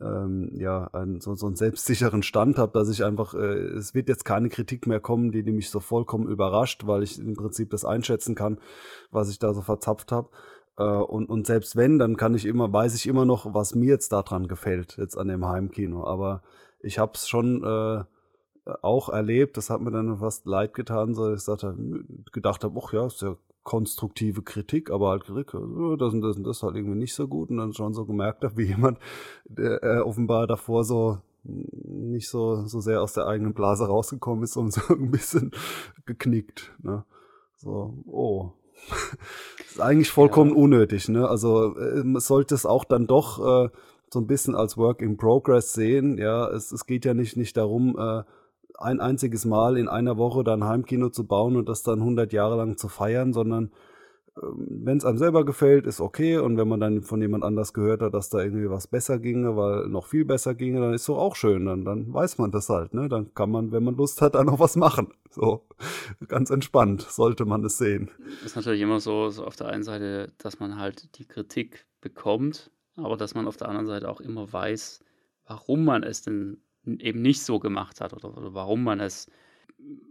ähm, 0.00 0.50
ja, 0.54 0.88
einen, 0.92 1.20
so, 1.20 1.34
so 1.34 1.46
einen 1.46 1.56
selbstsicheren 1.56 2.22
Stand 2.22 2.58
habe, 2.58 2.72
dass 2.72 2.88
ich 2.88 3.04
einfach, 3.04 3.34
äh, 3.34 3.58
es 3.76 3.94
wird 3.94 4.08
jetzt 4.08 4.24
keine 4.24 4.48
Kritik 4.48 4.86
mehr 4.86 5.00
kommen, 5.00 5.32
die, 5.32 5.42
die 5.42 5.52
mich 5.52 5.70
so 5.70 5.80
vollkommen 5.80 6.28
überrascht, 6.28 6.86
weil 6.86 7.02
ich 7.02 7.18
im 7.18 7.34
Prinzip 7.34 7.70
das 7.70 7.84
einschätzen 7.84 8.34
kann, 8.34 8.58
was 9.10 9.30
ich 9.30 9.38
da 9.38 9.54
so 9.54 9.62
verzapft 9.62 10.12
habe. 10.12 10.30
Äh, 10.76 10.84
und, 10.84 11.28
und 11.28 11.46
selbst 11.46 11.76
wenn, 11.76 11.98
dann 11.98 12.16
kann 12.16 12.34
ich 12.34 12.46
immer, 12.46 12.72
weiß 12.72 12.94
ich 12.94 13.06
immer 13.06 13.24
noch, 13.24 13.54
was 13.54 13.74
mir 13.74 13.88
jetzt 13.88 14.12
daran 14.12 14.48
gefällt, 14.48 14.96
jetzt 14.98 15.16
an 15.16 15.28
dem 15.28 15.46
Heimkino. 15.46 16.04
Aber 16.06 16.42
ich 16.80 16.98
habe 16.98 17.12
es 17.14 17.28
schon 17.28 17.62
äh, 17.64 18.04
auch 18.82 19.08
erlebt, 19.08 19.56
das 19.56 19.70
hat 19.70 19.80
mir 19.80 19.90
dann 19.90 20.18
fast 20.18 20.46
leid 20.46 20.74
getan, 20.74 21.14
so 21.14 21.32
ich 21.32 21.40
sagte, 21.40 21.76
gedacht 22.32 22.64
habe, 22.64 22.80
ach 22.82 22.92
ja, 22.92 23.06
ist 23.06 23.22
ja 23.22 23.36
konstruktive 23.64 24.42
Kritik, 24.42 24.90
aber 24.90 25.10
halt 25.10 25.24
Kritik, 25.24 25.52
das 25.52 26.12
und 26.12 26.20
das 26.20 26.36
und 26.36 26.44
das 26.44 26.62
halt 26.62 26.76
irgendwie 26.76 26.98
nicht 26.98 27.14
so 27.14 27.28
gut 27.28 27.50
und 27.50 27.58
dann 27.58 27.72
schon 27.72 27.94
so 27.94 28.04
gemerkt 28.04 28.44
habe, 28.44 28.56
wie 28.56 28.66
jemand, 28.66 28.98
der 29.44 29.82
äh, 29.82 29.98
offenbar 30.00 30.46
davor 30.46 30.84
so 30.84 31.18
nicht 31.44 32.28
so, 32.28 32.66
so 32.66 32.80
sehr 32.80 33.02
aus 33.02 33.14
der 33.14 33.26
eigenen 33.26 33.54
Blase 33.54 33.86
rausgekommen 33.86 34.44
ist 34.44 34.56
und 34.56 34.72
so 34.72 34.80
ein 34.94 35.10
bisschen 35.10 35.50
geknickt. 36.06 36.72
Ne? 36.82 37.04
So, 37.56 37.94
oh. 38.06 38.52
ist 39.68 39.80
eigentlich 39.80 40.10
vollkommen 40.10 40.50
ja. 40.50 40.56
unnötig, 40.56 41.08
ne? 41.08 41.28
Also 41.28 41.76
äh, 41.76 42.02
man 42.02 42.20
sollte 42.20 42.54
es 42.54 42.66
auch 42.66 42.84
dann 42.84 43.06
doch 43.06 43.38
äh, 43.38 43.70
so 44.10 44.18
ein 44.18 44.26
bisschen 44.26 44.56
als 44.56 44.76
Work 44.76 45.02
in 45.02 45.16
Progress 45.16 45.72
sehen. 45.72 46.18
Ja, 46.18 46.48
es, 46.50 46.72
es 46.72 46.86
geht 46.86 47.04
ja 47.04 47.14
nicht, 47.14 47.36
nicht 47.36 47.56
darum, 47.56 47.96
äh, 47.96 48.22
ein 48.78 49.00
einziges 49.00 49.44
Mal 49.44 49.76
in 49.76 49.88
einer 49.88 50.16
Woche 50.16 50.44
dann 50.44 50.64
Heimkino 50.64 51.10
zu 51.10 51.26
bauen 51.26 51.56
und 51.56 51.68
das 51.68 51.82
dann 51.82 52.00
100 52.00 52.32
Jahre 52.32 52.56
lang 52.56 52.76
zu 52.76 52.88
feiern, 52.88 53.32
sondern 53.32 53.70
ähm, 54.40 54.66
wenn 54.84 54.96
es 54.96 55.04
einem 55.04 55.18
selber 55.18 55.44
gefällt, 55.44 55.86
ist 55.86 56.00
okay. 56.00 56.38
Und 56.38 56.56
wenn 56.56 56.68
man 56.68 56.80
dann 56.80 57.02
von 57.02 57.20
jemand 57.20 57.44
anders 57.44 57.72
gehört 57.72 58.02
hat, 58.02 58.14
dass 58.14 58.30
da 58.30 58.40
irgendwie 58.42 58.70
was 58.70 58.86
besser 58.86 59.18
ginge, 59.18 59.56
weil 59.56 59.88
noch 59.88 60.06
viel 60.06 60.24
besser 60.24 60.54
ginge, 60.54 60.80
dann 60.80 60.94
ist 60.94 61.04
so 61.04 61.16
auch 61.16 61.36
schön. 61.36 61.66
Dann, 61.66 61.84
dann 61.84 62.12
weiß 62.12 62.38
man 62.38 62.50
das 62.50 62.68
halt. 62.68 62.94
Ne? 62.94 63.08
Dann 63.08 63.34
kann 63.34 63.50
man, 63.50 63.72
wenn 63.72 63.84
man 63.84 63.96
Lust 63.96 64.22
hat, 64.22 64.34
da 64.34 64.44
noch 64.44 64.60
was 64.60 64.76
machen. 64.76 65.12
So 65.30 65.66
ganz 66.28 66.50
entspannt 66.50 67.02
sollte 67.02 67.44
man 67.44 67.64
es 67.64 67.78
sehen. 67.78 68.10
Ist 68.44 68.56
natürlich 68.56 68.82
immer 68.82 69.00
so, 69.00 69.28
so 69.30 69.44
auf 69.44 69.56
der 69.56 69.68
einen 69.68 69.82
Seite, 69.82 70.32
dass 70.38 70.60
man 70.60 70.78
halt 70.78 71.18
die 71.18 71.26
Kritik 71.26 71.86
bekommt, 72.00 72.70
aber 72.96 73.16
dass 73.16 73.34
man 73.34 73.46
auf 73.46 73.56
der 73.56 73.68
anderen 73.68 73.86
Seite 73.86 74.08
auch 74.10 74.20
immer 74.20 74.50
weiß, 74.52 75.04
warum 75.46 75.84
man 75.84 76.02
es 76.02 76.22
denn 76.22 76.62
eben 76.86 77.22
nicht 77.22 77.42
so 77.42 77.58
gemacht 77.58 78.00
hat 78.00 78.12
oder, 78.12 78.36
oder 78.36 78.54
warum 78.54 78.84
man 78.84 79.00
es 79.00 79.30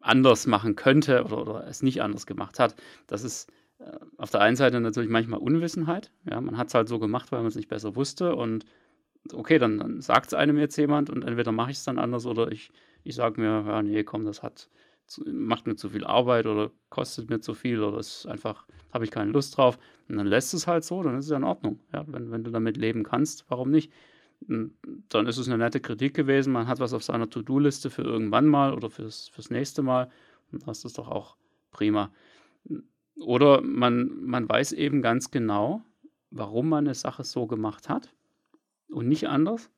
anders 0.01 0.47
machen 0.47 0.75
könnte 0.75 1.23
oder, 1.23 1.41
oder, 1.41 1.67
es 1.67 1.81
nicht 1.81 2.01
anders 2.01 2.25
gemacht 2.25 2.59
hat. 2.59 2.75
Das 3.07 3.23
ist 3.23 3.49
äh, 3.79 3.97
auf 4.17 4.29
der 4.29 4.41
einen 4.41 4.55
Seite 4.55 4.79
natürlich 4.81 5.09
manchmal 5.09 5.39
Unwissenheit. 5.39 6.11
Ja, 6.29 6.41
man 6.41 6.57
hat 6.57 6.67
es 6.67 6.73
halt 6.73 6.87
so 6.87 6.99
gemacht, 6.99 7.31
weil 7.31 7.39
man 7.39 7.47
es 7.47 7.55
nicht 7.55 7.69
besser 7.69 7.95
wusste 7.95 8.35
und 8.35 8.65
okay, 9.33 9.59
dann, 9.59 9.77
dann 9.77 10.01
sagt 10.01 10.27
es 10.27 10.33
einem 10.33 10.57
jetzt 10.57 10.77
jemand 10.77 11.09
und 11.09 11.23
entweder 11.23 11.51
mache 11.51 11.71
ich 11.71 11.77
es 11.77 11.83
dann 11.83 11.99
anders 11.99 12.25
oder 12.25 12.51
ich, 12.51 12.71
ich 13.03 13.15
sage 13.15 13.39
mir, 13.39 13.63
ja, 13.67 13.81
nee, 13.81 14.03
komm, 14.03 14.25
das 14.25 14.43
hat 14.43 14.69
macht 15.25 15.67
mir 15.67 15.75
zu 15.75 15.89
viel 15.89 16.05
Arbeit 16.05 16.45
oder 16.45 16.71
kostet 16.89 17.29
mir 17.29 17.39
zu 17.39 17.53
viel 17.53 17.83
oder 17.83 17.99
ist 17.99 18.25
einfach, 18.27 18.65
habe 18.93 19.03
ich 19.03 19.11
keine 19.11 19.31
Lust 19.31 19.57
drauf. 19.57 19.77
Und 20.07 20.17
dann 20.17 20.27
lässt 20.27 20.53
es 20.53 20.67
halt 20.67 20.83
so, 20.83 21.01
dann 21.03 21.17
ist 21.17 21.25
es 21.25 21.31
ja 21.31 21.37
in 21.37 21.43
Ordnung. 21.43 21.79
Ja, 21.93 22.05
wenn, 22.07 22.31
wenn 22.31 22.43
du 22.43 22.51
damit 22.51 22.77
leben 22.77 23.03
kannst, 23.03 23.45
warum 23.49 23.71
nicht? 23.71 23.91
Dann 24.47 25.27
ist 25.27 25.37
es 25.37 25.47
eine 25.47 25.57
nette 25.57 25.79
Kritik 25.79 26.13
gewesen. 26.13 26.53
Man 26.53 26.67
hat 26.67 26.79
was 26.79 26.93
auf 26.93 27.03
seiner 27.03 27.29
To-Do-Liste 27.29 27.89
für 27.89 28.01
irgendwann 28.01 28.47
mal 28.47 28.73
oder 28.73 28.89
fürs, 28.89 29.29
fürs 29.29 29.49
nächste 29.49 29.81
Mal. 29.81 30.09
Und 30.51 30.67
das 30.67 30.83
ist 30.83 30.97
doch 30.97 31.07
auch 31.07 31.35
prima. 31.71 32.11
Oder 33.19 33.61
man, 33.61 34.25
man 34.25 34.49
weiß 34.49 34.73
eben 34.73 35.01
ganz 35.01 35.31
genau, 35.31 35.81
warum 36.31 36.69
man 36.69 36.85
eine 36.85 36.95
Sache 36.95 37.23
so 37.23 37.45
gemacht 37.45 37.89
hat 37.89 38.13
und 38.89 39.07
nicht 39.07 39.27
anders. 39.27 39.69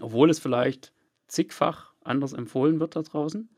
Obwohl 0.00 0.30
es 0.30 0.38
vielleicht 0.38 0.92
zigfach 1.28 1.92
anders 2.02 2.32
empfohlen 2.32 2.80
wird 2.80 2.96
da 2.96 3.02
draußen. 3.02 3.48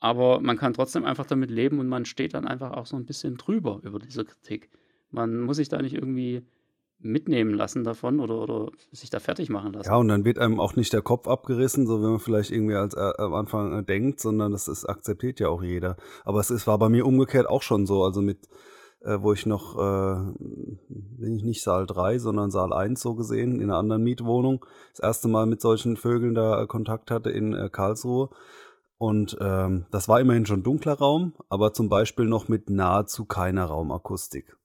Aber 0.00 0.40
man 0.40 0.56
kann 0.56 0.72
trotzdem 0.72 1.04
einfach 1.04 1.26
damit 1.26 1.50
leben 1.50 1.78
und 1.78 1.88
man 1.88 2.04
steht 2.04 2.34
dann 2.34 2.46
einfach 2.46 2.72
auch 2.72 2.86
so 2.86 2.96
ein 2.96 3.04
bisschen 3.04 3.36
drüber 3.36 3.80
über 3.82 3.98
diese 3.98 4.24
Kritik. 4.24 4.70
Man 5.10 5.40
muss 5.40 5.56
sich 5.56 5.68
da 5.68 5.82
nicht 5.82 5.94
irgendwie 5.94 6.42
mitnehmen 7.02 7.54
lassen 7.54 7.84
davon 7.84 8.20
oder, 8.20 8.40
oder 8.42 8.70
sich 8.92 9.10
da 9.10 9.20
fertig 9.20 9.48
machen 9.48 9.72
lassen. 9.72 9.88
Ja, 9.88 9.96
und 9.96 10.08
dann 10.08 10.24
wird 10.24 10.38
einem 10.38 10.60
auch 10.60 10.76
nicht 10.76 10.92
der 10.92 11.02
Kopf 11.02 11.26
abgerissen, 11.26 11.86
so 11.86 12.00
wie 12.00 12.06
man 12.06 12.18
vielleicht 12.18 12.50
irgendwie 12.50 12.74
als, 12.74 12.94
äh, 12.94 13.12
am 13.18 13.34
Anfang 13.34 13.78
äh, 13.78 13.82
denkt, 13.82 14.20
sondern 14.20 14.52
das 14.52 14.68
ist, 14.68 14.84
akzeptiert 14.84 15.40
ja 15.40 15.48
auch 15.48 15.62
jeder. 15.62 15.96
Aber 16.24 16.40
es 16.40 16.50
ist, 16.50 16.66
war 16.66 16.78
bei 16.78 16.88
mir 16.88 17.06
umgekehrt 17.06 17.48
auch 17.48 17.62
schon 17.62 17.86
so, 17.86 18.04
also 18.04 18.20
mit, 18.20 18.48
äh, 19.00 19.18
wo 19.20 19.32
ich 19.32 19.46
noch, 19.46 19.78
äh, 19.78 20.32
nicht 21.18 21.62
Saal 21.62 21.86
3, 21.86 22.18
sondern 22.18 22.50
Saal 22.50 22.72
1 22.72 23.00
so 23.00 23.14
gesehen, 23.14 23.60
in 23.60 23.70
einer 23.70 23.78
anderen 23.78 24.02
Mietwohnung, 24.02 24.64
das 24.92 25.00
erste 25.00 25.28
Mal 25.28 25.46
mit 25.46 25.60
solchen 25.60 25.96
Vögeln 25.96 26.34
da 26.34 26.62
äh, 26.62 26.66
Kontakt 26.66 27.10
hatte 27.10 27.30
in 27.30 27.54
äh, 27.54 27.70
Karlsruhe. 27.70 28.30
Und 28.98 29.38
ähm, 29.40 29.86
das 29.90 30.08
war 30.08 30.20
immerhin 30.20 30.44
schon 30.44 30.62
dunkler 30.62 30.92
Raum, 30.92 31.32
aber 31.48 31.72
zum 31.72 31.88
Beispiel 31.88 32.26
noch 32.26 32.48
mit 32.48 32.68
nahezu 32.68 33.24
keiner 33.24 33.64
Raumakustik 33.64 34.59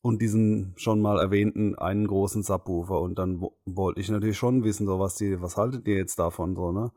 und 0.00 0.22
diesen 0.22 0.74
schon 0.76 1.00
mal 1.00 1.18
erwähnten 1.18 1.74
einen 1.74 2.06
großen 2.06 2.42
Subwoofer. 2.42 3.00
Und 3.00 3.18
dann 3.18 3.44
wollte 3.66 4.00
ich 4.00 4.10
natürlich 4.10 4.38
schon 4.38 4.64
wissen, 4.64 4.86
so 4.86 4.98
was 4.98 5.16
die, 5.16 5.40
was 5.40 5.56
haltet 5.56 5.86
ihr 5.88 5.96
jetzt 5.96 6.18
davon 6.18 6.54
so, 6.54 6.72
ne? 6.72 6.92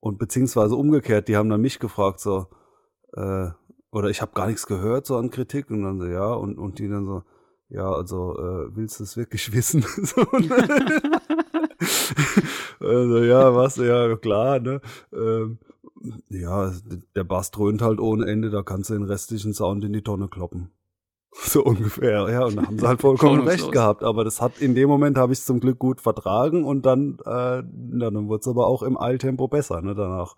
Und 0.00 0.18
beziehungsweise 0.18 0.76
umgekehrt, 0.76 1.28
die 1.28 1.36
haben 1.36 1.50
dann 1.50 1.60
mich 1.60 1.78
gefragt, 1.78 2.20
so, 2.20 2.46
äh, 3.12 3.48
oder 3.92 4.08
ich 4.08 4.22
habe 4.22 4.32
gar 4.32 4.46
nichts 4.46 4.66
gehört 4.66 5.06
so 5.06 5.16
an 5.16 5.30
Kritik 5.30 5.70
und 5.70 5.82
dann 5.82 5.98
so, 5.98 6.06
ja, 6.06 6.32
und, 6.32 6.58
und 6.58 6.78
die 6.78 6.88
dann 6.88 7.04
so, 7.04 7.22
ja, 7.68 7.92
also 7.92 8.38
äh, 8.38 8.74
willst 8.74 9.00
du 9.00 9.04
es 9.04 9.16
wirklich 9.16 9.52
wissen? 9.52 9.82
so, 9.82 10.22
ne? 10.38 11.20
also 12.80 13.18
ja, 13.24 13.54
was, 13.54 13.76
ja, 13.76 14.16
klar, 14.16 14.60
ne? 14.60 14.80
Ähm, 15.12 15.58
ja, 16.30 16.72
der 17.14 17.24
Bass 17.24 17.50
dröhnt 17.50 17.82
halt 17.82 18.00
ohne 18.00 18.26
Ende, 18.26 18.48
da 18.48 18.62
kannst 18.62 18.88
du 18.88 18.94
den 18.94 19.02
restlichen 19.02 19.52
Sound 19.52 19.84
in 19.84 19.92
die 19.92 20.02
Tonne 20.02 20.28
kloppen. 20.28 20.70
So 21.42 21.64
ungefähr, 21.64 22.28
ja. 22.28 22.44
Und 22.44 22.56
da 22.56 22.62
haben 22.66 22.78
sie 22.78 22.86
halt 22.86 23.00
vollkommen 23.00 23.46
recht 23.46 23.70
gehabt. 23.72 24.02
Aber 24.02 24.24
das 24.24 24.40
hat 24.40 24.60
in 24.60 24.74
dem 24.74 24.88
Moment 24.88 25.16
habe 25.16 25.32
ich 25.32 25.38
es 25.38 25.46
zum 25.46 25.60
Glück 25.60 25.78
gut 25.78 26.00
vertragen 26.00 26.64
und 26.64 26.84
dann, 26.84 27.18
äh, 27.24 27.62
dann 27.62 28.28
wurde 28.28 28.40
es 28.40 28.48
aber 28.48 28.66
auch 28.66 28.82
im 28.82 28.98
Eiltempo 28.98 29.48
besser, 29.48 29.80
ne, 29.80 29.94
danach. 29.94 30.36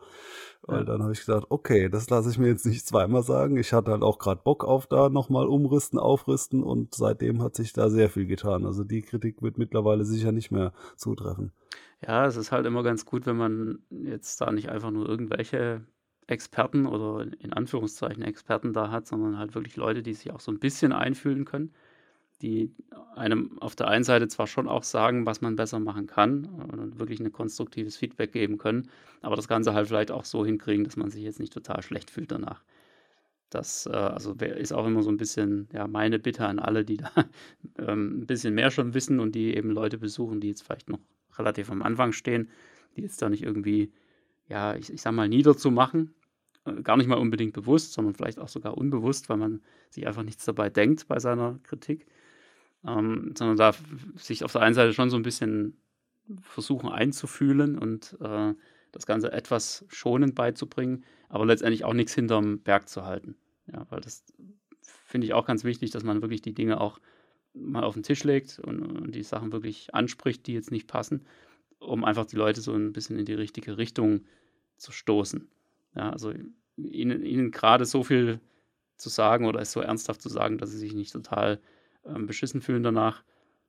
Weil 0.65 0.81
ja. 0.81 0.85
dann 0.85 1.03
habe 1.03 1.13
ich 1.13 1.19
gesagt, 1.19 1.47
okay, 1.49 1.89
das 1.89 2.09
lasse 2.09 2.31
ich 2.31 2.39
mir 2.39 2.47
jetzt 2.47 2.67
nicht 2.67 2.87
zweimal 2.87 3.25
sagen. 3.25 3.57
Ich 3.57 3.73
hatte 3.73 3.91
halt 3.91 4.03
auch 4.03 4.19
gerade 4.19 4.43
Bock 4.45 4.65
auf 4.65 4.87
da 4.87 5.09
nochmal 5.09 5.47
umrüsten, 5.47 5.99
aufrüsten 5.99 6.63
und 6.63 6.95
seitdem 6.95 7.43
hat 7.43 7.57
sich 7.57 7.73
da 7.73 7.91
sehr 7.91 8.11
viel 8.11 8.27
getan. 8.27 8.65
Also 8.65 8.85
die 8.85 9.03
Kritik 9.03 9.43
wird 9.43 9.59
mittlerweile 9.59 10.05
sicher 10.05 10.31
nicht 10.31 10.53
mehr 10.53 10.73
zutreffen. 10.97 11.51
Ja, 12.07 12.27
es 12.27 12.37
ist 12.37 12.53
halt 12.53 12.67
immer 12.67 12.85
ganz 12.85 13.05
gut, 13.05 13.27
wenn 13.27 13.37
man 13.37 13.79
jetzt 13.91 14.41
da 14.41 14.53
nicht 14.53 14.69
einfach 14.69 14.93
nur 14.93 15.09
irgendwelche 15.09 15.85
Experten 16.27 16.87
oder 16.87 17.27
in 17.41 17.53
Anführungszeichen 17.53 18.23
Experten 18.23 18.73
da 18.73 18.91
hat, 18.91 19.07
sondern 19.07 19.39
halt 19.39 19.55
wirklich 19.55 19.77
Leute, 19.77 20.03
die 20.03 20.15
sich 20.15 20.33
auch 20.33 20.41
so 20.41 20.53
ein 20.53 20.59
bisschen 20.59 20.93
einfühlen 20.93 21.45
können, 21.45 21.73
die 22.43 22.73
einem 23.15 23.59
auf 23.61 23.77
der 23.77 23.89
einen 23.89 24.05
Seite 24.05 24.29
zwar 24.29 24.47
schon 24.47 24.69
auch 24.69 24.83
sagen, 24.83 25.27
was 25.27 25.41
man 25.41 25.57
besser 25.57 25.79
machen 25.79 26.07
kann 26.07 26.45
und 26.47 26.99
wirklich 26.99 27.21
ein 27.21 27.33
konstruktives 27.33 27.97
Feedback 27.97 28.33
geben 28.33 28.59
können, 28.59 28.89
aber 29.21 29.37
das 29.37 29.49
Ganze 29.49 29.75
halt 29.75 29.89
vielleicht 29.89 30.11
auch 30.11 30.25
so 30.25 30.45
hinkriegen, 30.45 30.85
dass 30.85 30.97
man 30.97 31.11
sich 31.11 31.23
jetzt 31.23 31.41
nicht 31.41 31.53
total 31.53 31.83
schlecht 31.83 32.11
fühlt 32.11 32.33
danach. 32.33 32.63
Das 33.51 33.87
äh, 33.87 33.91
also 33.91 34.33
ist 34.33 34.73
auch 34.73 34.87
immer 34.87 35.03
so 35.03 35.11
ein 35.11 35.19
bisschen 35.19 35.69
ja, 35.73 35.87
meine 35.87 36.19
Bitte 36.19 36.47
an 36.47 36.59
alle, 36.59 36.85
die 36.85 36.97
da 36.99 37.11
ähm, 37.79 38.23
ein 38.23 38.27
bisschen 38.27 38.55
mehr 38.55 38.71
schon 38.71 38.95
wissen 38.95 39.21
und 39.21 39.35
die 39.35 39.55
eben 39.55 39.71
Leute 39.71 39.99
besuchen, 39.99 40.41
die 40.41 40.49
jetzt 40.49 40.63
vielleicht 40.63 40.89
noch 40.89 41.01
relativ 41.37 41.71
am 41.71 41.83
Anfang 41.83 42.13
stehen, 42.13 42.49
die 42.97 43.03
jetzt 43.03 43.21
da 43.23 43.29
nicht 43.29 43.43
irgendwie 43.43 43.93
ja, 44.53 44.77
ich, 44.77 44.93
ich 44.93 45.01
sag 45.01 45.13
mal, 45.13 45.29
niederzumachen. 45.29 46.15
Äh, 46.67 46.83
gar 46.83 46.99
nicht 46.99 47.09
mal 47.09 47.19
unbedingt 47.19 47.55
bewusst, 47.55 47.95
sondern 47.95 48.15
vielleicht 48.15 48.39
auch 48.39 48.49
sogar 48.49 48.77
unbewusst, 48.77 49.31
weil 49.31 49.39
man 49.39 49.63
sich 49.89 50.07
einfach 50.07 50.23
nichts 50.23 50.45
dabei 50.45 50.69
denkt 50.69 51.09
bei 51.09 51.19
seiner 51.19 51.59
Kritik. 51.63 52.07
Ähm, 52.87 53.33
sondern 53.37 53.57
da 53.57 53.73
sich 54.17 54.45
auf 54.45 54.53
der 54.53 54.61
einen 54.61 54.75
Seite 54.75 54.93
schon 54.93 55.09
so 55.09 55.17
ein 55.17 55.23
bisschen 55.23 55.79
versuchen 56.43 56.91
einzufühlen 56.91 57.79
und 57.79 58.17
äh, 58.21 58.55
das 58.93 59.07
Ganze 59.07 59.33
etwas 59.33 59.87
schonend 59.89 60.35
beizubringen, 60.35 61.05
aber 61.31 61.47
letztendlich 61.47 61.85
auch 61.85 61.95
nichts 61.95 62.15
hinterm 62.15 62.59
Berg 62.59 62.89
zu 62.89 63.07
halten. 63.07 63.37
Ja, 63.73 63.87
weil 63.89 64.01
das 64.03 64.23
finde 64.83 65.27
ich 65.27 65.33
auch 65.33 65.47
ganz 65.47 65.65
wichtig, 65.65 65.93
dass 65.93 66.05
man 66.05 66.21
wirklich 66.21 66.43
die 66.43 66.55
Dinge 66.55 66.79
auch 66.79 67.01
mal 67.55 67.85
auf 67.85 67.95
den 67.95 68.03
Tisch 68.03 68.25
legt 68.25 68.59
und, 68.59 68.83
und 68.83 69.15
die 69.15 69.23
Sachen 69.23 69.53
wirklich 69.53 69.95
anspricht, 69.95 70.47
die 70.47 70.53
jetzt 70.53 70.71
nicht 70.71 70.89
passen, 70.89 71.25
um 71.79 72.05
einfach 72.05 72.27
die 72.27 72.37
Leute 72.37 72.61
so 72.61 72.75
ein 72.75 72.93
bisschen 72.93 73.19
in 73.19 73.25
die 73.25 73.35
richtige 73.35 73.79
Richtung 73.79 74.25
zu 74.77 74.93
stoßen. 74.93 75.49
Ja, 75.95 76.11
also 76.11 76.33
ihnen, 76.77 77.25
ihnen 77.25 77.51
gerade 77.51 77.85
so 77.85 78.03
viel 78.03 78.41
zu 78.97 79.09
sagen 79.09 79.47
oder 79.47 79.61
es 79.61 79.73
so 79.73 79.81
ernsthaft 79.81 80.23
zu 80.23 80.29
sagen, 80.29 80.59
dass 80.59 80.71
sie 80.71 80.79
sich 80.79 80.95
nicht 80.95 81.13
total 81.13 81.61
ähm, 82.05 82.27
beschissen 82.27 82.61
fühlen 82.61 82.83
danach, 82.83 83.25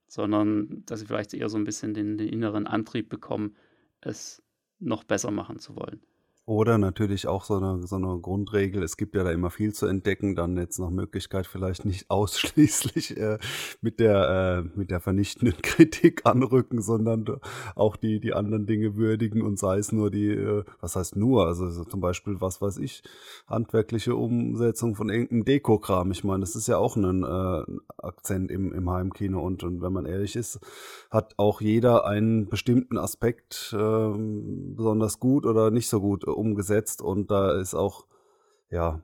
sondern 0.08 0.84
dass 0.86 1.00
sie 1.00 1.06
vielleicht 1.06 1.34
eher 1.34 1.50
so 1.50 1.58
ein 1.58 1.64
bisschen 1.64 1.94
den, 1.94 2.18
den 2.18 2.28
inneren 2.28 2.68
Antrieb 2.68 3.10
bekommen, 3.10 3.56
es 4.02 4.44
noch 4.80 5.04
besser 5.04 5.32
machen 5.32 5.60
zu 5.60 5.76
wollen. 5.76 6.02
Oder 6.46 6.78
natürlich 6.78 7.26
auch 7.30 7.46
so 7.46 7.56
eine, 7.56 7.88
so 7.88 7.96
eine 7.96 8.20
Grundregel, 8.20 8.84
es 8.84 8.98
gibt 8.98 9.16
ja 9.16 9.24
da 9.24 9.32
immer 9.32 9.50
viel 9.50 9.74
zu 9.74 9.86
entdecken, 9.86 10.36
dann 10.36 10.58
jetzt 10.58 10.78
nach 10.78 10.90
Möglichkeit 10.90 11.48
vielleicht 11.48 11.86
nicht 11.86 12.06
ausschließlich 12.10 13.16
äh, 13.16 13.38
mit, 13.80 14.02
der, 14.02 14.66
äh, 14.66 14.78
mit 14.78 14.92
der 14.92 15.00
vernichtenden 15.00 15.56
Kritik 15.62 16.26
anrücken, 16.26 16.82
sondern 16.82 17.40
auch 17.76 17.96
die, 17.96 18.20
die 18.20 18.34
anderen 18.34 18.66
Dinge 18.66 18.98
würdigen 18.98 19.42
und 19.42 19.58
sei 19.58 19.78
es 19.78 19.94
nur 19.94 20.12
die, 20.12 20.32
äh, 20.32 20.66
was 20.82 20.98
heißt 20.98 21.16
nur, 21.16 21.48
also 21.48 21.70
so 21.70 21.86
zum 21.86 22.02
Beispiel, 22.02 22.42
was 22.42 22.62
weiß 22.62 22.78
ich, 22.80 23.04
handwerkliche 23.48 24.14
Umsetzung 24.14 24.96
von 24.96 25.10
irgendeinem 25.10 25.46
Dekokram. 25.46 26.12
Ich 26.12 26.26
meine, 26.26 26.42
das 26.42 26.58
ist 26.58 26.68
ja 26.68 26.78
auch 26.78 26.98
ein 26.98 27.24
äh, 27.24 27.64
Akzent 28.00 28.52
im, 28.52 28.74
im 28.74 28.90
Heimkino 28.90 29.42
und, 29.42 29.64
und 29.64 29.82
wenn 29.82 29.94
man 29.94 30.06
ehrlich 30.06 30.36
ist, 30.36 30.60
hat 31.10 31.36
auch 31.38 31.62
jeder 31.62 32.06
einen 32.06 32.50
bestimmten 32.50 32.98
Aspekt 32.98 33.74
äh, 33.74 34.12
besonders 34.76 35.22
gut 35.22 35.46
oder 35.46 35.72
nicht 35.72 35.88
so 35.88 36.02
gut 36.02 36.26
umgesetzt 36.36 37.02
und 37.02 37.32
da 37.32 37.60
ist 37.60 37.74
auch, 37.74 38.06
ja, 38.70 39.02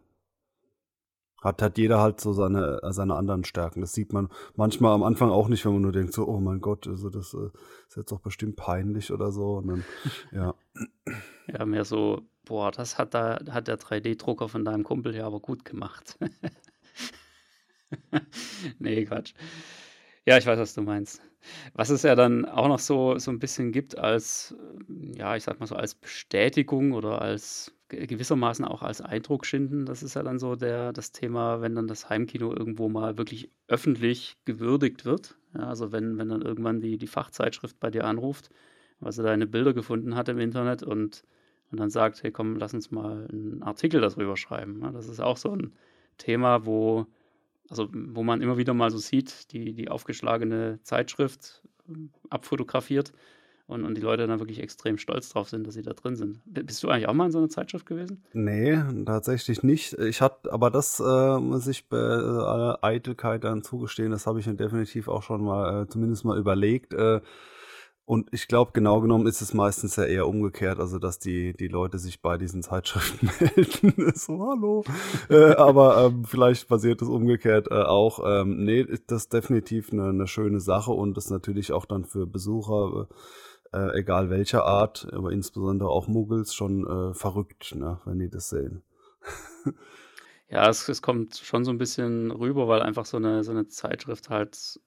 hat, 1.42 1.62
hat 1.62 1.78
jeder 1.78 2.00
halt 2.02 2.20
so 2.20 2.34
seine, 2.34 2.80
seine 2.90 3.16
anderen 3.16 3.44
Stärken. 3.44 3.82
Das 3.82 3.94
sieht 3.94 4.12
man 4.12 4.30
manchmal 4.56 4.94
am 4.94 5.04
Anfang 5.04 5.30
auch 5.30 5.48
nicht, 5.48 5.66
wenn 5.66 5.74
man 5.74 5.82
nur 5.84 5.92
denkt, 5.92 6.14
so, 6.14 6.28
oh 6.28 6.40
mein 6.40 6.60
Gott, 6.60 6.88
also 6.88 7.10
das 7.10 7.34
äh, 7.34 7.50
ist 7.88 7.96
jetzt 7.96 8.12
doch 8.12 8.20
bestimmt 8.20 8.58
peinlich 8.58 9.12
oder 9.12 9.32
so. 9.32 9.58
Und 9.58 9.68
dann, 9.68 9.86
ja. 10.32 10.56
Ja, 11.48 11.66
mehr 11.66 11.86
so, 11.86 12.22
boah, 12.46 12.72
das 12.72 12.98
hat, 12.98 13.14
da, 13.14 13.40
hat 13.52 13.68
der 13.68 13.80
3D-Drucker 13.80 14.50
von 14.50 14.66
deinem 14.66 14.84
Kumpel 14.84 15.16
ja 15.16 15.26
aber 15.26 15.40
gut 15.40 15.64
gemacht. 15.64 16.20
nee, 18.80 19.06
Quatsch. 19.06 19.34
Ja, 20.26 20.38
ich 20.38 20.46
weiß, 20.46 20.60
was 20.60 20.74
du 20.74 20.82
meinst. 20.82 21.22
Was 21.74 21.90
es 21.90 22.04
ja 22.04 22.16
dann 22.16 22.46
auch 22.46 22.68
noch 22.68 22.80
so 22.80 23.18
so 23.18 23.32
ein 23.32 23.40
bisschen 23.40 23.72
gibt 23.72 23.98
als, 23.98 24.56
ja, 25.16 25.36
ich 25.36 25.44
sag 25.44 25.60
mal 25.60 25.66
so, 25.68 25.76
als 25.76 25.96
Bestätigung 25.96 26.92
oder 26.94 27.22
als 27.22 27.74
gewissermaßen 27.90 28.66
auch 28.66 28.84
als 28.84 29.02
Eindruck 29.02 29.46
schinden, 29.46 29.86
das 29.86 30.04
ist 30.04 30.14
ja 30.16 30.24
dann 30.24 30.38
so 30.40 30.56
der 30.56 30.94
das 30.94 31.12
Thema, 31.12 31.62
wenn 31.62 31.76
dann 31.76 31.88
das 31.88 32.10
Heimkino 32.10 32.52
irgendwo 32.54 32.88
mal 32.90 33.18
wirklich 33.18 33.50
öffentlich 33.68 34.38
gewürdigt 34.46 35.06
wird. 35.06 35.38
Ja, 35.56 35.62
also 35.70 35.92
wenn 35.92 36.18
wenn 36.18 36.30
dann 36.30 36.42
irgendwann 36.42 36.82
die 36.82 36.98
die 36.98 37.08
Fachzeitschrift 37.08 37.80
bei 37.80 37.90
dir 37.90 38.06
anruft, 38.06 38.50
weil 39.00 39.12
sie 39.12 39.24
deine 39.24 39.48
Bilder 39.48 39.74
gefunden 39.74 40.16
hat 40.16 40.30
im 40.30 40.40
Internet 40.40 40.84
und 40.84 41.24
und 41.72 41.80
dann 41.80 41.90
sagt: 41.92 42.24
„Hey, 42.24 42.32
komm, 42.32 42.56
lass 42.58 42.74
uns 42.74 42.92
mal 42.92 43.28
einen 43.32 43.62
Artikel 43.64 44.02
darüber 44.02 44.36
schreiben“, 44.38 44.80
ne? 44.80 44.92
Das 44.92 45.08
ist 45.08 45.20
auch 45.20 45.38
so 45.38 45.52
ein 45.56 45.74
Thema, 46.18 46.66
wo 46.66 47.06
also 47.70 47.88
wo 47.92 48.24
man 48.24 48.42
immer 48.42 48.58
wieder 48.58 48.74
mal 48.74 48.92
so 48.92 48.98
sieht, 48.98 49.52
die, 49.54 49.74
die 49.74 49.90
aufgeschlagene 49.90 50.80
Zeitschrift 50.84 51.62
ähm, 51.88 52.10
abfotografiert 52.30 53.12
und, 53.68 53.86
und 53.86 53.96
die 53.96 54.02
Leute 54.02 54.26
dann 54.26 54.40
wirklich 54.40 54.60
extrem 54.60 54.98
stolz 54.98 55.30
drauf 55.30 55.50
sind, 55.50 55.68
dass 55.68 55.76
sie 55.76 55.84
da 55.84 55.94
drin 55.94 56.16
sind. 56.16 56.42
Bist 56.46 56.82
du 56.84 56.90
eigentlich 56.90 57.08
auch 57.08 57.14
mal 57.14 57.26
in 57.26 57.32
so 57.32 57.38
einer 57.38 57.50
Zeitschrift 57.50 57.86
gewesen? 57.86 58.24
Nee, 58.34 58.80
tatsächlich 59.06 59.62
nicht. 59.62 59.94
Ich 59.94 60.22
hatte, 60.22 60.52
aber 60.52 60.72
das 60.72 61.00
äh, 61.00 61.40
muss 61.40 61.68
ich 61.68 61.88
bei 61.88 61.98
äh, 61.98 62.86
Eitelkeit 62.86 63.44
dann 63.44 63.62
zugestehen, 63.62 64.12
das 64.12 64.26
habe 64.26 64.40
ich 64.40 64.48
mir 64.48 64.56
definitiv 64.56 65.08
auch 65.08 65.22
schon 65.22 65.44
mal, 65.44 65.84
äh, 65.84 65.88
zumindest 65.88 66.26
mal 66.26 66.38
überlegt. 66.38 66.94
Äh, 66.94 67.22
und 68.10 68.34
ich 68.34 68.48
glaube, 68.48 68.72
genau 68.74 69.02
genommen 69.02 69.28
ist 69.28 69.40
es 69.40 69.54
meistens 69.54 69.96
ja 69.96 70.04
eher 70.04 70.28
umgekehrt, 70.28 70.80
also 70.80 70.98
dass 70.98 71.20
die, 71.20 71.54
die 71.54 71.68
Leute 71.68 72.00
sich 72.00 72.24
bei 72.24 72.40
diesen 72.40 72.64
Zeitschriften 72.64 73.30
melden. 73.40 74.12
so, 74.16 74.50
hallo. 74.50 74.84
äh, 75.30 75.54
aber 75.54 76.06
ähm, 76.06 76.26
vielleicht 76.26 76.68
passiert 76.68 77.04
es 77.04 77.08
umgekehrt 77.08 77.68
äh, 77.70 77.76
auch. 77.76 78.20
Ähm, 78.26 78.64
nee, 78.66 78.84
das 78.84 79.26
ist 79.26 79.34
definitiv 79.34 79.94
eine, 79.94 80.10
eine 80.10 80.26
schöne 80.26 80.60
Sache 80.60 80.92
und 80.92 81.18
das 81.18 81.30
natürlich 81.30 81.72
auch 81.72 81.86
dann 81.86 82.04
für 82.04 82.26
Besucher, 82.26 83.10
äh, 83.74 84.00
egal 84.00 84.32
welcher 84.32 84.66
Art, 84.66 85.08
aber 85.12 85.32
insbesondere 85.32 85.90
auch 85.90 86.08
Muggels, 86.08 86.56
schon 86.56 86.88
äh, 86.88 87.14
verrückt, 87.14 87.76
ne, 87.76 88.02
wenn 88.06 88.18
die 88.18 88.32
das 88.32 88.50
sehen. 88.50 88.82
ja, 90.50 90.68
es, 90.68 90.90
es 90.90 91.04
kommt 91.04 91.38
schon 91.38 91.64
so 91.64 91.70
ein 91.70 91.78
bisschen 91.78 92.32
rüber, 92.32 92.68
weil 92.68 92.82
einfach 92.82 93.06
so 93.06 93.18
eine, 93.18 93.44
so 93.44 93.52
eine 93.52 93.68
Zeitschrift 93.68 94.32
halt 94.32 94.80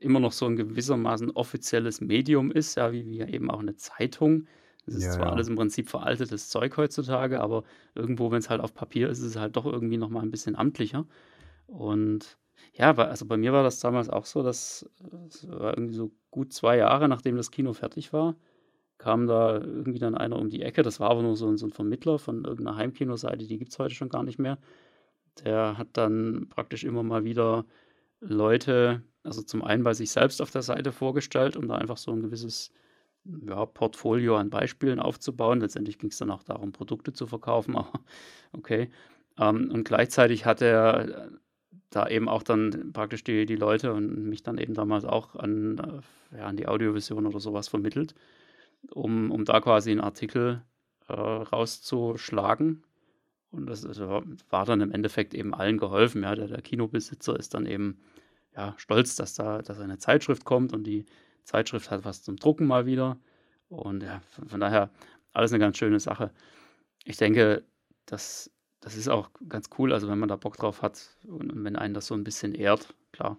immer 0.00 0.20
noch 0.20 0.32
so 0.32 0.46
ein 0.46 0.56
gewissermaßen 0.56 1.30
offizielles 1.30 2.00
Medium 2.00 2.50
ist, 2.50 2.76
ja, 2.76 2.92
wie, 2.92 3.06
wie 3.06 3.20
eben 3.20 3.50
auch 3.50 3.60
eine 3.60 3.76
Zeitung. 3.76 4.46
Das 4.86 4.94
ist 4.94 5.04
ja, 5.04 5.12
zwar 5.12 5.26
ja. 5.26 5.32
alles 5.32 5.48
im 5.48 5.56
Prinzip 5.56 5.88
veraltetes 5.88 6.48
Zeug 6.48 6.76
heutzutage, 6.76 7.40
aber 7.40 7.64
irgendwo, 7.94 8.30
wenn 8.30 8.38
es 8.38 8.50
halt 8.50 8.60
auf 8.60 8.74
Papier 8.74 9.08
ist, 9.08 9.18
ist 9.18 9.24
es 9.24 9.36
halt 9.36 9.56
doch 9.56 9.66
irgendwie 9.66 9.98
noch 9.98 10.08
mal 10.08 10.22
ein 10.22 10.30
bisschen 10.30 10.56
amtlicher. 10.56 11.06
Und 11.66 12.38
ja, 12.74 12.94
also 12.94 13.26
bei 13.26 13.36
mir 13.36 13.52
war 13.52 13.62
das 13.62 13.80
damals 13.80 14.10
auch 14.10 14.26
so, 14.26 14.42
dass 14.42 14.88
es 15.28 15.48
war 15.48 15.76
irgendwie 15.76 15.94
so 15.94 16.10
gut 16.30 16.52
zwei 16.52 16.76
Jahre, 16.76 17.08
nachdem 17.08 17.36
das 17.36 17.50
Kino 17.50 17.72
fertig 17.72 18.12
war, 18.12 18.36
kam 18.98 19.26
da 19.26 19.54
irgendwie 19.54 19.98
dann 19.98 20.14
einer 20.14 20.36
um 20.36 20.50
die 20.50 20.62
Ecke. 20.62 20.82
Das 20.82 21.00
war 21.00 21.10
aber 21.10 21.22
nur 21.22 21.36
so, 21.36 21.54
so 21.56 21.66
ein 21.66 21.72
Vermittler 21.72 22.18
von 22.18 22.44
irgendeiner 22.44 22.76
Heimkinoseite, 22.76 23.46
die 23.46 23.58
gibt 23.58 23.72
es 23.72 23.78
heute 23.78 23.94
schon 23.94 24.10
gar 24.10 24.22
nicht 24.22 24.38
mehr. 24.38 24.58
Der 25.44 25.78
hat 25.78 25.88
dann 25.94 26.48
praktisch 26.50 26.84
immer 26.84 27.02
mal 27.02 27.24
wieder 27.24 27.64
Leute 28.20 29.02
also 29.22 29.42
zum 29.42 29.62
einen 29.62 29.82
bei 29.82 29.94
sich 29.94 30.10
selbst 30.10 30.40
auf 30.40 30.50
der 30.50 30.62
Seite 30.62 30.92
vorgestellt, 30.92 31.56
um 31.56 31.68
da 31.68 31.74
einfach 31.76 31.96
so 31.96 32.12
ein 32.12 32.22
gewisses 32.22 32.72
ja, 33.24 33.66
Portfolio 33.66 34.36
an 34.36 34.50
Beispielen 34.50 34.98
aufzubauen. 34.98 35.60
Letztendlich 35.60 35.98
ging 35.98 36.10
es 36.10 36.18
dann 36.18 36.30
auch 36.30 36.42
darum, 36.42 36.72
Produkte 36.72 37.12
zu 37.12 37.26
verkaufen, 37.26 37.76
aber 37.76 37.92
okay. 38.52 38.90
Ähm, 39.38 39.70
und 39.70 39.84
gleichzeitig 39.84 40.46
hat 40.46 40.62
er 40.62 41.08
äh, 41.08 41.28
da 41.90 42.08
eben 42.08 42.28
auch 42.28 42.42
dann 42.42 42.92
praktisch 42.92 43.24
die, 43.24 43.46
die 43.46 43.56
Leute 43.56 43.92
und 43.92 44.28
mich 44.28 44.42
dann 44.42 44.58
eben 44.58 44.74
damals 44.74 45.04
auch 45.04 45.36
an, 45.36 45.78
äh, 46.32 46.38
ja, 46.38 46.46
an 46.46 46.56
die 46.56 46.68
Audiovision 46.68 47.26
oder 47.26 47.40
sowas 47.40 47.68
vermittelt, 47.68 48.14
um, 48.90 49.30
um 49.30 49.44
da 49.44 49.60
quasi 49.60 49.90
einen 49.90 50.00
Artikel 50.00 50.62
äh, 51.08 51.12
rauszuschlagen. 51.12 52.84
Und 53.50 53.66
das, 53.66 53.82
das, 53.82 53.98
war 53.98 54.64
dann 54.64 54.80
im 54.80 54.92
Endeffekt 54.92 55.34
eben 55.34 55.52
allen 55.54 55.76
geholfen. 55.76 56.22
Ja, 56.22 56.36
der, 56.36 56.46
der 56.46 56.62
Kinobesitzer 56.62 57.36
ist 57.38 57.52
dann 57.54 57.66
eben 57.66 57.98
ja, 58.56 58.74
stolz, 58.76 59.16
dass 59.16 59.34
da 59.34 59.62
dass 59.62 59.80
eine 59.80 59.98
Zeitschrift 59.98 60.44
kommt 60.44 60.72
und 60.72 60.84
die 60.84 61.06
Zeitschrift 61.44 61.90
hat 61.90 62.04
was 62.04 62.22
zum 62.22 62.36
Drucken 62.36 62.66
mal 62.66 62.86
wieder. 62.86 63.18
Und 63.68 64.02
ja, 64.02 64.20
von, 64.46 64.60
daher 64.60 64.90
alles 65.32 65.52
eine 65.52 65.60
ganz 65.60 65.78
schöne 65.78 66.00
Sache. 66.00 66.32
Ich 67.04 67.16
denke, 67.16 67.64
das, 68.06 68.50
das 68.80 68.96
ist 68.96 69.08
auch 69.08 69.30
ganz 69.48 69.70
cool, 69.78 69.92
also 69.92 70.08
wenn 70.08 70.18
man 70.18 70.28
da 70.28 70.36
Bock 70.36 70.56
drauf 70.56 70.82
hat 70.82 71.16
und, 71.24 71.52
und 71.52 71.64
wenn 71.64 71.76
einen 71.76 71.94
das 71.94 72.06
so 72.06 72.14
ein 72.14 72.24
bisschen 72.24 72.54
ehrt, 72.54 72.94
klar, 73.12 73.38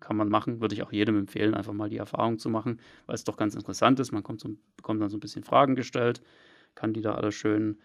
kann 0.00 0.16
man 0.16 0.28
machen, 0.28 0.60
würde 0.60 0.74
ich 0.74 0.82
auch 0.82 0.92
jedem 0.92 1.18
empfehlen, 1.18 1.54
einfach 1.54 1.72
mal 1.72 1.88
die 1.88 1.96
Erfahrung 1.96 2.38
zu 2.38 2.48
machen, 2.48 2.80
weil 3.06 3.16
es 3.16 3.24
doch 3.24 3.36
ganz 3.36 3.54
interessant 3.54 3.98
ist. 3.98 4.12
Man 4.12 4.22
kommt 4.22 4.40
so, 4.40 4.50
bekommt 4.76 5.02
dann 5.02 5.10
so 5.10 5.16
ein 5.16 5.20
bisschen 5.20 5.42
Fragen 5.42 5.74
gestellt, 5.74 6.22
kann 6.76 6.92
die 6.92 7.00
da 7.00 7.14
alle 7.16 7.32
schön 7.32 7.78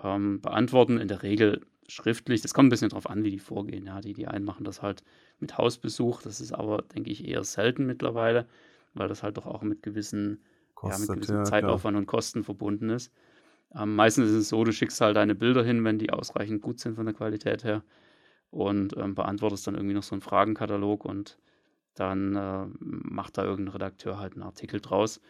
ähm, 0.00 0.40
beantworten. 0.40 0.98
In 0.98 1.08
der 1.08 1.22
Regel 1.22 1.66
schriftlich. 1.88 2.40
Das 2.40 2.54
kommt 2.54 2.66
ein 2.66 2.70
bisschen 2.70 2.88
drauf 2.88 3.08
an, 3.08 3.24
wie 3.24 3.30
die 3.30 3.38
vorgehen. 3.38 3.86
Ja, 3.86 4.00
die, 4.00 4.12
die 4.12 4.26
einen 4.26 4.44
machen 4.44 4.64
das 4.64 4.82
halt 4.82 5.02
mit 5.40 5.58
Hausbesuch. 5.58 6.22
Das 6.22 6.40
ist 6.40 6.52
aber, 6.52 6.82
denke 6.94 7.10
ich, 7.10 7.26
eher 7.26 7.44
selten 7.44 7.86
mittlerweile, 7.86 8.46
weil 8.94 9.08
das 9.08 9.22
halt 9.22 9.36
doch 9.36 9.46
auch 9.46 9.62
mit 9.62 9.82
gewissen, 9.82 10.42
Kostet, 10.74 11.08
ja, 11.08 11.12
mit 11.12 11.20
gewissem 11.20 11.36
ja, 11.38 11.44
Zeitaufwand 11.44 11.94
klar. 11.94 12.00
und 12.00 12.06
Kosten 12.06 12.44
verbunden 12.44 12.90
ist. 12.90 13.12
Ähm, 13.74 13.96
meistens 13.96 14.30
ist 14.30 14.36
es 14.36 14.48
so, 14.48 14.62
du 14.64 14.72
schickst 14.72 15.00
halt 15.00 15.16
deine 15.16 15.34
Bilder 15.34 15.64
hin, 15.64 15.84
wenn 15.84 15.98
die 15.98 16.10
ausreichend 16.10 16.62
gut 16.62 16.78
sind 16.78 16.94
von 16.94 17.06
der 17.06 17.14
Qualität 17.14 17.64
her 17.64 17.82
und 18.50 18.96
ähm, 18.96 19.14
beantwortest 19.14 19.66
dann 19.66 19.74
irgendwie 19.74 19.94
noch 19.94 20.04
so 20.04 20.14
einen 20.14 20.22
Fragenkatalog 20.22 21.04
und 21.04 21.38
dann 21.94 22.36
äh, 22.36 22.66
macht 22.78 23.36
da 23.38 23.44
irgendein 23.44 23.72
Redakteur 23.72 24.18
halt 24.18 24.34
einen 24.34 24.42
Artikel 24.42 24.80
draus, 24.80 25.20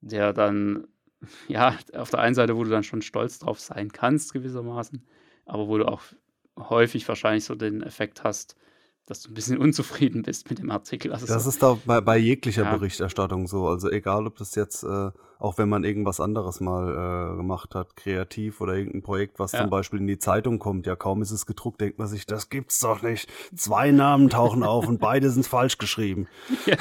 der 0.00 0.32
dann, 0.32 0.86
ja, 1.48 1.76
auf 1.94 2.10
der 2.10 2.20
einen 2.20 2.34
Seite, 2.34 2.56
wo 2.56 2.64
du 2.64 2.70
dann 2.70 2.84
schon 2.84 3.02
stolz 3.02 3.38
drauf 3.38 3.58
sein 3.58 3.90
kannst, 3.90 4.32
gewissermaßen, 4.32 5.04
aber 5.46 5.68
wo 5.68 5.78
du 5.78 5.86
auch 5.86 6.02
häufig 6.58 7.06
wahrscheinlich 7.08 7.44
so 7.44 7.54
den 7.54 7.82
Effekt 7.82 8.24
hast, 8.24 8.56
dass 9.06 9.22
du 9.22 9.30
ein 9.30 9.34
bisschen 9.34 9.58
unzufrieden 9.62 10.22
bist 10.22 10.50
mit 10.50 10.58
dem 10.58 10.70
Artikel. 10.70 11.12
Also 11.12 11.26
das 11.26 11.44
so, 11.44 11.50
ist 11.50 11.62
da 11.62 11.78
bei, 11.86 12.00
bei 12.00 12.18
jeglicher 12.18 12.64
ja. 12.64 12.74
Berichterstattung 12.74 13.46
so. 13.46 13.66
Also 13.68 13.90
egal, 13.90 14.26
ob 14.26 14.36
das 14.36 14.54
jetzt, 14.56 14.82
äh, 14.82 15.10
auch 15.38 15.58
wenn 15.58 15.68
man 15.68 15.84
irgendwas 15.84 16.18
anderes 16.18 16.60
mal 16.60 16.90
äh, 17.32 17.36
gemacht 17.36 17.74
hat, 17.74 17.94
kreativ 17.94 18.60
oder 18.60 18.74
irgendein 18.74 19.02
Projekt, 19.02 19.38
was 19.38 19.52
ja. 19.52 19.60
zum 19.60 19.70
Beispiel 19.70 20.00
in 20.00 20.08
die 20.08 20.18
Zeitung 20.18 20.58
kommt, 20.58 20.86
ja 20.86 20.96
kaum 20.96 21.22
ist 21.22 21.30
es 21.30 21.46
gedruckt, 21.46 21.80
denkt 21.80 21.98
man 21.98 22.08
sich, 22.08 22.26
das 22.26 22.48
gibt's 22.48 22.80
doch 22.80 23.02
nicht. 23.02 23.30
Zwei 23.54 23.92
Namen 23.92 24.28
tauchen 24.28 24.64
auf 24.64 24.88
und 24.88 24.98
beide 24.98 25.30
sind 25.30 25.46
falsch 25.46 25.78
geschrieben. 25.78 26.28
Ja, 26.66 26.76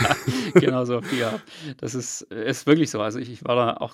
genau 0.54 0.86
so. 0.86 1.02
Ja, 1.20 1.40
das 1.78 1.94
ist, 1.94 2.24
ist 2.24 2.66
wirklich 2.66 2.90
so. 2.90 3.02
Also 3.02 3.20
ich, 3.20 3.30
ich 3.30 3.46
war 3.46 3.56
da 3.56 3.78
auch 3.78 3.94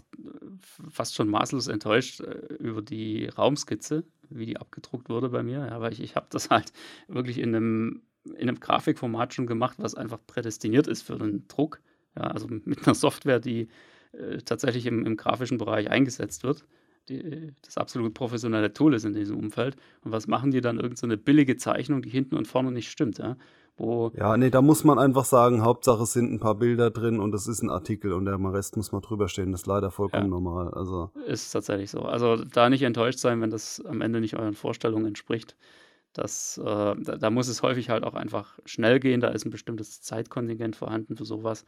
fast 0.89 1.15
schon 1.15 1.27
maßlos 1.27 1.67
enttäuscht 1.67 2.21
äh, 2.21 2.53
über 2.59 2.81
die 2.81 3.27
Raumskizze, 3.27 4.05
wie 4.33 4.45
die 4.45 4.57
abgedruckt 4.57 5.09
wurde 5.09 5.29
bei 5.29 5.43
mir. 5.43 5.59
Ja, 5.59 5.81
weil 5.81 5.93
ich, 5.93 6.01
ich 6.01 6.15
habe 6.15 6.27
das 6.29 6.49
halt 6.49 6.71
wirklich 7.07 7.37
in 7.37 7.55
einem 7.55 8.01
in 8.25 8.47
einem 8.47 8.59
Grafikformat 8.59 9.33
schon 9.33 9.47
gemacht, 9.47 9.77
was 9.79 9.95
einfach 9.95 10.19
prädestiniert 10.27 10.87
ist 10.87 11.01
für 11.01 11.17
den 11.17 11.47
Druck. 11.47 11.81
Ja, 12.15 12.23
also 12.23 12.47
mit 12.49 12.85
einer 12.85 12.93
Software, 12.95 13.39
die 13.39 13.67
äh, 14.11 14.37
tatsächlich 14.37 14.85
im, 14.85 15.05
im, 15.05 15.17
grafischen 15.17 15.57
Bereich 15.57 15.89
eingesetzt 15.89 16.43
wird, 16.43 16.65
die 17.09 17.53
das 17.63 17.77
absolut 17.77 18.13
professionelle 18.13 18.73
Tool 18.73 18.93
ist 18.93 19.05
in 19.05 19.13
diesem 19.13 19.37
Umfeld. 19.37 19.75
Und 20.03 20.11
was 20.11 20.27
machen 20.27 20.51
die 20.51 20.61
dann? 20.61 20.79
Irgend 20.79 20.97
so 20.97 21.07
eine 21.07 21.17
billige 21.17 21.57
Zeichnung, 21.57 22.01
die 22.01 22.09
hinten 22.09 22.35
und 22.35 22.47
vorne 22.47 22.71
nicht 22.71 22.91
stimmt, 22.91 23.17
ja? 23.17 23.37
Wo 23.77 24.11
ja, 24.15 24.37
nee, 24.37 24.49
da 24.49 24.61
muss 24.61 24.83
man 24.83 24.99
einfach 24.99 25.25
sagen, 25.25 25.63
Hauptsache 25.63 26.03
es 26.03 26.13
sind 26.13 26.31
ein 26.31 26.39
paar 26.39 26.55
Bilder 26.55 26.91
drin 26.91 27.19
und 27.19 27.33
es 27.33 27.47
ist 27.47 27.63
ein 27.63 27.69
Artikel 27.69 28.13
und 28.13 28.25
der 28.25 28.37
Rest 28.39 28.77
muss 28.77 28.91
mal 28.91 28.99
drüber 28.99 29.27
stehen. 29.27 29.51
Das 29.51 29.61
ist 29.61 29.67
leider 29.67 29.91
vollkommen 29.91 30.25
ja. 30.25 30.29
normal. 30.29 30.73
Also 30.73 31.09
ist 31.25 31.51
tatsächlich 31.51 31.89
so. 31.89 32.01
Also 32.01 32.35
da 32.37 32.69
nicht 32.69 32.83
enttäuscht 32.83 33.19
sein, 33.19 33.41
wenn 33.41 33.49
das 33.49 33.81
am 33.85 34.01
Ende 34.01 34.19
nicht 34.19 34.37
euren 34.37 34.53
Vorstellungen 34.53 35.07
entspricht. 35.07 35.55
Das, 36.13 36.57
äh, 36.57 36.65
da, 36.65 36.95
da, 36.95 37.29
muss 37.29 37.47
es 37.47 37.63
häufig 37.63 37.89
halt 37.89 38.03
auch 38.03 38.15
einfach 38.15 38.59
schnell 38.65 38.99
gehen. 38.99 39.21
Da 39.21 39.29
ist 39.29 39.45
ein 39.45 39.51
bestimmtes 39.51 40.01
Zeitkontingent 40.01 40.75
vorhanden 40.75 41.15
für 41.15 41.25
sowas. 41.25 41.65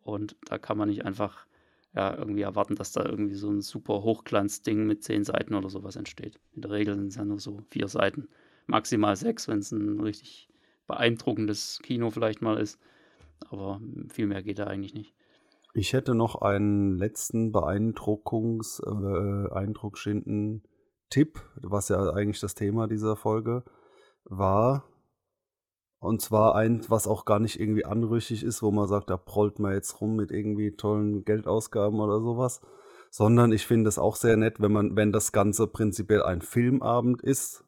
Und 0.00 0.34
da 0.46 0.58
kann 0.58 0.78
man 0.78 0.88
nicht 0.88 1.04
einfach 1.04 1.46
ja, 1.94 2.16
irgendwie 2.16 2.42
erwarten, 2.42 2.74
dass 2.74 2.92
da 2.92 3.04
irgendwie 3.04 3.34
so 3.34 3.50
ein 3.50 3.60
super 3.60 4.02
Hochglanzding 4.02 4.86
mit 4.86 5.02
zehn 5.04 5.24
Seiten 5.24 5.54
oder 5.54 5.68
sowas 5.68 5.96
entsteht. 5.96 6.40
In 6.54 6.62
der 6.62 6.70
Regel 6.70 6.94
sind 6.94 7.08
es 7.08 7.16
ja 7.16 7.24
nur 7.24 7.38
so 7.38 7.60
vier 7.68 7.88
Seiten, 7.88 8.28
maximal 8.66 9.14
sechs, 9.14 9.46
wenn 9.46 9.58
es 9.58 9.72
ein 9.72 10.00
richtig 10.00 10.48
beeindruckendes 10.92 11.80
Kino 11.82 12.10
vielleicht 12.10 12.42
mal 12.42 12.58
ist. 12.58 12.78
Aber 13.50 13.80
viel 14.08 14.26
mehr 14.26 14.42
geht 14.42 14.58
da 14.58 14.64
eigentlich 14.64 14.94
nicht. 14.94 15.14
Ich 15.74 15.94
hätte 15.94 16.14
noch 16.14 16.42
einen 16.42 16.96
letzten 16.98 17.50
Beeindruckungs-, 17.50 18.82
äh, 18.82 19.52
eindruckschinden 19.52 20.62
Tipp, 21.08 21.40
was 21.56 21.88
ja 21.88 22.10
eigentlich 22.10 22.40
das 22.40 22.54
Thema 22.54 22.88
dieser 22.88 23.16
Folge 23.16 23.64
war. 24.24 24.84
Und 25.98 26.20
zwar 26.20 26.56
eins, 26.56 26.90
was 26.90 27.06
auch 27.06 27.24
gar 27.24 27.38
nicht 27.38 27.58
irgendwie 27.58 27.86
anrüchig 27.86 28.42
ist, 28.42 28.62
wo 28.62 28.70
man 28.70 28.88
sagt, 28.88 29.08
da 29.08 29.16
prollt 29.16 29.58
man 29.58 29.72
jetzt 29.72 30.00
rum 30.00 30.16
mit 30.16 30.30
irgendwie 30.30 30.76
tollen 30.76 31.24
Geldausgaben 31.24 32.00
oder 32.00 32.20
sowas. 32.20 32.60
Sondern 33.10 33.52
ich 33.52 33.66
finde 33.66 33.88
es 33.88 33.98
auch 33.98 34.16
sehr 34.16 34.36
nett, 34.36 34.60
wenn 34.60 34.72
man, 34.72 34.96
wenn 34.96 35.12
das 35.12 35.32
Ganze 35.32 35.66
prinzipiell 35.68 36.22
ein 36.22 36.42
Filmabend 36.42 37.22
ist 37.22 37.64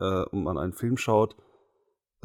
äh, 0.00 0.24
und 0.24 0.42
man 0.42 0.58
einen 0.58 0.72
Film 0.72 0.96
schaut, 0.96 1.36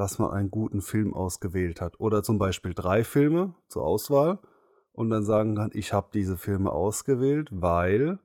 dass 0.01 0.17
man 0.17 0.31
einen 0.31 0.49
guten 0.49 0.81
Film 0.81 1.13
ausgewählt 1.13 1.79
hat. 1.79 1.99
Oder 1.99 2.23
zum 2.23 2.39
Beispiel 2.39 2.73
drei 2.73 3.03
Filme 3.03 3.53
zur 3.67 3.83
Auswahl 3.83 4.39
und 4.93 5.11
dann 5.11 5.23
sagen 5.23 5.55
kann, 5.55 5.69
ich 5.73 5.93
habe 5.93 6.09
diese 6.11 6.37
Filme 6.37 6.71
ausgewählt, 6.71 7.49
weil 7.51 8.17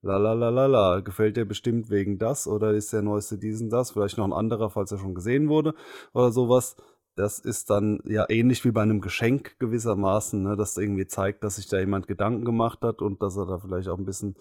la 0.00 0.16
la 0.16 0.32
la 0.32 0.48
la 0.48 0.64
la, 0.64 1.00
gefällt 1.00 1.36
dir 1.36 1.44
bestimmt 1.44 1.90
wegen 1.90 2.16
das 2.16 2.48
oder 2.48 2.72
ist 2.72 2.94
der 2.94 3.02
neueste 3.02 3.36
diesen 3.36 3.68
das, 3.68 3.90
vielleicht 3.90 4.16
noch 4.16 4.24
ein 4.24 4.32
anderer, 4.32 4.70
falls 4.70 4.90
er 4.90 4.96
schon 4.96 5.14
gesehen 5.14 5.50
wurde 5.50 5.74
oder 6.14 6.32
sowas. 6.32 6.76
Das 7.14 7.38
ist 7.38 7.68
dann 7.68 8.00
ja 8.06 8.24
ähnlich 8.30 8.64
wie 8.64 8.70
bei 8.70 8.80
einem 8.80 9.02
Geschenk 9.02 9.58
gewissermaßen, 9.58 10.42
ne, 10.42 10.56
dass 10.56 10.78
irgendwie 10.78 11.06
zeigt, 11.06 11.44
dass 11.44 11.56
sich 11.56 11.68
da 11.68 11.78
jemand 11.78 12.06
Gedanken 12.06 12.46
gemacht 12.46 12.80
hat 12.80 13.02
und 13.02 13.20
dass 13.20 13.36
er 13.36 13.44
da 13.44 13.58
vielleicht 13.58 13.88
auch 13.90 13.98
ein 13.98 14.06
bisschen 14.06 14.34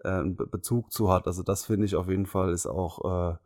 äh, 0.00 0.24
Bezug 0.24 0.92
zu 0.92 1.10
hat. 1.10 1.26
Also 1.26 1.42
das 1.42 1.64
finde 1.64 1.86
ich 1.86 1.96
auf 1.96 2.10
jeden 2.10 2.26
Fall 2.26 2.52
ist 2.52 2.66
auch 2.66 3.32
äh, 3.32 3.36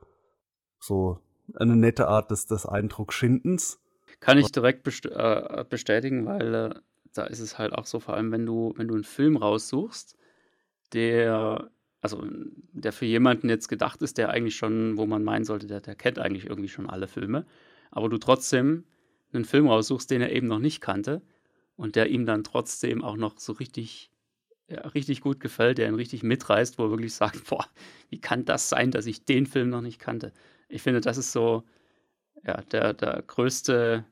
so 0.80 1.20
eine 1.55 1.76
nette 1.76 2.09
Art 2.09 2.30
des, 2.30 2.47
des 2.47 2.66
Eindruckschindens. 2.66 3.80
Kann 4.20 4.38
ich 4.38 4.53
direkt 4.53 4.84
best 4.84 5.07
äh, 5.07 5.64
bestätigen, 5.68 6.26
weil 6.26 6.55
äh, 6.55 6.74
da 7.12 7.24
ist 7.24 7.40
es 7.40 7.59
halt 7.59 7.72
auch 7.72 7.86
so, 7.86 8.01
vor 8.01 8.14
allem 8.14 8.32
wenn 8.32 8.47
du, 8.47 8.72
wenn 8.76 8.88
du 8.88 8.95
einen 8.95 9.05
Film 9.05 9.36
raussuchst, 9.36 10.16
der, 10.93 11.70
also 12.01 12.24
der 12.72 12.93
für 12.93 13.07
jemanden 13.07 13.49
jetzt 13.49 13.68
gedacht 13.68 14.03
ist, 14.03 14.18
der 14.18 14.30
eigentlich 14.30 14.57
schon, 14.57 14.97
wo 14.97 15.07
man 15.07 15.24
meinen 15.24 15.45
sollte, 15.45 15.66
der, 15.66 15.80
der 15.80 15.95
kennt 15.95 16.18
eigentlich 16.18 16.47
irgendwie 16.47 16.68
schon 16.68 16.88
alle 16.88 17.09
Filme, 17.09 17.47
aber 17.90 18.09
du 18.09 18.18
trotzdem 18.18 18.84
einen 19.32 19.45
Film 19.45 19.66
raussuchst, 19.66 20.11
den 20.11 20.20
er 20.20 20.32
eben 20.32 20.47
noch 20.47 20.59
nicht 20.59 20.80
kannte 20.80 21.22
und 21.76 21.97
der 21.97 22.09
ihm 22.09 22.26
dann 22.26 22.45
trotzdem 22.45 23.03
auch 23.03 23.16
noch 23.16 23.38
so 23.38 23.53
richtig, 23.53 24.11
ja, 24.68 24.80
richtig 24.88 25.20
gut 25.20 25.40
gefällt, 25.40 25.78
der 25.78 25.88
ihn 25.88 25.95
richtig 25.95 26.22
mitreißt, 26.22 26.78
wo 26.78 26.84
er 26.84 26.90
wirklich 26.90 27.14
sagt, 27.14 27.45
boah, 27.49 27.66
wie 28.11 28.20
kann 28.20 28.45
das 28.45 28.68
sein, 28.68 28.90
dass 28.90 29.07
ich 29.07 29.24
den 29.24 29.47
Film 29.47 29.70
noch 29.70 29.82
nicht 29.82 29.99
kannte? 29.99 30.32
Ich 30.73 30.83
finde, 30.83 31.01
das 31.01 31.18
ist 31.18 31.33
so 31.33 31.64
ja, 32.45 32.61
der, 32.73 32.95
der 32.95 33.23
größte 33.27 34.05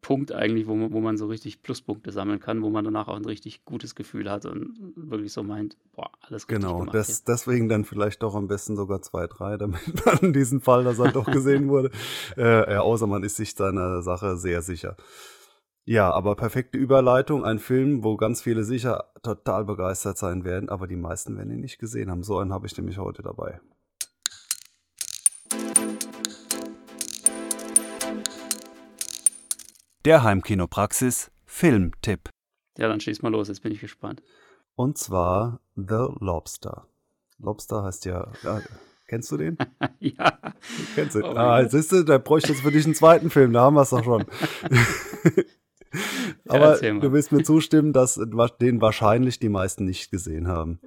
Punkt 0.00 0.32
eigentlich, 0.32 0.66
wo 0.66 0.74
man, 0.74 0.92
wo 0.92 1.00
man 1.00 1.16
so 1.16 1.26
richtig 1.26 1.62
Pluspunkte 1.62 2.12
sammeln 2.12 2.38
kann, 2.38 2.62
wo 2.62 2.70
man 2.70 2.84
danach 2.84 3.08
auch 3.08 3.16
ein 3.16 3.24
richtig 3.24 3.64
gutes 3.64 3.94
Gefühl 3.94 4.30
hat 4.30 4.46
und 4.46 4.92
wirklich 4.96 5.32
so 5.32 5.42
meint, 5.42 5.76
boah, 5.92 6.10
alles 6.20 6.46
gut. 6.46 6.56
Genau, 6.56 6.84
das, 6.84 7.24
deswegen 7.24 7.68
dann 7.68 7.84
vielleicht 7.84 8.22
doch 8.22 8.34
am 8.34 8.46
besten 8.46 8.76
sogar 8.76 9.02
zwei, 9.02 9.26
drei, 9.26 9.56
damit 9.56 9.80
man 10.06 10.18
in 10.18 10.32
diesem 10.32 10.60
Fall, 10.60 10.84
dass 10.84 10.98
er 10.98 11.10
doch 11.10 11.26
gesehen 11.26 11.68
wurde, 11.68 11.90
äh, 12.36 12.76
außer 12.76 13.06
man 13.06 13.24
ist 13.24 13.36
sich 13.36 13.54
seiner 13.54 14.02
Sache 14.02 14.36
sehr 14.36 14.62
sicher. 14.62 14.96
Ja, 15.86 16.10
aber 16.12 16.34
perfekte 16.36 16.78
Überleitung, 16.78 17.44
ein 17.44 17.58
Film, 17.58 18.04
wo 18.04 18.16
ganz 18.16 18.40
viele 18.40 18.64
sicher 18.64 19.12
total 19.22 19.64
begeistert 19.64 20.16
sein 20.16 20.44
werden, 20.44 20.70
aber 20.70 20.86
die 20.86 20.96
meisten 20.96 21.36
werden 21.36 21.50
ihn 21.50 21.60
nicht 21.60 21.78
gesehen 21.78 22.10
haben. 22.10 22.22
So 22.22 22.38
einen 22.38 22.54
habe 22.54 22.66
ich 22.66 22.76
nämlich 22.76 22.98
heute 22.98 23.22
dabei. 23.22 23.60
Der 30.04 30.22
Heimkinopraxis 30.22 31.30
Filmtipp. 31.46 32.28
Ja, 32.76 32.88
dann 32.88 33.00
schieß 33.00 33.22
mal 33.22 33.30
los, 33.30 33.48
jetzt 33.48 33.62
bin 33.62 33.72
ich 33.72 33.80
gespannt. 33.80 34.22
Und 34.74 34.98
zwar 34.98 35.60
The 35.76 36.08
Lobster. 36.20 36.86
Lobster 37.38 37.84
heißt 37.84 38.04
ja. 38.04 38.30
ja 38.42 38.60
kennst 39.08 39.32
du 39.32 39.38
den? 39.38 39.56
ja. 40.00 40.38
Kennst 40.94 41.14
du? 41.14 41.24
Oh 41.24 41.34
ah, 41.34 41.66
siehst 41.66 41.90
du, 41.90 42.02
da 42.02 42.18
bräuchte 42.18 42.52
ich 42.52 42.58
jetzt 42.58 42.66
für 42.66 42.70
dich 42.70 42.84
einen 42.84 42.94
zweiten 42.94 43.30
Film, 43.30 43.54
da 43.54 43.62
haben 43.62 43.76
wir 43.76 43.80
es 43.80 43.90
doch 43.90 44.04
schon. 44.04 44.26
Aber 46.48 46.84
ja, 46.84 46.98
du 46.98 47.12
willst 47.12 47.32
mir 47.32 47.42
zustimmen, 47.42 47.94
dass 47.94 48.20
den 48.60 48.82
wahrscheinlich 48.82 49.38
die 49.38 49.48
meisten 49.48 49.86
nicht 49.86 50.10
gesehen 50.10 50.48
haben. 50.48 50.80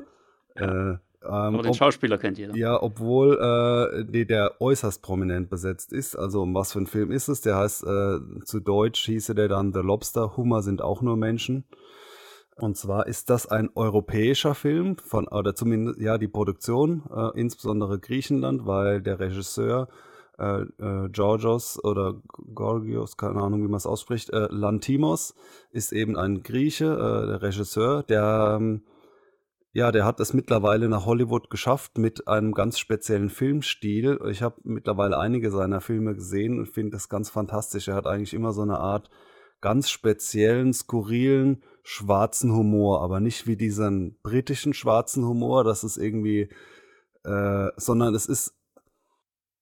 Äh, 0.54 0.98
ähm, 1.28 1.34
Aber 1.34 1.62
den 1.62 1.72
ob, 1.72 1.76
Schauspieler 1.76 2.18
kennt 2.18 2.38
jeder. 2.38 2.56
Ja, 2.56 2.82
obwohl 2.82 4.04
äh, 4.08 4.26
der 4.26 4.62
äußerst 4.62 5.02
prominent 5.02 5.50
besetzt 5.50 5.94
ist. 5.94 6.16
Also 6.16 6.42
um 6.42 6.54
was 6.56 6.74
für 6.74 6.80
ein 6.80 6.88
Film 6.88 7.12
ist 7.12 7.28
es? 7.28 7.42
Der 7.42 7.58
heißt, 7.58 7.84
äh, 7.84 8.20
zu 8.46 8.60
Deutsch 8.60 9.06
hieße 9.06 9.36
der 9.36 9.48
dann 9.48 9.74
The 9.74 9.82
Lobster, 9.82 10.38
Hummer 10.38 10.62
sind 10.62 10.82
auch 10.82 11.02
nur 11.02 11.18
Menschen. 11.18 11.66
Und 12.60 12.76
zwar 12.76 13.06
ist 13.06 13.30
das 13.30 13.48
ein 13.48 13.70
europäischer 13.76 14.56
Film 14.56 14.98
von, 14.98 15.28
oder 15.28 15.54
zumindest, 15.54 16.00
ja, 16.00 16.18
die 16.18 16.28
Produktion, 16.28 17.04
äh, 17.16 17.40
insbesondere 17.40 18.00
Griechenland, 18.00 18.66
weil 18.66 19.02
der 19.02 19.20
Regisseur 19.20 19.88
äh, 20.40 20.62
äh, 20.62 21.10
Georgios 21.10 21.84
oder 21.84 22.16
Gorgios, 22.54 23.18
keine 23.18 23.42
Ahnung, 23.42 23.64
wie 23.64 23.68
man 23.68 23.78
es 23.78 23.86
ausspricht, 23.86 24.32
äh, 24.32 24.48
Lantimos 24.50 25.36
ist 25.72 25.92
eben 25.92 26.16
ein 26.18 26.42
Grieche, 26.44 26.86
äh, 26.86 27.28
der 27.28 27.42
Regisseur, 27.42 28.04
der 28.04 28.58
ähm, 28.60 28.84
ja, 29.74 29.92
der 29.92 30.06
hat 30.06 30.20
es 30.20 30.34
mittlerweile 30.34 30.90
nach 30.90 31.06
Hollywood 31.06 31.50
geschafft 31.50 31.98
mit 31.98 32.28
einem 32.28 32.54
ganz 32.54 32.80
speziellen 32.80 33.30
Filmstil. 33.30 34.20
Ich 34.30 34.42
habe 34.42 34.56
mittlerweile 34.64 35.18
einige 35.20 35.52
seiner 35.52 35.82
Filme 35.82 36.16
gesehen 36.16 36.58
und 36.60 36.68
finde 36.68 36.92
das 36.92 37.10
ganz 37.10 37.30
fantastisch. 37.30 37.88
Er 37.88 37.96
hat 37.96 38.08
eigentlich 38.08 38.34
immer 38.34 38.54
so 38.54 38.62
eine 38.62 38.80
Art 38.80 39.10
ganz 39.62 39.90
speziellen, 39.90 40.74
skurrilen, 40.74 41.64
schwarzen 41.84 42.52
Humor, 42.54 43.02
aber 43.02 43.20
nicht 43.20 43.48
wie 43.48 43.58
diesen 43.58 44.20
britischen 44.22 44.74
schwarzen 44.74 45.26
Humor, 45.26 45.64
das 45.64 45.84
ist 45.84 45.98
irgendwie, 45.98 46.50
äh, 47.24 47.68
sondern 47.76 48.14
es 48.14 48.28
ist 48.28 48.58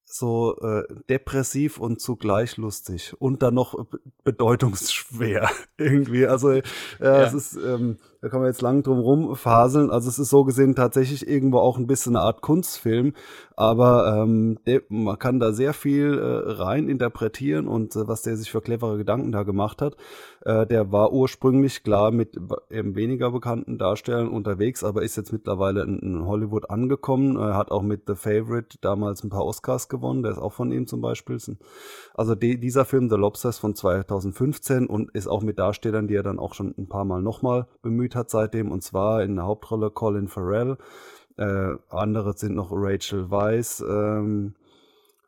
so 0.06 0.58
äh, 0.60 0.84
depressiv 1.10 1.80
und 1.80 2.00
zugleich 2.00 2.58
lustig 2.58 3.14
und 3.20 3.42
dann 3.42 3.56
noch 3.56 3.88
bedeutungsschwer 4.24 5.50
irgendwie. 5.78 6.28
Also 6.28 6.52
äh, 6.52 6.64
ja. 7.00 7.24
es 7.24 7.34
ist 7.34 7.56
ähm, 7.56 7.98
da 8.26 8.30
kann 8.30 8.40
man 8.40 8.50
jetzt 8.50 8.64
lang 8.64 8.82
drum 8.82 8.98
rumfaseln. 8.98 9.92
Also 9.92 10.10
es 10.10 10.18
ist 10.18 10.32
so 10.32 10.46
gesehen 10.46 10.74
tatsächlich 10.74 11.28
irgendwo 11.28 11.60
auch 11.60 11.78
ein 11.78 11.86
bisschen 11.86 12.16
eine 12.16 12.26
Art 12.26 12.42
Kunstfilm, 12.42 13.14
aber 13.56 14.24
ähm, 14.24 14.58
der, 14.66 14.82
man 14.90 15.20
kann 15.20 15.40
da 15.40 15.54
sehr 15.54 15.74
viel 15.74 16.18
äh, 16.18 16.54
rein 16.54 16.90
interpretieren 16.90 17.68
und 17.68 17.96
äh, 17.96 18.08
was 18.08 18.24
der 18.24 18.36
sich 18.36 18.50
für 18.50 18.62
clevere 18.62 18.98
Gedanken 18.98 19.32
da 19.32 19.44
gemacht 19.44 19.80
hat. 19.80 19.96
Äh, 20.44 20.66
der 20.66 20.92
war 20.92 21.14
ursprünglich 21.14 21.84
klar 21.84 22.10
mit 22.10 22.36
eben 22.72 22.96
weniger 22.96 23.30
bekannten 23.30 23.78
Darstellern 23.78 24.30
unterwegs, 24.30 24.84
aber 24.84 25.04
ist 25.04 25.18
jetzt 25.18 25.32
mittlerweile 25.32 25.84
in, 25.84 26.00
in 26.00 26.26
Hollywood 26.26 26.72
angekommen. 26.72 27.38
Er 27.38 27.56
hat 27.56 27.70
auch 27.70 27.84
mit 27.84 28.06
The 28.08 28.16
Favorite 28.16 28.80
damals 28.82 29.24
ein 29.24 29.30
paar 29.30 29.46
Oscars 29.46 29.88
gewonnen, 29.88 30.24
der 30.24 30.32
ist 30.32 30.40
auch 30.40 30.54
von 30.54 30.72
ihm 30.72 30.88
zum 30.88 31.02
Beispiel. 31.02 31.38
Also 32.16 32.34
die, 32.34 32.60
dieser 32.60 32.86
Film 32.86 33.08
The 33.08 33.18
Lobsters 33.18 33.60
von 33.60 33.76
2015 33.76 34.88
und 34.88 35.12
ist 35.12 35.28
auch 35.28 35.44
mit 35.44 35.60
Darstellern, 35.60 36.08
die 36.08 36.16
er 36.16 36.24
dann 36.24 36.40
auch 36.40 36.56
schon 36.56 36.74
ein 36.76 36.88
paar 36.88 37.06
Mal 37.06 37.22
nochmal 37.22 37.68
bemüht 37.84 38.15
hat 38.16 38.30
seitdem, 38.30 38.72
und 38.72 38.84
zwar 38.84 39.24
in 39.24 39.36
der 39.36 39.46
Hauptrolle 39.46 39.90
Colin 39.92 40.28
Farrell. 40.28 40.78
Äh, 41.38 41.76
andere 41.90 42.38
sind 42.38 42.56
noch 42.56 42.70
Rachel 42.72 43.30
Weisz, 43.30 43.82
ähm, 43.82 44.56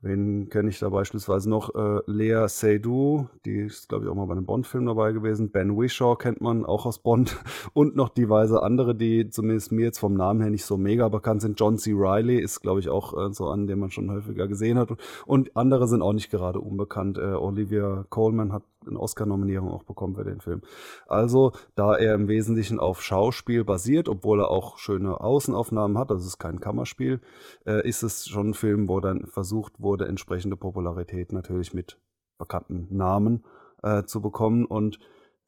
Wen 0.01 0.49
kenne 0.49 0.69
ich 0.69 0.77
da 0.77 0.89
beispielsweise 0.89 1.49
noch? 1.49 1.73
Äh, 1.73 2.01
Lea 2.05 2.47
Seydoux, 2.47 3.27
die 3.45 3.61
ist, 3.61 3.89
glaube 3.89 4.05
ich, 4.05 4.11
auch 4.11 4.15
mal 4.15 4.25
bei 4.25 4.33
einem 4.33 4.45
Bond-Film 4.45 4.85
dabei 4.85 5.11
gewesen. 5.11 5.49
Ben 5.49 5.75
Wishaw 5.75 6.15
kennt 6.15 6.39
man 6.39 6.65
auch 6.65 6.85
aus 6.85 6.99
Bond. 6.99 7.35
Und 7.73 7.95
noch 7.95 8.09
diverse 8.09 8.61
andere, 8.61 8.93
die 8.93 9.29
zumindest 9.29 9.71
mir 9.71 9.85
jetzt 9.85 9.97
vom 9.97 10.13
Namen 10.13 10.41
her 10.41 10.51
nicht 10.51 10.65
so 10.65 10.77
mega 10.77 11.09
bekannt 11.09 11.41
sind. 11.41 11.59
John 11.59 11.77
C. 11.77 11.93
Riley 11.93 12.39
ist, 12.39 12.61
glaube 12.61 12.79
ich, 12.79 12.89
auch 12.89 13.17
äh, 13.17 13.33
so 13.33 13.47
an, 13.49 13.65
den 13.65 13.79
man 13.79 13.89
schon 13.89 14.11
häufiger 14.11 14.47
gesehen 14.47 14.77
hat. 14.77 14.89
Und 15.25 15.57
andere 15.57 15.87
sind 15.87 16.03
auch 16.03 16.13
nicht 16.13 16.29
gerade 16.29 16.59
unbekannt. 16.59 17.17
Äh, 17.17 17.33
Olivia 17.33 18.05
Coleman 18.09 18.53
hat 18.53 18.63
eine 18.87 18.99
Oscar-Nominierung 18.99 19.69
auch 19.69 19.83
bekommen 19.83 20.15
für 20.15 20.23
den 20.23 20.41
Film. 20.41 20.61
Also, 21.07 21.51
da 21.75 21.95
er 21.95 22.15
im 22.15 22.27
Wesentlichen 22.27 22.79
auf 22.79 23.01
Schauspiel 23.01 23.63
basiert, 23.63 24.09
obwohl 24.09 24.41
er 24.41 24.49
auch 24.49 24.77
schöne 24.77 25.19
Außenaufnahmen 25.21 25.97
hat, 25.97 26.11
das 26.11 26.25
ist 26.25 26.37
kein 26.37 26.59
Kammerspiel, 26.59 27.21
äh, 27.65 27.87
ist 27.87 28.03
es 28.03 28.27
schon 28.27 28.49
ein 28.49 28.53
Film, 28.53 28.89
wo 28.89 28.99
dann 28.99 29.25
versucht 29.27 29.79
wurde, 29.79 30.07
entsprechende 30.07 30.57
Popularität 30.57 31.31
natürlich 31.31 31.73
mit 31.73 31.99
bekannten 32.37 32.87
Namen 32.95 33.43
äh, 33.83 34.03
zu 34.03 34.21
bekommen 34.21 34.65
und 34.65 34.99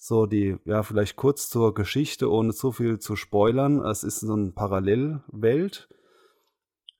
so 0.01 0.25
die, 0.25 0.57
ja, 0.63 0.81
vielleicht 0.81 1.17
kurz 1.17 1.49
zur 1.49 1.73
Geschichte, 1.73 2.31
ohne 2.31 2.53
zu 2.53 2.71
viel 2.71 2.99
zu 2.99 3.17
spoilern. 3.17 3.83
Es 3.83 4.03
ist 4.03 4.21
so 4.21 4.33
eine 4.33 4.51
Parallelwelt, 4.51 5.89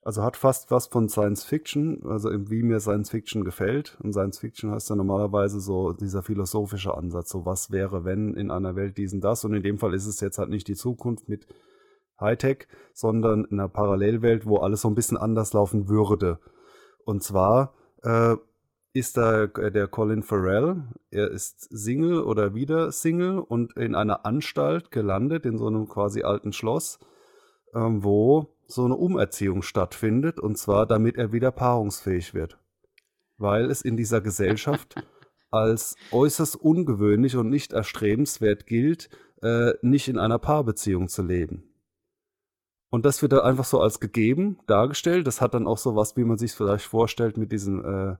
also 0.02 0.22
hat 0.22 0.36
fast 0.36 0.70
was 0.70 0.86
von 0.86 1.08
Science 1.08 1.44
Fiction, 1.44 2.02
also 2.06 2.30
wie 2.50 2.62
mir 2.62 2.80
Science 2.80 3.10
Fiction 3.10 3.44
gefällt. 3.44 3.98
Und 4.02 4.12
Science 4.12 4.38
Fiction 4.38 4.70
heißt 4.70 4.88
ja 4.88 4.96
normalerweise 4.96 5.60
so 5.60 5.92
dieser 5.92 6.22
philosophische 6.22 6.94
Ansatz, 6.96 7.30
so 7.30 7.44
was 7.44 7.70
wäre, 7.70 8.04
wenn 8.04 8.34
in 8.34 8.50
einer 8.50 8.76
Welt 8.76 8.96
diesen 8.96 9.20
das. 9.20 9.44
Und 9.44 9.54
in 9.54 9.62
dem 9.62 9.78
Fall 9.78 9.94
ist 9.94 10.06
es 10.06 10.20
jetzt 10.20 10.38
halt 10.38 10.48
nicht 10.48 10.68
die 10.68 10.74
Zukunft 10.74 11.28
mit 11.28 11.46
Hightech, 12.18 12.66
sondern 12.94 13.44
in 13.44 13.60
einer 13.60 13.68
Parallelwelt, 13.68 14.46
wo 14.46 14.58
alles 14.58 14.82
so 14.82 14.88
ein 14.88 14.94
bisschen 14.94 15.18
anders 15.18 15.52
laufen 15.52 15.88
würde. 15.88 16.38
Und 17.04 17.22
zwar 17.22 17.74
äh, 18.02 18.36
ist 18.92 19.16
da 19.16 19.46
der 19.46 19.86
Colin 19.86 20.22
Farrell, 20.22 20.82
er 21.10 21.30
ist 21.30 21.68
Single 21.70 22.22
oder 22.22 22.54
wieder 22.54 22.90
Single 22.90 23.38
und 23.38 23.76
in 23.76 23.94
einer 23.94 24.24
Anstalt 24.26 24.90
gelandet, 24.90 25.46
in 25.46 25.58
so 25.58 25.66
einem 25.66 25.88
quasi 25.88 26.22
alten 26.22 26.52
Schloss, 26.52 26.98
ähm, 27.74 28.02
wo 28.02 28.48
so 28.70 28.84
eine 28.84 28.96
Umerziehung 28.96 29.62
stattfindet, 29.62 30.38
und 30.38 30.56
zwar 30.56 30.86
damit 30.86 31.16
er 31.16 31.32
wieder 31.32 31.50
paarungsfähig 31.50 32.34
wird. 32.34 32.58
Weil 33.38 33.70
es 33.70 33.82
in 33.82 33.96
dieser 33.96 34.20
Gesellschaft 34.20 34.94
als 35.50 35.96
äußerst 36.12 36.56
ungewöhnlich 36.56 37.36
und 37.36 37.50
nicht 37.50 37.72
erstrebenswert 37.72 38.66
gilt, 38.66 39.10
äh, 39.42 39.72
nicht 39.82 40.08
in 40.08 40.18
einer 40.18 40.38
Paarbeziehung 40.38 41.08
zu 41.08 41.22
leben. 41.22 41.64
Und 42.90 43.04
das 43.06 43.22
wird 43.22 43.32
dann 43.32 43.40
einfach 43.40 43.64
so 43.64 43.80
als 43.80 44.00
gegeben 44.00 44.58
dargestellt. 44.66 45.26
Das 45.26 45.40
hat 45.40 45.54
dann 45.54 45.66
auch 45.66 45.78
so 45.78 45.94
was, 45.94 46.16
wie 46.16 46.24
man 46.24 46.38
sich 46.38 46.52
vielleicht 46.52 46.84
vorstellt 46.84 47.36
mit 47.36 47.52
diesem 47.52 47.84
äh, 47.84 48.16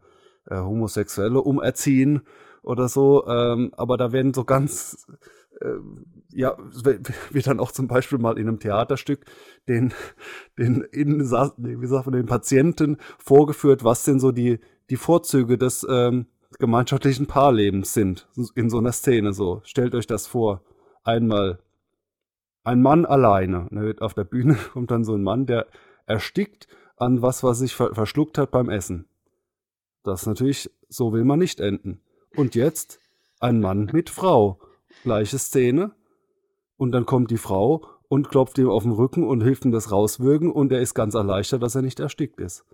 äh, 0.46 0.61
homosexuelle 0.61 1.40
Umerziehen 1.40 2.22
oder 2.62 2.88
so. 2.88 3.26
Ähm, 3.26 3.72
aber 3.76 3.96
da 3.96 4.12
werden 4.12 4.32
so 4.32 4.44
ganz 4.44 5.07
ja, 6.33 6.57
wird 7.31 7.47
dann 7.47 7.61
auch 7.61 7.73
zum 7.73 7.89
Beispiel 7.89 8.19
mal 8.19 8.39
in 8.39 8.49
einem 8.49 8.61
Theaterstück 8.61 9.25
den, 9.69 9.93
den, 10.59 10.83
in, 10.93 11.21
wie 11.21 11.87
sagt 11.87 12.07
man, 12.07 12.13
den 12.13 12.27
Patienten 12.27 12.99
vorgeführt, 13.19 13.85
was 13.85 14.05
denn 14.05 14.21
so 14.21 14.33
die, 14.33 14.61
die 14.91 14.97
Vorzüge 14.97 15.59
des 15.59 15.87
ähm, 15.89 16.27
gemeinschaftlichen 16.59 17.27
Paarlebens 17.27 17.95
sind, 17.95 18.29
in 18.55 18.71
so 18.71 18.79
einer 18.79 18.93
Szene 18.93 19.33
so. 19.33 19.61
Stellt 19.65 19.95
euch 19.95 20.07
das 20.07 20.27
vor. 20.27 20.63
Einmal 21.05 21.61
ein 22.65 22.83
Mann 22.83 23.07
alleine. 23.07 23.69
Ne, 23.71 23.95
auf 24.01 24.15
der 24.15 24.25
Bühne 24.25 24.55
kommt 24.73 24.91
dann 24.91 25.05
so 25.05 25.15
ein 25.15 25.23
Mann, 25.23 25.47
der 25.47 25.67
erstickt 26.07 26.69
an 26.97 27.23
was, 27.23 27.43
was 27.43 27.59
sich 27.59 27.75
ver 27.75 27.95
verschluckt 27.95 28.37
hat 28.37 28.51
beim 28.51 28.69
Essen. 28.69 29.07
Das 30.03 30.27
natürlich, 30.27 30.71
so 30.89 31.13
will 31.13 31.25
man 31.25 31.39
nicht 31.39 31.61
enden. 31.61 32.01
Und 32.37 32.55
jetzt 32.55 33.01
ein 33.39 33.61
Mann 33.61 33.91
mit 33.93 34.11
Frau. 34.11 34.61
Gleiche 35.03 35.38
Szene. 35.38 35.93
Und 36.76 36.93
dann 36.93 37.07
kommt 37.07 37.30
die 37.30 37.36
Frau 37.36 37.84
und 38.09 38.28
klopft 38.28 38.59
ihm 38.59 38.68
auf 38.68 38.82
den 38.82 38.93
Rücken 38.93 39.26
und 39.26 39.43
hilft 39.43 39.64
ihm 39.64 39.70
das 39.70 39.93
rauswürgen 39.93 40.51
und 40.51 40.72
er 40.72 40.80
ist 40.80 40.95
ganz 40.95 41.14
erleichtert, 41.14 41.62
dass 41.62 41.74
er 41.74 41.82
nicht 41.82 42.01
erstickt 42.01 42.41
ist. 42.41 42.64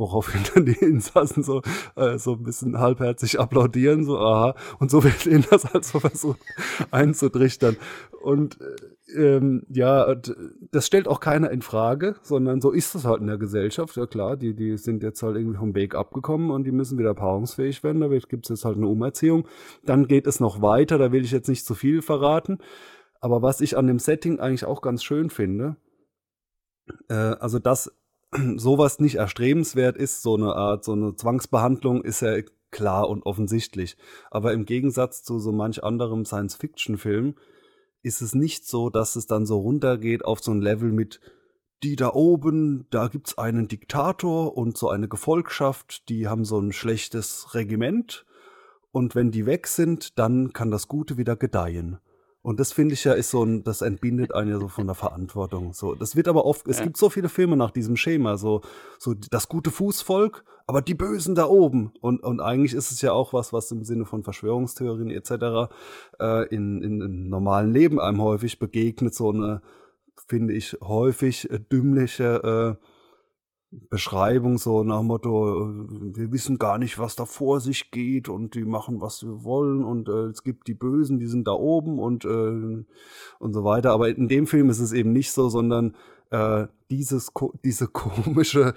Woraufhin 0.00 0.40
dann 0.54 0.64
die 0.64 0.72
Insassen 0.72 1.42
so, 1.42 1.60
äh, 1.94 2.16
so 2.16 2.32
ein 2.32 2.42
bisschen 2.42 2.78
halbherzig 2.78 3.38
applaudieren, 3.38 4.06
so, 4.06 4.18
aha. 4.18 4.54
Und 4.78 4.90
so 4.90 5.04
wird 5.04 5.26
ihnen 5.26 5.44
das 5.50 5.72
halt 5.72 5.84
so 5.84 6.00
versucht 6.00 6.40
einzutrichtern. 6.90 7.76
Und 8.22 8.58
äh, 8.62 9.36
ähm, 9.36 9.66
ja, 9.68 10.14
das 10.70 10.86
stellt 10.86 11.06
auch 11.06 11.20
keiner 11.20 11.50
in 11.50 11.60
Frage, 11.60 12.16
sondern 12.22 12.62
so 12.62 12.70
ist 12.70 12.94
das 12.94 13.04
halt 13.04 13.20
in 13.20 13.26
der 13.26 13.36
Gesellschaft. 13.36 13.94
Ja 13.96 14.06
klar, 14.06 14.38
die, 14.38 14.54
die 14.54 14.78
sind 14.78 15.02
jetzt 15.02 15.22
halt 15.22 15.36
irgendwie 15.36 15.58
vom 15.58 15.74
Weg 15.74 15.94
abgekommen 15.94 16.50
und 16.50 16.64
die 16.64 16.72
müssen 16.72 16.96
wieder 16.96 17.12
paarungsfähig 17.12 17.84
werden. 17.84 18.00
Da 18.00 18.08
gibt 18.08 18.46
es 18.46 18.48
jetzt 18.48 18.64
halt 18.64 18.78
eine 18.78 18.88
Umerziehung. 18.88 19.46
Dann 19.84 20.08
geht 20.08 20.26
es 20.26 20.40
noch 20.40 20.62
weiter, 20.62 20.96
da 20.96 21.12
will 21.12 21.24
ich 21.24 21.30
jetzt 21.30 21.48
nicht 21.48 21.66
zu 21.66 21.74
viel 21.74 22.00
verraten. 22.00 22.58
Aber 23.20 23.42
was 23.42 23.60
ich 23.60 23.76
an 23.76 23.86
dem 23.86 23.98
Setting 23.98 24.40
eigentlich 24.40 24.64
auch 24.64 24.80
ganz 24.80 25.04
schön 25.04 25.28
finde, 25.28 25.76
äh, 27.10 27.14
also 27.14 27.58
dass 27.58 27.92
sowas 28.56 29.00
nicht 29.00 29.16
erstrebenswert 29.16 29.96
ist, 29.96 30.22
so 30.22 30.36
eine 30.36 30.54
Art, 30.54 30.84
so 30.84 30.92
eine 30.92 31.14
Zwangsbehandlung 31.16 32.02
ist 32.02 32.20
ja 32.22 32.40
klar 32.70 33.08
und 33.08 33.26
offensichtlich. 33.26 33.96
Aber 34.30 34.52
im 34.52 34.64
Gegensatz 34.64 35.22
zu 35.22 35.38
so 35.38 35.52
manch 35.52 35.82
anderem 35.82 36.24
Science-Fiction-Film 36.24 37.34
ist 38.02 38.22
es 38.22 38.34
nicht 38.34 38.66
so, 38.66 38.90
dass 38.90 39.16
es 39.16 39.26
dann 39.26 39.46
so 39.46 39.58
runtergeht 39.58 40.24
auf 40.24 40.40
so 40.40 40.52
ein 40.52 40.60
Level 40.60 40.92
mit 40.92 41.20
die 41.82 41.96
da 41.96 42.12
oben, 42.12 42.86
da 42.90 43.08
gibt's 43.08 43.38
einen 43.38 43.66
Diktator 43.66 44.56
und 44.56 44.76
so 44.76 44.90
eine 44.90 45.08
Gefolgschaft, 45.08 46.08
die 46.10 46.28
haben 46.28 46.44
so 46.44 46.58
ein 46.58 46.72
schlechtes 46.72 47.54
Regiment 47.54 48.26
und 48.92 49.14
wenn 49.14 49.30
die 49.30 49.46
weg 49.46 49.66
sind, 49.66 50.18
dann 50.18 50.52
kann 50.52 50.70
das 50.70 50.88
Gute 50.88 51.16
wieder 51.16 51.36
gedeihen. 51.36 51.98
Und 52.42 52.58
das 52.58 52.72
finde 52.72 52.94
ich 52.94 53.04
ja 53.04 53.12
ist 53.12 53.30
so 53.30 53.44
ein, 53.44 53.64
das 53.64 53.82
entbindet 53.82 54.34
einen 54.34 54.50
ja 54.50 54.58
so 54.58 54.68
von 54.68 54.86
der 54.86 54.94
Verantwortung. 54.94 55.74
So, 55.74 55.94
das 55.94 56.16
wird 56.16 56.26
aber 56.26 56.46
oft, 56.46 56.66
es 56.68 56.78
ja. 56.78 56.84
gibt 56.84 56.96
so 56.96 57.10
viele 57.10 57.28
Filme 57.28 57.56
nach 57.56 57.70
diesem 57.70 57.96
Schema, 57.96 58.38
so, 58.38 58.62
so 58.98 59.14
das 59.14 59.48
gute 59.48 59.70
Fußvolk, 59.70 60.42
aber 60.66 60.80
die 60.80 60.94
Bösen 60.94 61.34
da 61.34 61.44
oben. 61.46 61.92
Und, 62.00 62.22
und 62.22 62.40
eigentlich 62.40 62.72
ist 62.72 62.92
es 62.92 63.02
ja 63.02 63.12
auch 63.12 63.34
was, 63.34 63.52
was 63.52 63.70
im 63.72 63.84
Sinne 63.84 64.06
von 64.06 64.22
Verschwörungstheorien 64.22 65.10
etc. 65.10 65.70
Äh, 66.18 66.46
in, 66.54 66.82
in, 66.82 67.00
im 67.02 67.28
normalen 67.28 67.72
Leben 67.72 68.00
einem 68.00 68.22
häufig 68.22 68.58
begegnet, 68.58 69.14
so 69.14 69.30
eine, 69.30 69.60
finde 70.26 70.54
ich, 70.54 70.78
häufig 70.80 71.50
äh, 71.50 71.60
dümmliche 71.60 72.78
äh, 72.80 72.86
Beschreibung 73.72 74.58
so 74.58 74.82
nach 74.82 75.02
Motto, 75.02 75.68
äh, 75.68 76.16
wir 76.16 76.32
wissen 76.32 76.58
gar 76.58 76.78
nicht, 76.78 76.98
was 76.98 77.14
da 77.14 77.24
vor 77.24 77.60
sich 77.60 77.90
geht 77.92 78.28
und 78.28 78.54
die 78.54 78.64
machen, 78.64 79.00
was 79.00 79.22
wir 79.22 79.44
wollen 79.44 79.84
und 79.84 80.08
äh, 80.08 80.26
es 80.26 80.42
gibt 80.42 80.66
die 80.66 80.74
Bösen, 80.74 81.20
die 81.20 81.28
sind 81.28 81.46
da 81.46 81.52
oben 81.52 81.98
und, 82.00 82.24
äh, 82.24 82.28
und 83.38 83.52
so 83.52 83.64
weiter. 83.64 83.92
Aber 83.92 84.08
in 84.08 84.28
dem 84.28 84.46
Film 84.48 84.70
ist 84.70 84.80
es 84.80 84.92
eben 84.92 85.12
nicht 85.12 85.32
so, 85.32 85.48
sondern 85.48 85.94
äh, 86.30 86.66
dieses, 86.90 87.32
diese 87.64 87.86
komische 87.88 88.74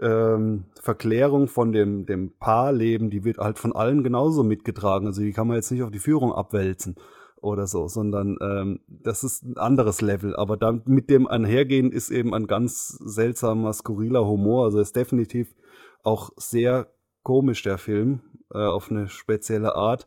ähm, 0.00 0.64
Verklärung 0.80 1.46
von 1.46 1.72
dem, 1.72 2.06
dem 2.06 2.32
Paarleben, 2.38 3.10
die 3.10 3.24
wird 3.24 3.38
halt 3.38 3.58
von 3.58 3.74
allen 3.74 4.02
genauso 4.02 4.42
mitgetragen. 4.42 5.06
Also 5.06 5.20
die 5.20 5.32
kann 5.32 5.48
man 5.48 5.56
jetzt 5.56 5.70
nicht 5.70 5.82
auf 5.82 5.90
die 5.90 5.98
Führung 5.98 6.32
abwälzen 6.32 6.96
oder 7.42 7.66
so, 7.66 7.88
sondern 7.88 8.36
ähm, 8.40 8.80
das 8.88 9.24
ist 9.24 9.42
ein 9.44 9.56
anderes 9.56 10.00
Level. 10.00 10.36
Aber 10.36 10.56
dann 10.56 10.82
mit 10.86 11.10
dem 11.10 11.26
einhergehen 11.26 11.92
ist 11.92 12.10
eben 12.10 12.34
ein 12.34 12.46
ganz 12.46 12.88
seltsamer, 12.88 13.72
skurriler 13.72 14.26
Humor. 14.26 14.64
Also 14.64 14.80
ist 14.80 14.96
definitiv 14.96 15.54
auch 16.02 16.30
sehr 16.36 16.88
komisch, 17.22 17.62
der 17.62 17.78
Film, 17.78 18.20
äh, 18.52 18.58
auf 18.58 18.90
eine 18.90 19.08
spezielle 19.08 19.74
Art. 19.74 20.06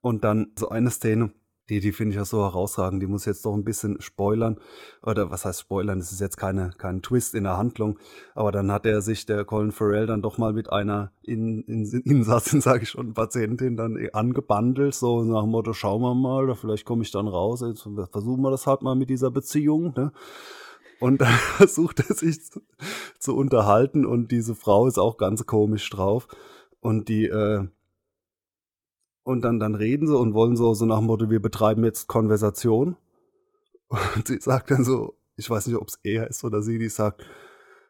Und 0.00 0.24
dann 0.24 0.52
so 0.58 0.68
eine 0.68 0.90
Szene, 0.90 1.32
die, 1.68 1.80
die 1.80 1.92
finde 1.92 2.10
ich 2.10 2.16
ja 2.16 2.24
so 2.24 2.42
herausragend. 2.42 3.02
Die 3.02 3.06
muss 3.06 3.24
jetzt 3.24 3.44
doch 3.44 3.54
ein 3.54 3.64
bisschen 3.64 4.00
spoilern. 4.00 4.58
Oder 5.02 5.30
was 5.30 5.44
heißt 5.44 5.60
spoilern? 5.60 5.98
Das 5.98 6.12
ist 6.12 6.20
jetzt 6.20 6.36
keine, 6.36 6.70
kein 6.78 7.02
Twist 7.02 7.34
in 7.34 7.44
der 7.44 7.56
Handlung. 7.56 7.98
Aber 8.34 8.52
dann 8.52 8.70
hat 8.70 8.86
er 8.86 9.02
sich, 9.02 9.26
der 9.26 9.44
Colin 9.44 9.72
Farrell, 9.72 10.06
dann 10.06 10.22
doch 10.22 10.38
mal 10.38 10.52
mit 10.52 10.70
einer 10.70 11.10
in, 11.22 11.62
in, 11.62 11.84
Insassin, 12.04 12.60
sage 12.62 12.84
ich 12.84 12.90
schon, 12.90 13.14
Patientin 13.14 13.76
dann 13.76 13.98
angebandelt. 14.12 14.94
So 14.94 15.22
nach 15.24 15.42
dem 15.42 15.50
Motto, 15.50 15.72
schauen 15.72 16.02
wir 16.02 16.14
mal, 16.14 16.44
oder 16.44 16.54
vielleicht 16.54 16.84
komme 16.84 17.02
ich 17.02 17.10
dann 17.10 17.26
raus. 17.26 17.62
Jetzt 17.62 17.82
versuchen 17.82 18.42
wir 18.42 18.50
das 18.50 18.66
halt 18.66 18.82
mal 18.82 18.94
mit 18.94 19.10
dieser 19.10 19.32
Beziehung. 19.32 19.92
Ne? 19.96 20.12
Und 21.00 21.20
dann 21.20 21.34
versucht 21.34 22.08
er 22.08 22.14
sich 22.14 22.44
zu, 22.44 22.60
zu 23.18 23.36
unterhalten. 23.36 24.06
Und 24.06 24.30
diese 24.30 24.54
Frau 24.54 24.86
ist 24.86 24.98
auch 24.98 25.16
ganz 25.16 25.46
komisch 25.46 25.90
drauf. 25.90 26.28
Und 26.80 27.08
die, 27.08 27.26
äh, 27.26 27.66
und 29.26 29.42
dann, 29.42 29.58
dann 29.58 29.74
reden 29.74 30.06
sie 30.06 30.16
und 30.16 30.34
wollen 30.34 30.56
so, 30.56 30.72
so 30.74 30.86
nach 30.86 30.98
dem 30.98 31.06
Motto, 31.06 31.28
wir 31.28 31.42
betreiben 31.42 31.82
jetzt 31.82 32.06
Konversation. 32.06 32.96
Und 33.88 34.28
sie 34.28 34.38
sagt 34.38 34.70
dann 34.70 34.84
so, 34.84 35.18
ich 35.36 35.50
weiß 35.50 35.66
nicht, 35.66 35.76
ob 35.76 35.88
es 35.88 35.98
er 36.04 36.28
ist 36.28 36.44
oder 36.44 36.62
sie, 36.62 36.78
die 36.78 36.88
sagt, 36.88 37.24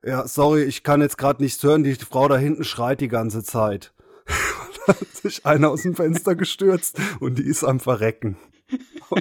ja, 0.03 0.27
sorry, 0.27 0.63
ich 0.63 0.83
kann 0.83 1.03
jetzt 1.03 1.19
gerade 1.19 1.43
nichts 1.43 1.63
hören, 1.63 1.83
die 1.83 1.95
Frau 1.95 2.27
da 2.27 2.39
hinten 2.39 2.65
schreit 2.65 3.03
die 3.03 3.09
ganze 3.09 3.45
Zeit. 3.45 3.93
Und 4.87 4.89
hat 4.89 5.09
sich 5.09 5.45
einer 5.45 5.69
aus 5.69 5.83
dem 5.83 5.95
Fenster 5.95 6.37
gestürzt 6.37 6.99
und 7.21 7.39
die 7.39 7.45
ist 7.45 7.65
am 7.65 7.81
Verrecken. 7.81 8.39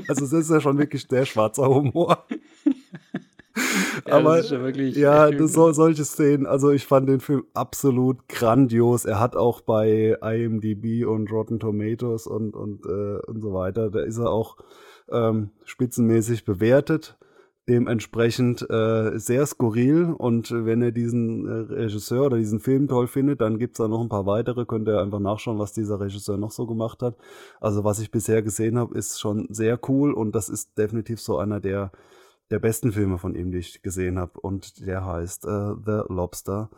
Also 0.07 0.21
das 0.21 0.33
ist 0.33 0.49
ja 0.49 0.61
schon 0.61 0.77
wirklich 0.77 1.07
der 1.07 1.25
schwarzer 1.25 1.67
Humor. 1.67 2.25
ja, 4.07 4.13
Aber 4.13 4.41
ja, 4.41 5.47
so, 5.47 5.71
solche 5.71 6.05
Szenen, 6.05 6.45
also 6.45 6.69
ich 6.69 6.85
fand 6.85 7.09
den 7.09 7.19
Film 7.19 7.45
absolut 7.53 8.27
grandios. 8.27 9.05
Er 9.05 9.19
hat 9.19 9.35
auch 9.35 9.61
bei 9.61 10.17
IMDb 10.21 11.05
und 11.05 11.31
Rotten 11.31 11.59
Tomatoes 11.59 12.27
und, 12.27 12.55
und, 12.55 12.85
äh, 12.85 13.19
und 13.25 13.41
so 13.41 13.53
weiter, 13.53 13.89
da 13.89 14.01
ist 14.01 14.19
er 14.19 14.29
auch 14.29 14.57
ähm, 15.11 15.49
spitzenmäßig 15.63 16.45
bewertet. 16.45 17.17
Dementsprechend 17.67 18.69
äh, 18.69 19.17
sehr 19.17 19.43
skurril. 19.47 20.13
Und 20.15 20.51
wenn 20.51 20.83
ihr 20.83 20.91
diesen 20.91 21.47
äh, 21.47 21.73
Regisseur 21.73 22.27
oder 22.27 22.37
diesen 22.37 22.59
Film 22.59 22.87
toll 22.87 23.07
findet, 23.07 23.41
dann 23.41 23.57
gibt's 23.57 23.79
da 23.79 23.87
noch 23.87 24.01
ein 24.01 24.09
paar 24.09 24.27
weitere, 24.27 24.65
könnt 24.65 24.87
ihr 24.87 25.01
einfach 25.01 25.19
nachschauen, 25.19 25.57
was 25.57 25.73
dieser 25.73 25.99
Regisseur 25.99 26.37
noch 26.37 26.51
so 26.51 26.67
gemacht 26.67 27.01
hat. 27.01 27.17
Also 27.59 27.83
was 27.83 27.99
ich 27.99 28.11
bisher 28.11 28.43
gesehen 28.43 28.77
habe, 28.77 28.95
ist 28.95 29.19
schon 29.19 29.47
sehr 29.49 29.79
cool. 29.89 30.13
Und 30.13 30.35
das 30.35 30.47
ist 30.47 30.77
definitiv 30.77 31.19
so 31.19 31.39
einer 31.39 31.59
der 31.59 31.91
der 32.51 32.59
besten 32.59 32.91
Filme 32.91 33.17
von 33.17 33.35
ihm, 33.35 33.51
die 33.51 33.57
ich 33.57 33.81
gesehen 33.81 34.19
habe 34.19 34.39
und 34.39 34.85
der 34.85 35.05
heißt 35.05 35.45
äh, 35.45 35.73
The 35.85 36.01
Lobster. 36.07 36.69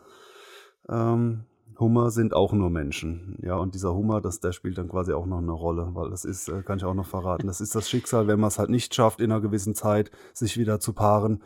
Ähm, 0.88 1.44
Hummer 1.78 2.10
sind 2.10 2.34
auch 2.34 2.52
nur 2.52 2.70
Menschen. 2.70 3.38
Ja, 3.42 3.56
und 3.56 3.74
dieser 3.74 3.94
Hummer, 3.94 4.20
das, 4.20 4.40
der 4.40 4.52
spielt 4.52 4.78
dann 4.78 4.88
quasi 4.88 5.12
auch 5.12 5.26
noch 5.26 5.38
eine 5.38 5.52
Rolle, 5.52 5.90
weil 5.92 6.10
das 6.10 6.24
ist, 6.24 6.48
äh, 6.48 6.62
kann 6.62 6.78
ich 6.78 6.84
auch 6.84 6.94
noch 6.94 7.06
verraten, 7.06 7.46
das 7.46 7.60
ist 7.60 7.74
das 7.74 7.88
Schicksal, 7.88 8.26
wenn 8.26 8.40
man 8.40 8.48
es 8.48 8.58
halt 8.58 8.70
nicht 8.70 8.94
schafft, 8.94 9.20
in 9.20 9.30
einer 9.30 9.40
gewissen 9.40 9.74
Zeit 9.74 10.10
sich 10.32 10.56
wieder 10.58 10.80
zu 10.80 10.92
paaren, 10.92 11.42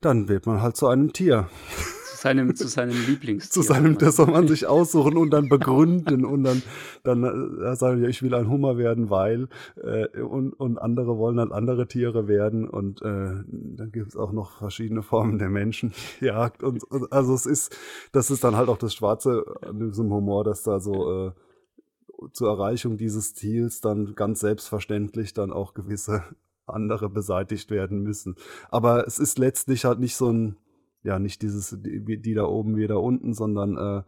dann 0.00 0.28
wird 0.28 0.46
man 0.46 0.62
halt 0.62 0.76
zu 0.76 0.86
einem 0.86 1.12
Tier 1.12 1.48
seinem, 2.24 2.56
zu 2.56 2.68
seinem 2.68 2.96
Lieblingstier. 3.06 3.52
zu 3.52 3.62
seinem, 3.62 3.98
das 3.98 4.16
soll 4.16 4.28
man 4.28 4.48
sich 4.48 4.66
aussuchen 4.66 5.18
und 5.18 5.30
dann 5.30 5.50
begründen 5.50 6.24
und 6.24 6.42
dann, 6.42 6.62
dann 7.02 7.22
äh, 7.62 7.76
sagen, 7.76 8.02
ja, 8.02 8.08
ich 8.08 8.22
will 8.22 8.34
ein 8.34 8.48
Hummer 8.48 8.78
werden, 8.78 9.10
weil, 9.10 9.48
äh, 9.76 10.20
und, 10.20 10.54
und 10.54 10.78
andere 10.78 11.18
wollen 11.18 11.36
dann 11.36 11.52
andere 11.52 11.86
Tiere 11.86 12.26
werden 12.26 12.66
und 12.66 13.02
äh, 13.02 13.44
dann 13.46 13.90
gibt 13.92 14.08
es 14.08 14.16
auch 14.16 14.32
noch 14.32 14.58
verschiedene 14.58 15.02
Formen 15.02 15.38
der 15.38 15.50
Menschenjagd 15.50 16.62
und, 16.62 16.82
und 16.84 17.12
also 17.12 17.34
es 17.34 17.44
ist, 17.44 17.76
das 18.12 18.30
ist 18.30 18.42
dann 18.42 18.56
halt 18.56 18.70
auch 18.70 18.78
das 18.78 18.94
Schwarze 18.94 19.44
an 19.60 19.78
diesem 19.78 20.10
Humor, 20.10 20.44
dass 20.44 20.62
da 20.62 20.80
so 20.80 21.26
äh, 21.26 21.32
zur 22.32 22.48
Erreichung 22.48 22.96
dieses 22.96 23.34
Ziels 23.34 23.82
dann 23.82 24.14
ganz 24.14 24.40
selbstverständlich 24.40 25.34
dann 25.34 25.52
auch 25.52 25.74
gewisse 25.74 26.24
andere 26.66 27.10
beseitigt 27.10 27.70
werden 27.70 28.02
müssen. 28.02 28.36
Aber 28.70 29.06
es 29.06 29.18
ist 29.18 29.38
letztlich 29.38 29.84
halt 29.84 29.98
nicht 29.98 30.16
so 30.16 30.30
ein 30.30 30.56
ja 31.04 31.18
nicht 31.18 31.42
dieses, 31.42 31.76
die, 31.80 32.20
die 32.20 32.34
da 32.34 32.44
oben, 32.44 32.76
wie 32.76 32.86
da 32.86 32.96
unten, 32.96 33.34
sondern 33.34 33.76
äh, 33.76 34.02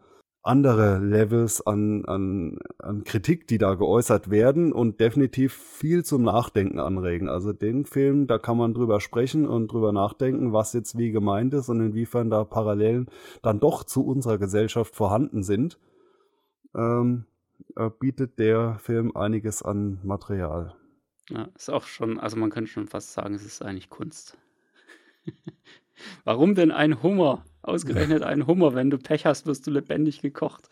andere 0.47 0.99
Levels 0.99 1.65
an, 1.65 2.05
an, 2.05 2.57
an 2.79 3.03
Kritik, 3.03 3.47
die 3.47 3.57
da 3.57 3.75
geäußert 3.75 4.29
werden 4.29 4.71
und 4.71 4.99
definitiv 4.99 5.53
viel 5.53 6.05
zum 6.05 6.23
Nachdenken 6.23 6.79
anregen. 6.79 7.27
Also 7.27 7.51
den 7.51 7.85
Film, 7.85 8.27
da 8.27 8.37
kann 8.37 8.57
man 8.57 8.73
drüber 8.73 9.01
sprechen 9.01 9.45
und 9.45 9.71
drüber 9.71 9.91
nachdenken, 9.91 10.53
was 10.53 10.73
jetzt 10.73 10.97
wie 10.97 11.11
gemeint 11.11 11.53
ist 11.53 11.69
und 11.69 11.81
inwiefern 11.81 12.29
da 12.29 12.45
Parallelen 12.45 13.09
dann 13.41 13.59
doch 13.59 13.83
zu 13.83 14.05
unserer 14.05 14.37
Gesellschaft 14.37 14.95
vorhanden 14.95 15.43
sind. 15.43 15.79
Ähm, 16.73 17.25
äh, 17.75 17.89
bietet 17.89 18.39
der 18.39 18.79
Film 18.79 19.15
einiges 19.15 19.63
an 19.63 19.99
Material. 20.03 20.75
Ja, 21.29 21.49
ist 21.55 21.69
auch 21.69 21.83
schon, 21.83 22.19
also 22.19 22.37
man 22.37 22.51
könnte 22.51 22.71
schon 22.71 22.87
fast 22.87 23.11
sagen, 23.11 23.33
es 23.33 23.45
ist 23.45 23.61
eigentlich 23.61 23.89
Kunst. 23.89 24.37
Warum 26.23 26.55
denn 26.55 26.71
ein 26.71 27.01
Hummer? 27.03 27.43
Ausgerechnet 27.61 28.23
ein 28.23 28.47
Hummer. 28.47 28.73
Wenn 28.73 28.89
du 28.89 28.97
Pech 28.97 29.25
hast, 29.25 29.45
wirst 29.45 29.67
du 29.67 29.71
lebendig 29.71 30.21
gekocht. 30.21 30.69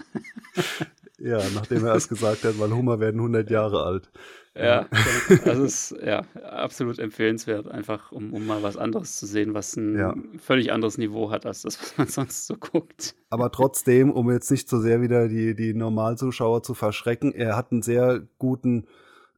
ja, 1.19 1.39
nachdem 1.53 1.85
er 1.85 1.93
erst 1.93 2.09
gesagt 2.09 2.43
hat, 2.43 2.59
weil 2.59 2.71
Hummer 2.71 2.99
werden 2.99 3.19
100 3.19 3.49
Jahre 3.49 3.83
alt. 3.83 4.09
Ja, 4.57 4.87
das 5.43 5.57
ist 5.57 5.95
ja 6.01 6.21
absolut 6.49 6.97
empfehlenswert, 6.97 7.67
einfach 7.67 8.13
um, 8.13 8.33
um 8.33 8.45
mal 8.45 8.63
was 8.63 8.77
anderes 8.77 9.17
zu 9.17 9.25
sehen, 9.25 9.53
was 9.53 9.75
ein 9.75 9.97
ja. 9.97 10.15
völlig 10.37 10.71
anderes 10.71 10.97
Niveau 10.97 11.29
hat 11.29 11.45
als 11.45 11.63
das, 11.63 11.77
was 11.81 11.97
man 11.97 12.07
sonst 12.07 12.47
so 12.47 12.55
guckt. 12.55 13.15
Aber 13.29 13.51
trotzdem, 13.51 14.11
um 14.11 14.31
jetzt 14.31 14.49
nicht 14.49 14.69
so 14.69 14.79
sehr 14.79 15.01
wieder 15.01 15.27
die, 15.27 15.55
die 15.55 15.73
Normalzuschauer 15.73 16.63
zu 16.63 16.73
verschrecken, 16.73 17.33
er 17.33 17.57
hat 17.57 17.73
einen 17.73 17.81
sehr 17.81 18.21
guten 18.37 18.85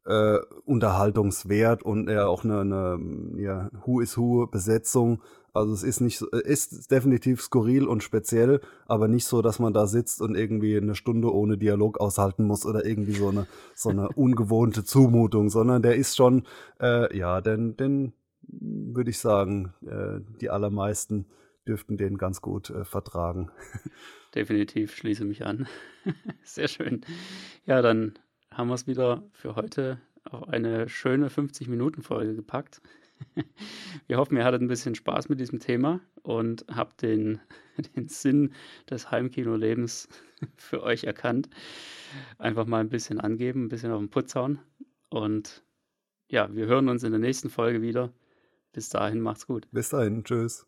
äh, 0.05 0.37
Unterhaltungswert 0.65 1.81
und 1.81 2.07
er 2.07 2.29
auch 2.29 2.43
eine, 2.43 2.61
eine 2.61 2.99
ja, 3.37 3.69
Who 3.85 4.01
is 4.01 4.17
Who 4.17 4.45
Besetzung. 4.45 5.23
Also 5.57 5.73
es 5.73 5.83
ist 5.83 6.01
nicht, 6.01 6.21
ist 6.21 6.91
definitiv 6.91 7.41
skurril 7.41 7.85
und 7.85 8.03
speziell, 8.03 8.61
aber 8.85 9.07
nicht 9.07 9.25
so, 9.25 9.41
dass 9.41 9.59
man 9.59 9.73
da 9.73 9.87
sitzt 9.87 10.21
und 10.21 10.35
irgendwie 10.35 10.77
eine 10.77 10.95
Stunde 10.95 11.33
ohne 11.33 11.57
Dialog 11.57 11.99
aushalten 11.99 12.45
muss 12.45 12.65
oder 12.65 12.85
irgendwie 12.85 13.13
so 13.13 13.29
eine 13.29 13.47
so 13.75 13.89
eine 13.89 14.09
ungewohnte 14.15 14.83
Zumutung, 14.83 15.49
sondern 15.49 15.81
der 15.81 15.95
ist 15.95 16.15
schon, 16.15 16.45
äh, 16.79 17.15
ja, 17.17 17.41
denn, 17.41 17.75
denn 17.77 18.13
würde 18.47 19.09
ich 19.09 19.19
sagen, 19.19 19.73
äh, 19.85 20.21
die 20.39 20.49
allermeisten 20.49 21.25
dürften 21.67 21.97
den 21.97 22.17
ganz 22.17 22.41
gut 22.41 22.69
äh, 22.69 22.85
vertragen. 22.85 23.51
Definitiv, 24.35 24.95
schließe 24.95 25.25
mich 25.25 25.45
an. 25.45 25.67
Sehr 26.43 26.67
schön. 26.67 27.01
Ja, 27.65 27.81
dann 27.81 28.13
haben 28.51 28.69
wir 28.69 28.75
es 28.75 28.87
wieder 28.87 29.23
für 29.33 29.55
heute 29.55 29.99
auf 30.23 30.47
eine 30.49 30.89
schöne 30.89 31.29
50-Minuten-Folge 31.29 32.35
gepackt. 32.35 32.81
Wir 34.07 34.17
hoffen, 34.17 34.37
ihr 34.37 34.45
hattet 34.45 34.61
ein 34.61 34.67
bisschen 34.67 34.95
Spaß 34.95 35.29
mit 35.29 35.39
diesem 35.39 35.59
Thema 35.59 35.99
und 36.23 36.65
habt 36.69 37.01
den, 37.01 37.39
den 37.95 38.07
Sinn 38.07 38.53
des 38.89 39.11
Heimkino-Lebens 39.11 40.07
für 40.55 40.83
euch 40.83 41.03
erkannt. 41.03 41.49
Einfach 42.37 42.65
mal 42.65 42.79
ein 42.79 42.89
bisschen 42.89 43.19
angeben, 43.19 43.65
ein 43.65 43.69
bisschen 43.69 43.91
auf 43.91 43.99
den 43.99 44.09
Putz 44.09 44.35
hauen. 44.35 44.59
Und 45.09 45.63
ja, 46.29 46.53
wir 46.53 46.67
hören 46.67 46.89
uns 46.89 47.03
in 47.03 47.11
der 47.11 47.19
nächsten 47.19 47.49
Folge 47.49 47.81
wieder. 47.81 48.13
Bis 48.73 48.89
dahin, 48.89 49.21
macht's 49.21 49.47
gut. 49.47 49.67
Bis 49.71 49.89
dahin, 49.89 50.23
tschüss. 50.23 50.67